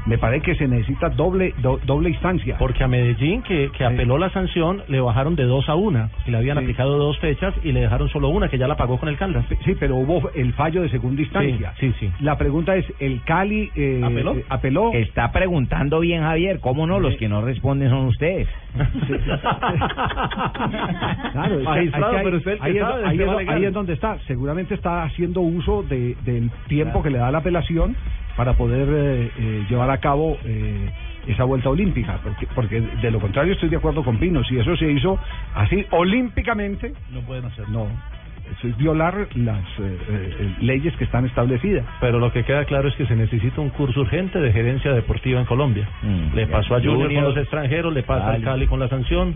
[0.07, 2.55] Me parece que se necesita doble do- doble instancia.
[2.57, 6.09] Porque a Medellín, que, que apeló la sanción, le bajaron de dos a una.
[6.25, 8.97] Y le habían aplicado dos fechas y le dejaron solo una, que ya la pagó
[8.99, 9.45] con el Caldas.
[9.65, 11.73] Sí, pero hubo el fallo de segunda instancia.
[11.79, 12.11] Sí, sí, sí.
[12.23, 14.33] La pregunta es, ¿el Cali eh, ¿Apeló?
[14.35, 14.93] eh, apeló?
[14.93, 16.59] Está preguntando bien, Javier.
[16.61, 16.99] ¿Cómo no?
[16.99, 18.47] Los que no responden son ustedes.
[21.31, 22.91] Claro, ahí, es, sabe del ahí es tema
[23.33, 23.55] do- legal.
[23.57, 24.17] ahí es donde está.
[24.27, 27.95] Seguramente está haciendo uso de, del tiempo que le da la apelación
[28.37, 30.89] para poder eh, eh, llevar a cabo eh,
[31.27, 32.19] esa vuelta olímpica.
[32.23, 34.43] Porque, porque de lo contrario estoy de acuerdo con Pino.
[34.43, 35.19] Si eso se hizo
[35.55, 37.67] así olímpicamente, No pueden hacer.
[37.67, 37.87] no.
[38.51, 41.85] Eso es violar las eh, eh, leyes que están establecidas.
[41.99, 45.39] Pero lo que queda claro es que se necesita un curso urgente de gerencia deportiva
[45.39, 45.87] en Colombia.
[46.01, 48.87] Mm, le pasó a Junior, Junior, con los extranjeros, le pasa al Cali con la
[48.87, 49.35] sanción.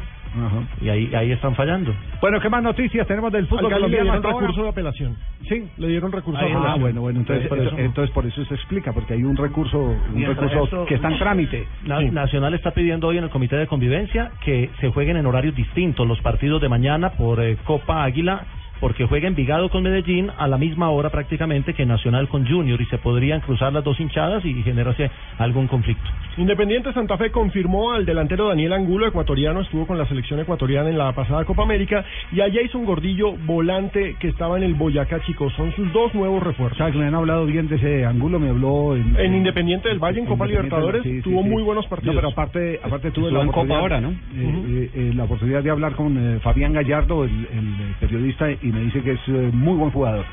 [0.79, 1.93] Y ahí, ahí están fallando.
[2.21, 4.47] Bueno, ¿qué más noticias tenemos del fútbol Cali le colombiano dieron hasta ahora?
[4.47, 5.17] recurso de apelación.
[5.49, 6.81] Sí, le dieron recurso de Ah, apelación.
[6.81, 10.23] bueno, bueno, entonces, Por eso- entonces por eso se explica, porque hay un recurso, un
[10.25, 11.67] recurso eso- que está en trámite.
[11.85, 15.53] Na- Nacional está pidiendo hoy en el Comité de Convivencia que se jueguen en horarios
[15.53, 18.45] distintos los partidos de mañana por eh, Copa Águila,
[18.81, 22.85] porque juega Envigado con Medellín a la misma hora prácticamente que Nacional con Junior y
[22.87, 26.03] se podrían cruzar las dos hinchadas y generarse algún conflicto.
[26.37, 30.97] Independiente Santa Fe confirmó al delantero Daniel Angulo, ecuatoriano, estuvo con la selección ecuatoriana en
[30.97, 35.53] la pasada Copa América, y a Jason Gordillo, volante que estaba en el Boyacá, chicos.
[35.53, 36.77] Son sus dos nuevos refuerzos.
[36.77, 39.99] Sabes que me han hablado bien de ese ángulo, me habló en, En Independiente del
[39.99, 41.49] Valle, en Copa Libertadores, sí, sí, tuvo sí.
[41.49, 42.15] muy buenos partidos.
[42.15, 44.09] No, pero aparte, aparte tuve Estuvo la en Copa oportunidad, ahora, ¿no?
[44.09, 48.70] eh, eh, eh, la oportunidad de hablar con eh, Fabián Gallardo, el, el, periodista, y
[48.71, 50.25] me dice que es eh, muy buen jugador.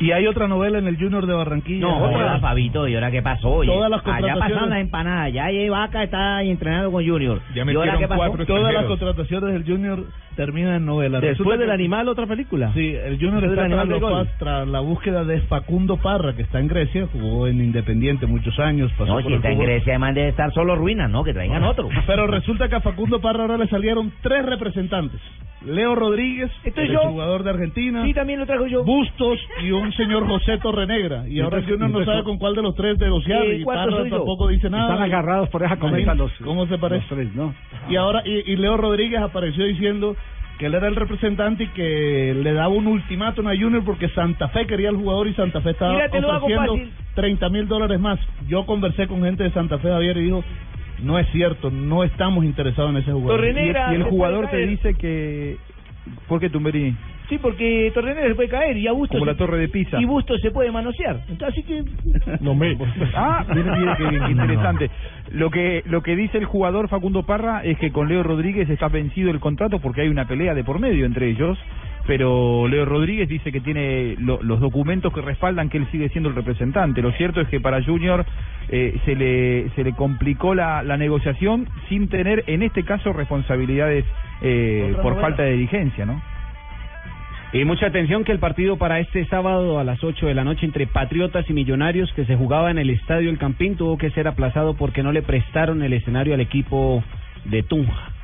[0.00, 1.80] Y hay otra novela en el Junior de Barranquilla.
[1.80, 2.18] No, Otra.
[2.18, 3.48] joda, Fabito, ¿y ahora qué pasó?
[3.50, 7.40] Oye, Todas las allá pasaron las empanadas, ya Vaca está ahí entrenando con Junior.
[7.54, 8.36] Ya ¿Y ahora qué pasó?
[8.46, 10.04] Todas las contrataciones del Junior
[10.36, 11.18] terminan en novela.
[11.20, 12.70] Después del que- animal, otra película.
[12.74, 16.68] Sí, el Junior está tras, los tras la búsqueda de Facundo Parra, que está en
[16.68, 18.92] Grecia, jugó en Independiente muchos años.
[18.92, 19.58] Pasó No, por si está en.
[19.58, 21.24] Grecia, además debe estar solo ruinas, ¿no?
[21.24, 21.88] Que traigan otro.
[22.06, 25.20] Pero resulta que a Facundo Parra ahora le salieron tres representantes.
[25.66, 27.00] Leo Rodríguez, Estoy el yo.
[27.00, 28.04] jugador de Argentina.
[28.04, 28.84] Sí, también lo traigo yo.
[28.84, 31.28] Bustos y un señor José Torrenegra.
[31.28, 33.42] Y ahora el Entonces- Junior no sabe con cuál de los tres negociar.
[33.44, 34.16] Sí, y ¿cuántos Parra soy yo?
[34.16, 34.92] tampoco dice nada.
[34.94, 37.00] Están agarrados por esa cometa los, ¿Cómo se parece?
[37.08, 37.54] los tres, ¿no?
[37.88, 40.16] Y ahora, y, y Leo Rodríguez apareció diciendo
[40.58, 44.48] que él era el representante y que le daba un ultimátum a Junior porque Santa
[44.48, 46.90] Fe quería al jugador y Santa Fe estaba ofreciendo fácil.
[47.14, 48.18] 30 mil dólares más.
[48.48, 50.42] Yo conversé con gente de Santa Fe, Javier, y dijo,
[51.04, 53.44] no es cierto, no estamos interesados en ese jugador.
[53.44, 55.56] Y, y el jugador te dice que...
[56.26, 56.96] ¿Por qué Tumberini?
[57.28, 59.18] Sí, porque Torrenegra se puede caer y a Bustos...
[59.18, 60.00] Como la torre de Pisa.
[60.00, 61.20] Y Bustos se puede manosear.
[61.28, 61.84] Entonces, así que...
[62.40, 62.76] No me.
[63.14, 64.90] Ah, mire, mire qué bien, qué interesante.
[65.32, 68.88] Lo que lo que dice el jugador Facundo Parra es que con Leo Rodríguez está
[68.88, 71.58] vencido el contrato porque hay una pelea de por medio entre ellos.
[72.06, 76.30] Pero Leo Rodríguez dice que tiene lo- los documentos que respaldan que él sigue siendo
[76.30, 77.02] el representante.
[77.02, 78.24] Lo cierto es que para Junior
[78.70, 84.06] eh, se le se le complicó la, la negociación sin tener en este caso responsabilidades
[84.40, 85.20] eh, por novela.
[85.20, 86.22] falta de diligencia, ¿no?
[87.50, 90.66] Y mucha atención que el partido para este sábado a las 8 de la noche
[90.66, 94.28] entre Patriotas y Millonarios que se jugaba en el Estadio El Campín tuvo que ser
[94.28, 97.02] aplazado porque no le prestaron el escenario al equipo
[97.46, 98.17] de Tunja.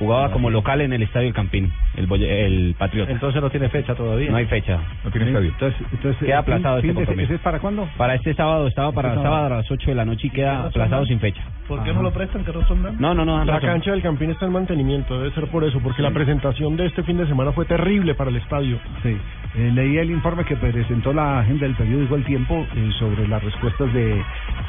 [0.00, 3.12] Jugaba como local en el Estadio El Campín, el, Boya- el Patriota.
[3.12, 4.30] Entonces no tiene fecha todavía.
[4.30, 4.78] No hay fecha.
[5.04, 5.50] No tiene estadio.
[5.50, 7.24] Entonces, entonces Queda aplazado fin- este compromiso.
[7.26, 7.88] ¿ese es para cuándo?
[7.96, 9.54] Para este sábado estaba para Este sábado sábado.
[9.54, 11.42] a las 8 de la noche y queda aplazado sin fecha.
[11.68, 12.44] ¿Por qué no lo prestan?
[12.44, 12.96] ¿Qué razón dan?
[12.98, 13.44] No, no, no.
[13.44, 13.68] La razón.
[13.70, 17.04] cancha del Campín está en mantenimiento, debe ser por eso, porque la presentación de este
[17.04, 18.78] fin de semana fue terrible para el estadio.
[19.04, 19.16] Sí.
[19.56, 23.42] Eh, leí el informe que presentó la agenda del periódico El Tiempo eh, sobre las
[23.44, 24.20] respuestas de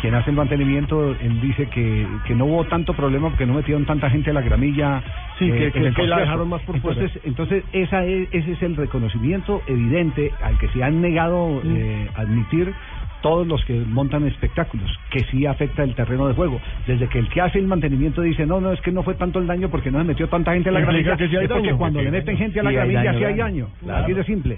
[0.02, 1.16] quien hace el mantenimiento.
[1.22, 4.42] Él dice que, que no hubo tanto problema porque no metieron tanta gente a la
[4.42, 5.02] gramilla.
[5.40, 7.02] Sí, que- en que- el que la dejaron más por fuera.
[7.02, 12.10] entonces, Entonces, esa es- ese es el reconocimiento evidente al que se han negado eh,
[12.16, 12.74] admitir
[13.22, 16.60] todos los que montan espectáculos, que sí afecta el terreno de juego.
[16.88, 19.40] Desde que el que hace el mantenimiento dice, no, no, es que no fue tanto
[19.40, 21.68] el daño porque no se metió tanta gente a la gramilla, que sí es porque
[21.68, 21.78] daño.
[21.78, 23.68] cuando Sí, le meten gente a la sí gramilla sí hay daño.
[23.80, 24.04] Claro.
[24.04, 24.58] Así de simple.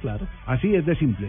[0.00, 0.26] claro.
[0.46, 1.28] Así es de simple.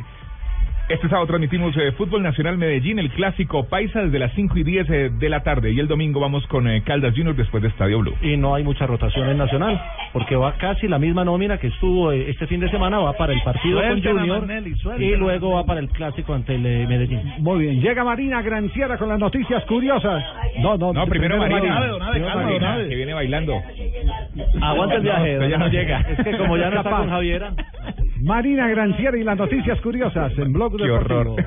[0.90, 4.90] Este sábado transmitimos eh, Fútbol Nacional Medellín, el clásico Paisa desde las 5 y 10
[4.90, 5.72] eh, de la tarde.
[5.72, 8.14] Y el domingo vamos con eh, Caldas Junior después de Estadio Blue.
[8.22, 9.82] Y no hay mucha rotación en Nacional,
[10.12, 13.32] porque va casi la misma nómina que estuvo eh, este fin de semana, va para
[13.32, 17.22] el partido Suelten con Junior y luego va para el clásico ante el eh, Medellín.
[17.40, 20.24] Muy bien, llega Marina Granciera con las noticias curiosas.
[20.60, 21.60] No, no, No, primero Marina.
[21.60, 21.80] Marina.
[21.80, 22.90] Primero Primero Marina, Marina.
[22.90, 23.54] que viene bailando.
[24.62, 26.00] Aguanta el viaje, No, ya no llega.
[26.02, 27.54] Es que como ya no está con Javiera.
[28.24, 31.20] Marina Granciera y las noticias curiosas en Blog Qué Deportivo.
[31.34, 31.46] horror.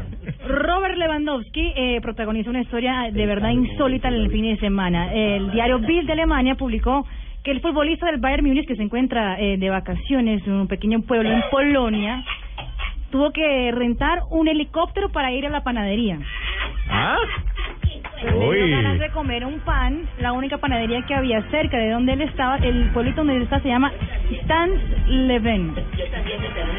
[0.48, 5.12] Robert Lewandowski eh, protagonizó una historia de verdad insólita en el fin de semana.
[5.12, 7.06] El diario Bild de Alemania publicó
[7.44, 11.02] que el futbolista del Bayern Múnich que se encuentra eh, de vacaciones en un pequeño
[11.02, 12.24] pueblo en Polonia
[13.10, 16.18] tuvo que rentar un helicóptero para ir a la panadería.
[16.90, 17.16] ¿Ah?
[18.24, 18.70] Le dio Uy.
[18.70, 22.56] ganas de comer un pan, la única panadería que había cerca de donde él estaba,
[22.56, 23.92] el pueblito donde él está se llama
[24.42, 25.74] Stanleben.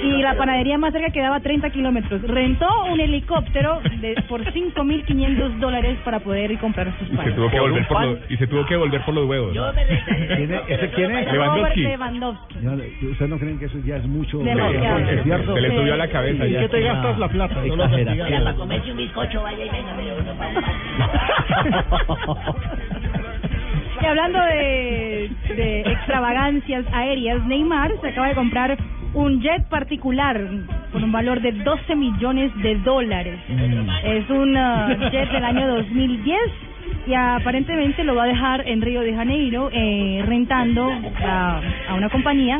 [0.03, 2.21] Y la panadería más cerca quedaba a 30 kilómetros.
[2.23, 7.17] Rentó un helicóptero de, por 5.500 dólares para poder ir a comprar sus Y se
[7.17, 7.35] panes.
[7.35, 9.53] tuvo que volver por los, y se tuvo que volver por los huevos.
[10.35, 10.61] ¿Quién es?
[10.67, 11.31] ¿Ese quién es?
[11.31, 11.81] Lewandowski.
[11.81, 13.05] Lewandowski.
[13.07, 14.39] ¿Ustedes no creen que eso ya es mucho?
[14.39, 14.99] Demasiado.
[14.99, 15.53] ¿Es cierto?
[15.55, 16.45] Se le subió a la cabeza.
[16.45, 16.59] ¿En ya.
[16.61, 17.55] qué te gastas la plata?
[17.65, 18.31] No lo digas.
[18.43, 20.51] Para comerse un bizcocho, vaya y venga, pero uno para
[24.01, 28.77] Y hablando de, de extravagancias aéreas, Neymar se acaba de comprar
[29.13, 30.39] un jet particular
[30.91, 33.39] por un valor de 12 millones de dólares.
[34.03, 36.37] Es un uh, jet del año 2010
[37.07, 40.91] y aparentemente lo va a dejar en Río de Janeiro eh, rentando
[41.25, 42.59] a, a una compañía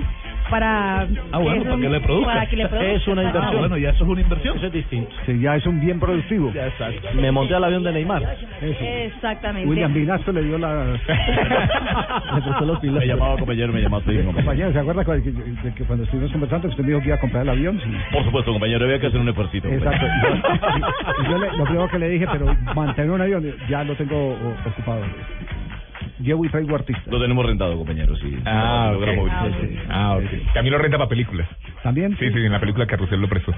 [0.49, 1.01] para
[1.31, 2.27] Ah, bueno, para un- que le produzca.
[2.33, 2.91] para que le produzca.
[2.91, 3.57] Es una Ah, inversión.
[3.59, 4.57] bueno, ya eso es una inversión.
[4.57, 5.11] Eso es distinto.
[5.25, 6.51] Sí, ya es un bien productivo.
[6.53, 7.07] Ya exacto.
[7.15, 8.23] Me monté al avión de Neymar.
[8.61, 8.83] Eso.
[8.83, 9.67] Exactamente.
[9.69, 10.85] William Vinasco le dio la...
[12.35, 13.01] Le prestó los pilotos.
[13.01, 14.33] Me llamaba compañero, me llamaba primo.
[14.33, 17.07] Compañero, ¿se acuerda cu- que- de que cuando estuvimos conversando que usted me dijo que
[17.07, 17.79] iba a comprar el avión?
[17.83, 17.91] Sí.
[18.11, 19.55] Por supuesto, compañero, había que hacer un esfuerzo.
[19.57, 20.05] Exacto.
[20.05, 23.83] Y yo, y yo le- lo primero que le dije, pero mantener un avión, ya
[23.83, 25.01] lo tengo ocupado.
[26.19, 27.07] Llevo y traigo artistas.
[27.07, 28.37] Lo tenemos rentado, compañero, sí.
[28.45, 29.01] Ah, Lo ok.
[29.05, 29.75] logramos Ah, movilizar.
[29.75, 29.85] ok.
[29.89, 30.53] Ah, ok.
[30.53, 31.47] También lo renta para películas.
[31.83, 32.15] ¿También?
[32.17, 33.53] Sí, sí, en la película Carrusel lo prestó.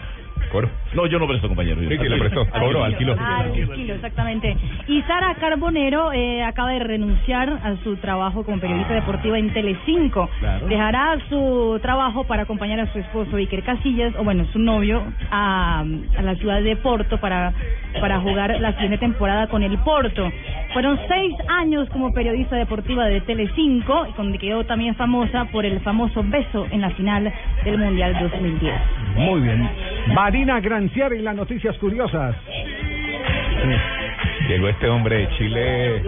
[0.51, 0.69] Coro.
[0.93, 1.81] No, yo no presto, compañero.
[1.81, 2.45] Sí, sí, lo prestó.
[2.59, 3.15] Cobro al kilo.
[3.19, 4.55] Ah, al kilo, exactamente.
[4.87, 10.29] Y Sara Carbonero eh, acaba de renunciar a su trabajo como periodista deportiva en Telecinco.
[10.39, 10.67] Claro.
[10.67, 15.81] Dejará su trabajo para acompañar a su esposo Iker Casillas, o bueno, su novio, a,
[15.81, 17.53] a la ciudad de Porto para,
[17.99, 20.31] para jugar la siguiente temporada con el Porto.
[20.73, 25.79] Fueron seis años como periodista deportiva de Telecinco, y donde quedó también famosa por el
[25.81, 27.31] famoso beso en la final
[27.63, 28.73] del Mundial 2010.
[29.15, 29.69] Muy bien.
[30.13, 32.35] Marina Granciera y las noticias curiosas.
[34.47, 36.01] Llegó este hombre de Chile.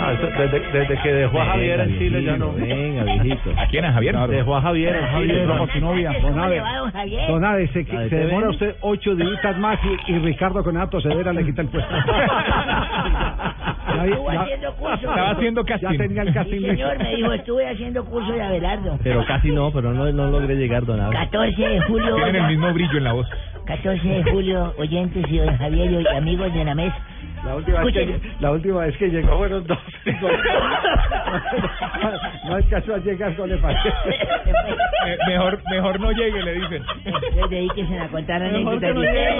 [0.00, 2.52] Ah, eso- desde, desde que dejó a Javier en Chile ya no.
[2.52, 3.50] Venga, viejito.
[3.56, 3.84] ¿A quién?
[3.84, 4.16] ¿A Javier?
[4.28, 6.12] Dejó a Javier en Javier, como su novia.
[6.22, 7.26] Don ¿Cómo Ave, le va, don Javier?
[7.28, 11.44] Don Ave, se, se demora usted ocho días más y, y Ricardo Conato Cedera le
[11.44, 11.92] quita el puesto.
[14.04, 14.94] Ya- Estuvo ya- haciendo curso.
[14.94, 15.98] Estaba haciendo ya casting.
[15.98, 18.98] tenía el casting Sí, señor, me dijo, estuve haciendo curso de Abelardo.
[19.02, 21.14] Pero casi no, pero no, no logré llegar, don Abe.
[21.14, 22.14] 14 de julio.
[22.16, 23.26] Tienen el mismo brillo en la voz.
[23.66, 26.96] 14 de julio, oyentes y don Javier y amigos de la mesa.
[27.48, 28.32] La última, vez que, Escuchen.
[28.40, 29.78] la última vez que llegó fueron dos.
[32.44, 33.60] no alcanzó a llegar con el.
[33.60, 36.82] Me- mejor, mejor no llegue, le dicen.
[37.06, 39.36] Ustedes dedíquense a contar Mejor anécdotas que no de llegue.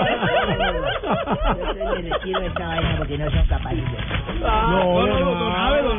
[1.78, 3.82] Yo me retiro de esta vaina porque no son capaces.
[4.40, 5.98] No, no, no, Abe, don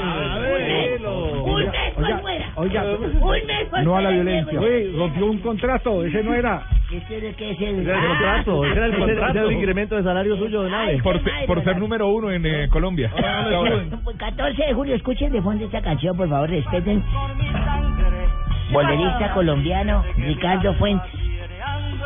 [0.70, 4.60] Un mes por Oiga, Un mes por no a la violencia.
[4.60, 6.64] Oye, rompió un contrato, ese no era.
[6.92, 9.96] ¿Este de qué es el Ese era el contrato, ese era el, era el incremento
[9.96, 11.02] de salario suyo, don Abe.
[11.04, 13.12] Por, por ser número uno en eh, Colombia.
[13.16, 13.86] Ahora.
[14.18, 17.04] 14 de julio, escuchen de fondo esta canción, por favor, respeten.
[18.72, 21.12] Bolerista colombiano, Ricardo Fuentes.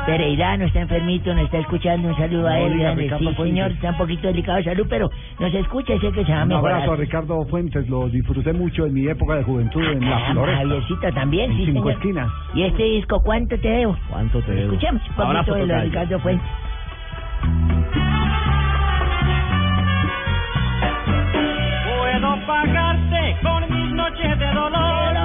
[0.05, 2.09] Pereirano está enfermito, nos está escuchando.
[2.09, 2.95] Un saludo a No él.
[2.95, 3.45] Ricardo Sí, Fuentes.
[3.47, 5.09] señor, está un poquito delicado de salud, pero
[5.39, 6.99] nos escucha y sé que se va a Un abrazo a mejorar.
[6.99, 10.57] Ricardo Fuentes, lo disfruté mucho en mi época de juventud en la Floresta.
[10.63, 11.91] Javiercito también, En sí, cinco señor.
[11.93, 12.30] esquinas.
[12.53, 13.97] Y este disco, ¿cuánto te debo?
[14.09, 14.73] ¿Cuánto te debo?
[14.73, 15.81] Escuchemos un poquito Abrazo de lo de.
[15.84, 16.47] Ricardo Fuentes.
[21.85, 25.22] Puedo pagarte con mis noches de dolor.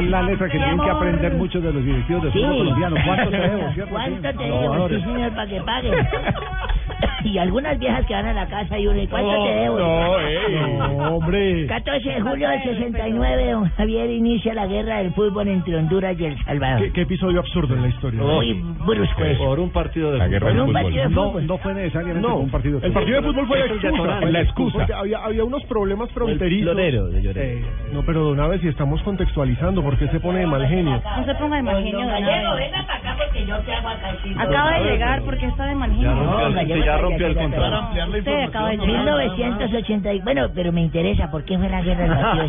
[0.00, 2.96] Es la letra que tienen que aprender muchos de los directivos de fútbol colombiano.
[3.04, 3.72] ¿Cuánto te debo?
[3.72, 3.94] ¿cierto?
[3.94, 4.88] ¿Cuánto te debo?
[4.88, 5.90] Sí, señor, para que pague.
[7.24, 9.78] y algunas viejas que van a la casa y uno, ¿y cuánto te debo?
[9.78, 10.36] No, ey.
[10.76, 11.66] No, hombre.
[11.66, 16.24] 14 de julio del 69, don Javier inicia la guerra del fútbol entre Honduras y
[16.24, 16.82] El Salvador.
[16.82, 18.20] ¿Qué, qué episodio absurdo en la historia?
[18.20, 18.52] Muy
[18.86, 19.44] brusco eso.
[19.44, 20.82] Por un partido de La guerra Por del un fútbol.
[20.82, 21.46] partido de No, fútbol.
[21.46, 24.20] no fue necesariamente No, un partido de el partido de fútbol fue la excusa.
[24.30, 24.86] La excusa.
[24.98, 26.72] Había, había unos problemas fronterizos.
[26.72, 27.32] florero de.
[27.36, 31.00] Eh, no, pero don Abe, si estamos contextualizando, ¿por qué se pone de mal genio?
[31.16, 32.50] No se ponga de mal genio, don Gallego,
[32.86, 34.16] para acá porque yo te hago acá.
[34.38, 36.14] Acaba de llegar porque está de mal genio.
[36.14, 37.88] No, Gallego, ya rompió el contrato.
[38.18, 39.36] Usted acaba de información.
[39.36, 39.58] llegar.
[39.58, 42.48] 1980, bueno, pero me interesa, ¿por qué fue la guerra del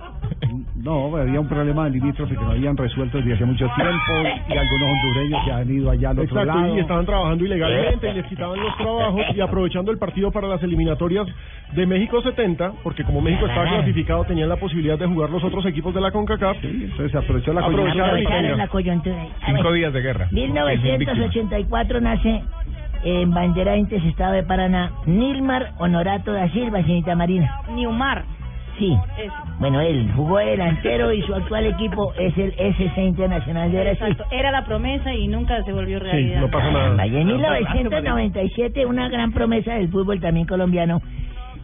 [0.82, 4.12] No, había un problema de limítrofe que no habían resuelto desde hace mucho tiempo
[4.48, 6.76] y algunos hondureños que han ido allá al otro Exacto, lado.
[6.76, 10.62] y estaban trabajando ilegalmente y les quitaban los trabajos y aprovechando el partido para las
[10.62, 11.26] eliminatorias
[11.74, 15.66] de México 70, porque como México estaba clasificado tenían la posibilidad de jugar los otros
[15.66, 16.56] equipos de la CONCACAF.
[16.64, 17.60] entonces se aprovechó la
[18.56, 19.26] la coyuntura.
[19.46, 20.28] Cinco días de guerra.
[20.30, 22.42] 1984 nace
[23.04, 27.62] en Banderantes, Estado de Paraná, Nilmar Honorato da Silva, señorita Marina.
[27.74, 28.24] Niumar.
[28.78, 28.96] Sí.
[29.18, 29.34] Eso.
[29.58, 34.06] Bueno, él jugó de delantero y su actual equipo es el SC Internacional de Brasil.
[34.08, 34.34] Exacto.
[34.34, 36.48] Era la promesa y nunca se volvió realidad.
[36.50, 41.02] Caramba, Y en 1997, una gran promesa del fútbol también colombiano,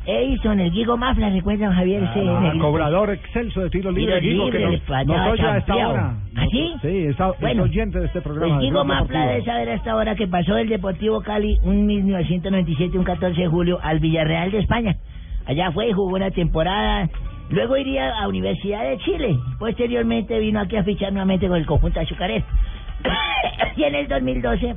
[0.06, 2.04] Edison, el Guigo Mafla, recuerdan Javier?
[2.04, 2.64] ese Ah, negrito?
[2.64, 6.14] cobrador excelso de tiro libre, Guigo, que nos, el payado nos oye a esta hora.
[6.36, 6.74] ¿Ah, sí?
[6.80, 8.54] Sí, está, es oyente de este programa.
[8.54, 12.96] Pues Guigo Blog Mafla debe saber hasta ahora que pasó del Deportivo Cali un 1997,
[12.96, 14.96] un 14 de julio, al Villarreal de España.
[15.44, 17.08] Allá fue y jugó una temporada.
[17.50, 19.36] Luego iría a Universidad de Chile.
[19.58, 22.44] Posteriormente vino aquí a fichar nuevamente con el conjunto azucarero.
[23.76, 24.74] y en el 2012,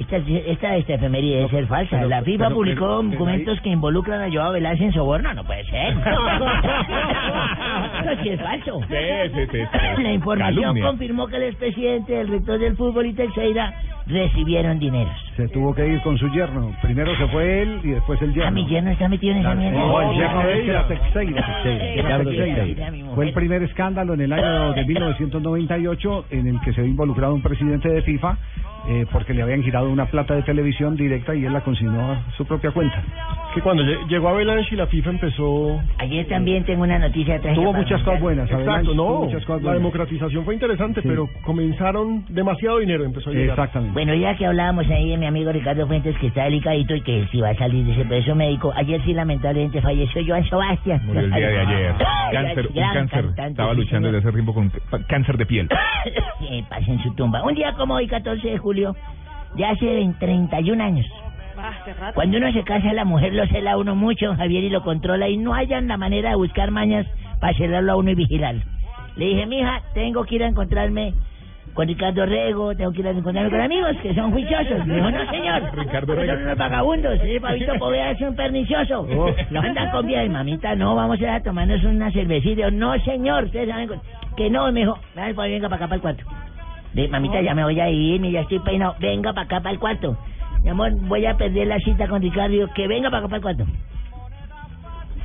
[0.00, 1.96] esta, esta, esta efeméride debe ser falsa.
[1.98, 5.34] pero- La FIFA pero- publicó pero- pero documentos que involucran a Joao Velasquez en soborno.
[5.34, 5.92] No puede ser.
[8.02, 8.80] Eso sí es falso.
[8.88, 8.94] Sí,
[9.34, 9.58] sí, sí, sí.
[10.02, 10.86] La información Calumnia.
[10.86, 13.74] confirmó que el expresidente, el rector del fútbol y Teixeira
[14.06, 15.12] recibieron dineros.
[15.36, 16.74] Se tuvo que ir con su yerno.
[16.82, 18.48] Primero se fue él y después el yerno.
[18.48, 19.78] Ah, mi yerno está metido en esa mierda.
[19.78, 21.62] No, el yerno de él Teixeira.
[23.14, 27.34] Fue el primer escándalo en el año de 1998 en el que se había involucrado
[27.34, 28.36] un presidente de FIFA
[28.88, 32.22] eh, porque le habían girado una plata de televisión directa y él la consignó a
[32.36, 33.02] su propia cuenta.
[33.54, 35.80] Que cuando lle- llegó Avalanche y la FIFA empezó...
[35.98, 38.50] Ayer también tengo una noticia trágica Tuvo muchas cosas buenas.
[38.50, 39.22] Exacto, no.
[39.24, 41.08] muchas cosas La democratización fue interesante, Sí.
[41.08, 43.70] pero comenzaron demasiado dinero, empezó a llegar.
[43.92, 47.26] Bueno, ya que hablábamos ahí de mi amigo Ricardo Fuentes, que está delicadito y que
[47.30, 51.02] si va a salir de ese proceso médico, ayer sí lamentablemente falleció Joan Sebastián.
[51.04, 51.94] Murió el día de ayer.
[52.06, 53.20] Ay, Cáncer, un cáncer.
[53.24, 54.72] cantante, Estaba luchando desde hace tiempo con
[55.08, 55.68] cáncer de piel.
[56.68, 57.42] Pasa en su tumba.
[57.44, 61.06] Un día como hoy, 14 de julio, de hace 31 años.
[61.56, 62.14] Rato.
[62.14, 65.28] Cuando uno se casa, la mujer lo cela a uno mucho, Javier, y lo controla,
[65.28, 67.06] y no hayan la manera de buscar mañas
[67.40, 68.62] para celarlo a uno y vigilarlo.
[69.16, 71.12] Le dije, mija, tengo que ir a encontrarme
[71.74, 74.86] con Ricardo Rego, tengo que ir a encontrarme con amigos que son juiciosos.
[74.86, 76.32] Me dijo, no, señor, Ricardo Rego.
[76.32, 77.14] son unos vagabundos.
[77.20, 79.00] Ese pavito Poveda es un pernicioso.
[79.02, 79.30] Oh.
[79.50, 80.24] Lo andan con vida.
[80.24, 82.70] Y mamita, no, vamos a ir a tomarnos una cervecita.
[82.70, 83.90] No, señor, ustedes saben
[84.36, 84.70] que no.
[84.72, 86.24] Me dijo, "Ay, pues, venga para acá, para el cuarto.
[86.94, 88.96] De, mamita, ya me voy a ir, ya estoy peinado.
[88.98, 90.16] Venga para acá, para el cuarto.
[90.62, 92.68] Mi amor, voy a perder la cita con Ricardo.
[92.74, 93.66] Que venga para acá, para el cuarto.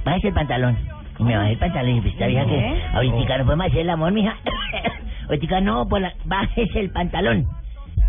[0.06, 0.78] Bájese el pantalón.
[1.18, 4.12] Y me bajé el pantalón y esta vieja que ahorita no podemos hacer el amor,
[4.12, 4.36] mija.
[5.30, 7.48] ahorita no, pues la, bájese el pantalón.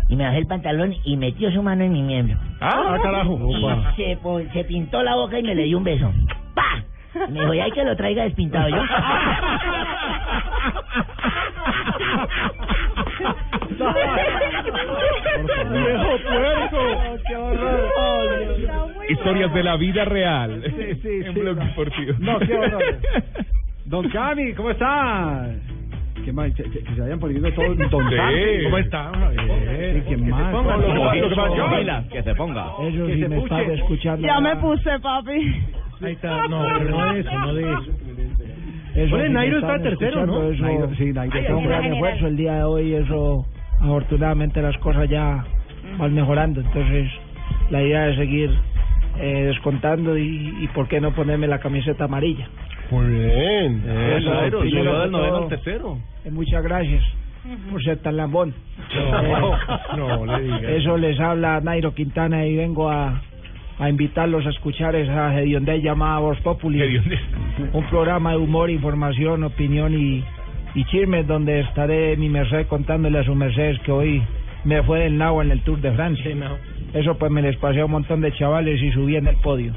[0.09, 2.37] Y me bajé el pantalón y metió su mano en mi miembro.
[2.61, 3.39] Ah, carajo.
[3.49, 4.17] Y se,
[4.53, 6.11] se pintó la boca y me le dio un beso.
[6.53, 6.83] ¡Pa!
[7.29, 8.77] Me dijo, ya hay que lo traiga despintado yo.
[15.71, 17.17] ¡Viejo puerco!
[17.27, 19.05] ¡Qué horror!
[19.09, 20.61] Historias de la vida real.
[20.65, 21.39] Sí, sí, en sí.
[21.39, 22.13] Blog Deportivo.
[22.19, 22.83] No, qué horror.
[23.85, 25.49] Don Cami, ¿cómo está?
[26.25, 26.53] ¿Qué más?
[26.55, 28.15] Que, que- que se vayan poniendo todos Don Sí.
[28.15, 28.63] Cami.
[28.65, 29.11] ¿Cómo está?
[29.13, 30.51] Sí, ¿quién más?
[30.51, 30.63] no,
[31.55, 32.67] Camila, que se ponga.
[32.81, 34.27] Ellos Que sí se me están escuchando.
[34.27, 35.63] Ya me puse, papi.
[36.01, 37.91] Ahí está, no, pero no de eso, no de eso.
[38.95, 40.49] Eso Oye, Nairo está tercero, ¿no?
[40.49, 41.93] Eso, Nairo, sí, Nairo está un gran general.
[41.93, 43.45] esfuerzo el día de hoy, eso,
[43.79, 45.43] afortunadamente las cosas ya
[45.97, 47.09] van mejorando, entonces
[47.69, 48.49] la idea es seguir
[49.19, 52.47] eh, descontando y, y por qué no ponerme la camiseta amarilla.
[52.91, 53.83] Muy bien.
[54.17, 55.97] Eso, Nairo, que del noveno al tercero.
[56.25, 57.03] eh, muchas gracias
[57.71, 58.53] por ser tan lambón.
[59.97, 60.61] No, no le digas.
[60.63, 63.21] Eso les habla Nairo Quintana y vengo a,
[63.79, 66.79] a invitarlos a escuchar esa hediondez llamada Voz Populi.
[67.73, 70.23] Un programa de humor, información, opinión y,
[70.73, 74.23] y chismes donde estaré mi merced contándole a su merced que hoy
[74.63, 76.35] me fue del nabo en el Tour de Francia.
[76.93, 79.73] Eso pues me les pasé a un montón de chavales y subí en el podio.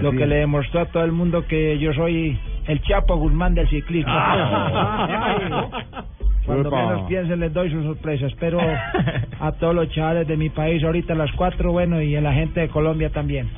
[0.00, 3.68] Lo que le demostró a todo el mundo que yo soy el Chapo Guzmán del
[3.68, 4.12] ciclismo.
[6.48, 6.86] Cuando Uepa.
[6.86, 8.32] menos piensen les doy sus sorpresas.
[8.32, 8.58] Espero
[9.40, 12.32] a todos los chavales de mi país ahorita a las cuatro, bueno, y a la
[12.32, 13.48] gente de Colombia también.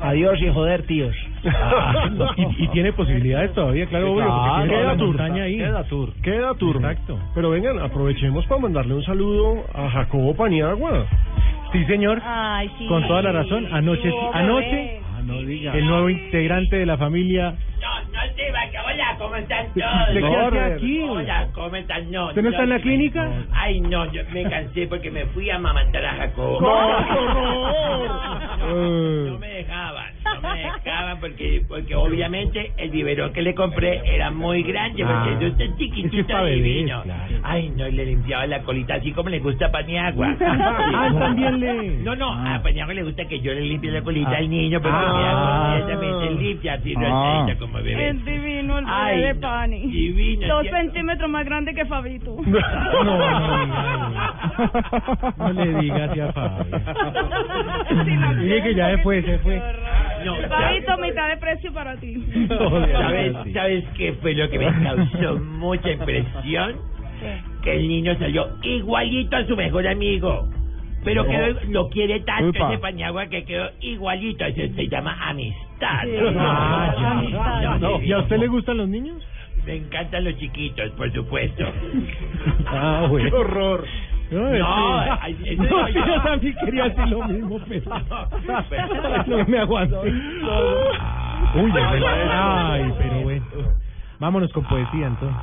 [0.00, 1.14] Adiós y joder, tíos.
[2.36, 4.24] y, y tiene posibilidades todavía, claro, obvio,
[4.68, 5.22] queda tour.
[5.22, 5.56] ahí.
[5.58, 6.12] Queda tour.
[6.22, 6.76] Queda tour.
[6.76, 7.18] Exacto.
[7.36, 11.06] Pero vengan, aprovechemos para mandarle un saludo a Jacobo Paniagua.
[11.70, 12.20] Sí, señor.
[12.24, 12.86] Ay, sí.
[12.88, 13.66] Con toda la razón.
[13.72, 15.78] Anoche, Sí, anoche, bebé.
[15.78, 17.54] el nuevo integrante de la familia.
[17.80, 20.46] No, no te va que hola, ¿cómo están ¿Usted todos?
[20.46, 21.02] hace aquí?
[21.02, 22.10] Hola, ¿cómo están?
[22.10, 23.28] No, ¿Usted no está en la clínica?
[23.52, 26.60] Ay, no, yo me cansé porque me fui a amamantar a Jacobo.
[26.60, 29.28] ¡No, qué horror!
[29.32, 30.11] No me dejaban.
[30.24, 35.30] No me dejaban porque, porque obviamente el biberón que le compré era muy grande, porque
[35.30, 35.38] Ah.
[35.40, 37.02] yo estoy chiquitito bebés, divino.
[37.02, 37.34] claro.
[37.44, 40.36] Ay, no, y le limpiaba la colita así como le gusta a Paniagua.
[40.94, 44.30] Ah, también le- No, no, a Paniagua le gusta que yo le limpie la colita
[44.36, 45.80] al niño, pero Ah.
[45.84, 47.00] ella me limpia así, Ah.
[47.00, 48.08] rosadita como bebé.
[48.10, 49.80] Es divino el Ay, bebé de no, Pani.
[49.86, 52.36] divino, Dos centímetros más grande que Fabito.
[52.46, 53.18] No, no,
[55.38, 56.80] no le digas a Fabio.
[58.40, 59.62] Dile que ya después se fue.
[60.24, 62.14] No, Fabito, mitad de precio para ti.
[62.48, 66.76] ¿Sabes, ¿Sabes qué fue lo que me causó mucha impresión?
[67.62, 70.48] Que el niño salió igualito a su mejor amigo.
[71.04, 72.72] Pero quedó, lo quiere tanto Upa.
[72.72, 74.44] ese pañagua que quedó igualito.
[74.44, 76.04] Eso se llama amistad.
[76.04, 76.10] Sí.
[76.32, 76.40] ¿no?
[76.40, 77.10] Ah, ya.
[77.10, 77.78] Amistad.
[77.80, 79.20] No, ¿y a usted le gustan los niños?
[79.66, 81.64] Me encantan los chiquitos, por supuesto.
[82.66, 83.30] Ah, bueno.
[83.30, 83.84] Qué horror.
[84.32, 87.90] No, No, es que- ay, eso no, no, yo también quería decir lo mismo, pero
[89.26, 90.00] no me aguanto.
[91.54, 92.02] Uy, Ay,
[92.32, 93.44] ay, pero bueno.
[94.18, 95.36] Vámonos con poesía entonces.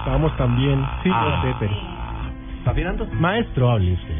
[0.00, 0.84] Estábamos también.
[1.02, 1.40] Sí, Ah.
[1.42, 1.72] yo sé, pero.
[2.58, 3.06] ¿Está afinando?
[3.12, 4.14] Maestro, hable usted.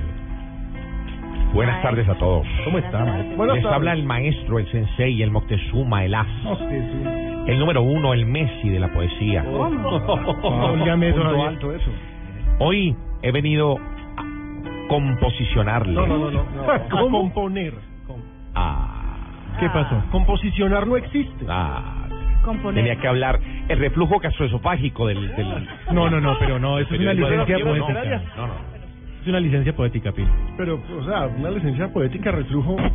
[1.52, 2.46] Buenas tardes a todos.
[2.64, 3.54] ¿Cómo está, maestro?
[3.54, 6.26] Les habla el maestro, el sensei, el Moctezuma, el as.
[7.46, 9.44] El número uno, el Messi de la poesía.
[9.44, 11.14] Javier.
[11.48, 11.90] alto eso.
[12.58, 12.96] Hoy
[13.26, 15.94] he venido a composicionarle.
[15.94, 16.44] No, no, no, no.
[16.54, 16.70] no.
[16.72, 17.74] A componer.
[19.58, 20.02] ¿Qué pasó?
[20.10, 21.46] Composicionar no existe.
[21.48, 22.06] Ah,
[22.44, 22.84] Componer.
[22.84, 23.38] tenía que hablar
[23.68, 25.68] el reflujo gastroesofágico del, del...
[25.92, 28.22] No, no, no, pero no, eso es una licencia poética.
[28.36, 28.74] No, no.
[29.22, 30.28] Es una licencia poética, Pino.
[30.58, 32.76] Pero, o sea, una licencia poética reflujo.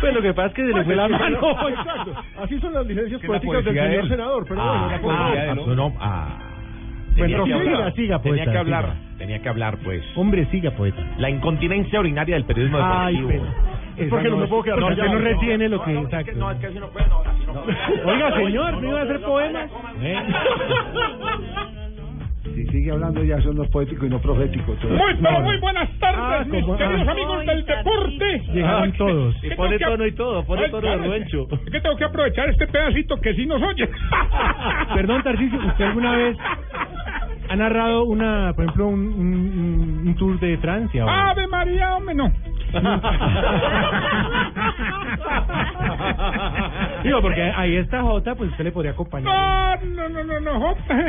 [0.00, 1.38] Pues lo que pasa es que se le fue la mano.
[1.68, 2.14] Exacto.
[2.42, 4.44] Así son las licencias poéticas del señor senador.
[4.48, 5.52] Pero Ah, bueno, la poesía.
[5.52, 6.38] ah, no, no, ah.
[7.16, 9.18] Tenía que siga, hablar, siga, tenía poeta, que hablar, siga.
[9.18, 10.02] tenía que hablar, pues.
[10.16, 11.02] Hombre, siga, poeta.
[11.18, 13.44] La incontinencia urinaria del periodismo Ay, deportivo.
[13.44, 15.94] pero- Es porque no me puedo quedar No, usted no retiene lo que...
[15.98, 16.32] Exacto.
[16.36, 17.76] No, es que así no puede, no, así no puede.
[18.04, 19.70] Oiga, señor, ¿no iba a hacer poemas?
[20.02, 20.16] ¿Eh?
[22.54, 24.78] Si sigue hablando ya son los poéticos y no proféticos.
[24.78, 24.90] todo.
[24.92, 25.60] Muy, pero No, muy no.
[25.60, 26.76] buenas tardes, Ah, mis ¿cómo?
[26.78, 27.10] queridos Ah.
[27.10, 28.42] amigos del deporte.
[28.54, 29.34] Llegaron todos.
[29.42, 31.48] ¿Qué Y pone que- tono y todo, pone Ay, tono de ruencho.
[31.50, 33.88] Es que tengo que aprovechar este pedacito que sí nos oye.
[34.94, 36.36] Perdón, Tarcisio, ¿usted alguna vez
[37.48, 41.04] ha narrado una, por ejemplo, un, un, un tour de Francia?
[41.04, 42.32] o- Ave María, hombre, no.
[47.02, 49.80] Digo, porque ahí está Jota, pues usted le podría acompañar.
[49.84, 51.06] No, no, no, no, no, Jota.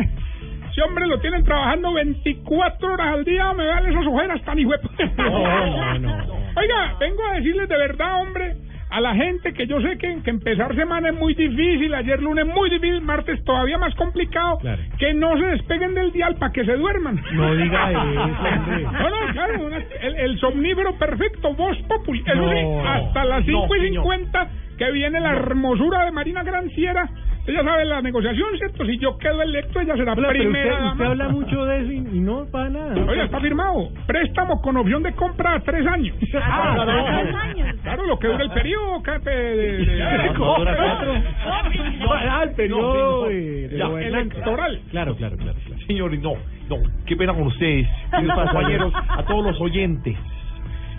[0.71, 4.71] Ese hombre lo tienen trabajando 24 horas al día, me dan esas ojeras tan hijo
[5.17, 6.17] No, no.
[6.55, 8.55] Oiga, vengo a decirles de verdad, hombre,
[8.89, 12.45] a la gente que yo sé que, que empezar semana es muy difícil, ayer lunes
[12.45, 14.81] muy difícil, martes todavía más complicado, Claro.
[14.97, 17.21] que no se despeguen del dial para que se duerman.
[17.33, 18.03] No diga eso.
[18.03, 22.21] No, no, claro, una- el, el somnífero perfecto, voz populi.
[22.25, 22.49] Eso No.
[22.49, 22.57] sí,
[22.87, 24.03] hasta las No, 5 y señor.
[24.03, 27.09] 50 que viene la hermosura de Marina Granciera.
[27.47, 28.85] Ella sabe la negociación, ¿cierto?
[28.85, 31.05] Si yo quedo electo, ella será pero primera usted, usted dama.
[31.11, 32.93] habla mucho de eso y, y no para nada.
[33.09, 33.87] Oiga, está firmado.
[34.05, 36.13] Préstamo con opción de compra a tres años.
[36.35, 37.75] Ah, claro, ¿a tres años?
[37.83, 39.97] Claro, lo que dura el periodo, Cape, de,
[40.33, 41.13] No, cuatro.
[41.13, 44.81] No, Ah, el periodo no, electoral.
[44.91, 45.57] Claro, claro, claro.
[45.65, 45.81] claro.
[45.87, 46.33] Señores, no,
[46.69, 46.75] no,
[47.05, 50.17] qué pena con ustedes, compañeros, a todos los oyentes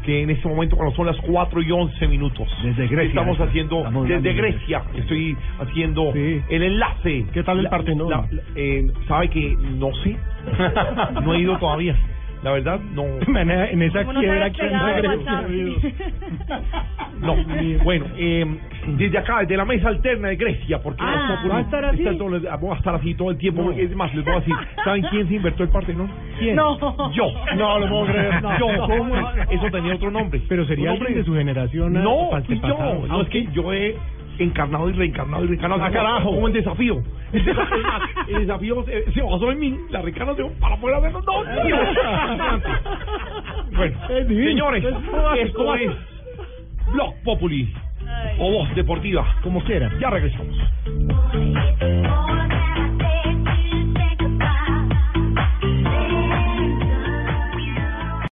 [0.09, 3.09] que en este momento cuando son las 4 y 11 minutos Desde Grecia.
[3.21, 7.27] estamos haciendo Estamos desde de Grecia estoy haciendo el enlace.
[7.35, 8.09] ¿Qué tal el La- Partenón?
[8.09, 8.27] la-
[8.57, 10.17] eh, sabe que no sé
[11.23, 11.95] no he ido todavía
[12.43, 13.05] la verdad no
[13.39, 15.07] En esa no quiebra el.
[15.19, 15.47] WhatsApp.
[17.21, 17.35] No,
[17.83, 18.47] bueno, eh,
[18.97, 21.99] desde acá, desde la mesa alterna de Grecia, porque Ah, Populi ¿va a estar así?
[22.05, 23.73] está todo- va a estar así todo el tiempo.
[23.73, 24.55] Es más, les voy a decir,
[24.85, 26.09] ¿saben quién se inventó el Partenón?
[26.39, 26.55] ¿Quién?
[26.55, 26.79] No.
[27.13, 27.25] Yo.
[27.57, 28.41] No, lo puedo creer.
[28.43, 28.59] No.
[28.59, 28.87] Yo.
[28.87, 29.15] ¿Cómo?
[29.51, 30.41] Eso tenía otro nombre.
[30.49, 31.97] Pero sería nombre- de su generación.
[31.97, 33.07] ah, No, fui yo.
[33.09, 33.97] No, es que yo he
[34.39, 35.83] encarnado y reencarnado y reencarnado.
[35.83, 36.31] ¡Ah, carajo!
[36.31, 37.03] Como el desafío.
[37.33, 37.87] El desafío,
[38.29, 39.79] el desafío se, se basó en mí.
[39.91, 41.47] La reencarnación para afuera de los dos.
[43.71, 45.53] Bueno, señores, ¿Cómo hace?
[45.53, 47.73] ¿Cómo esto es Blog Populi
[48.39, 49.27] o Voz Deportiva.
[49.43, 49.91] Como quiera.
[50.01, 50.57] Ya regresamos.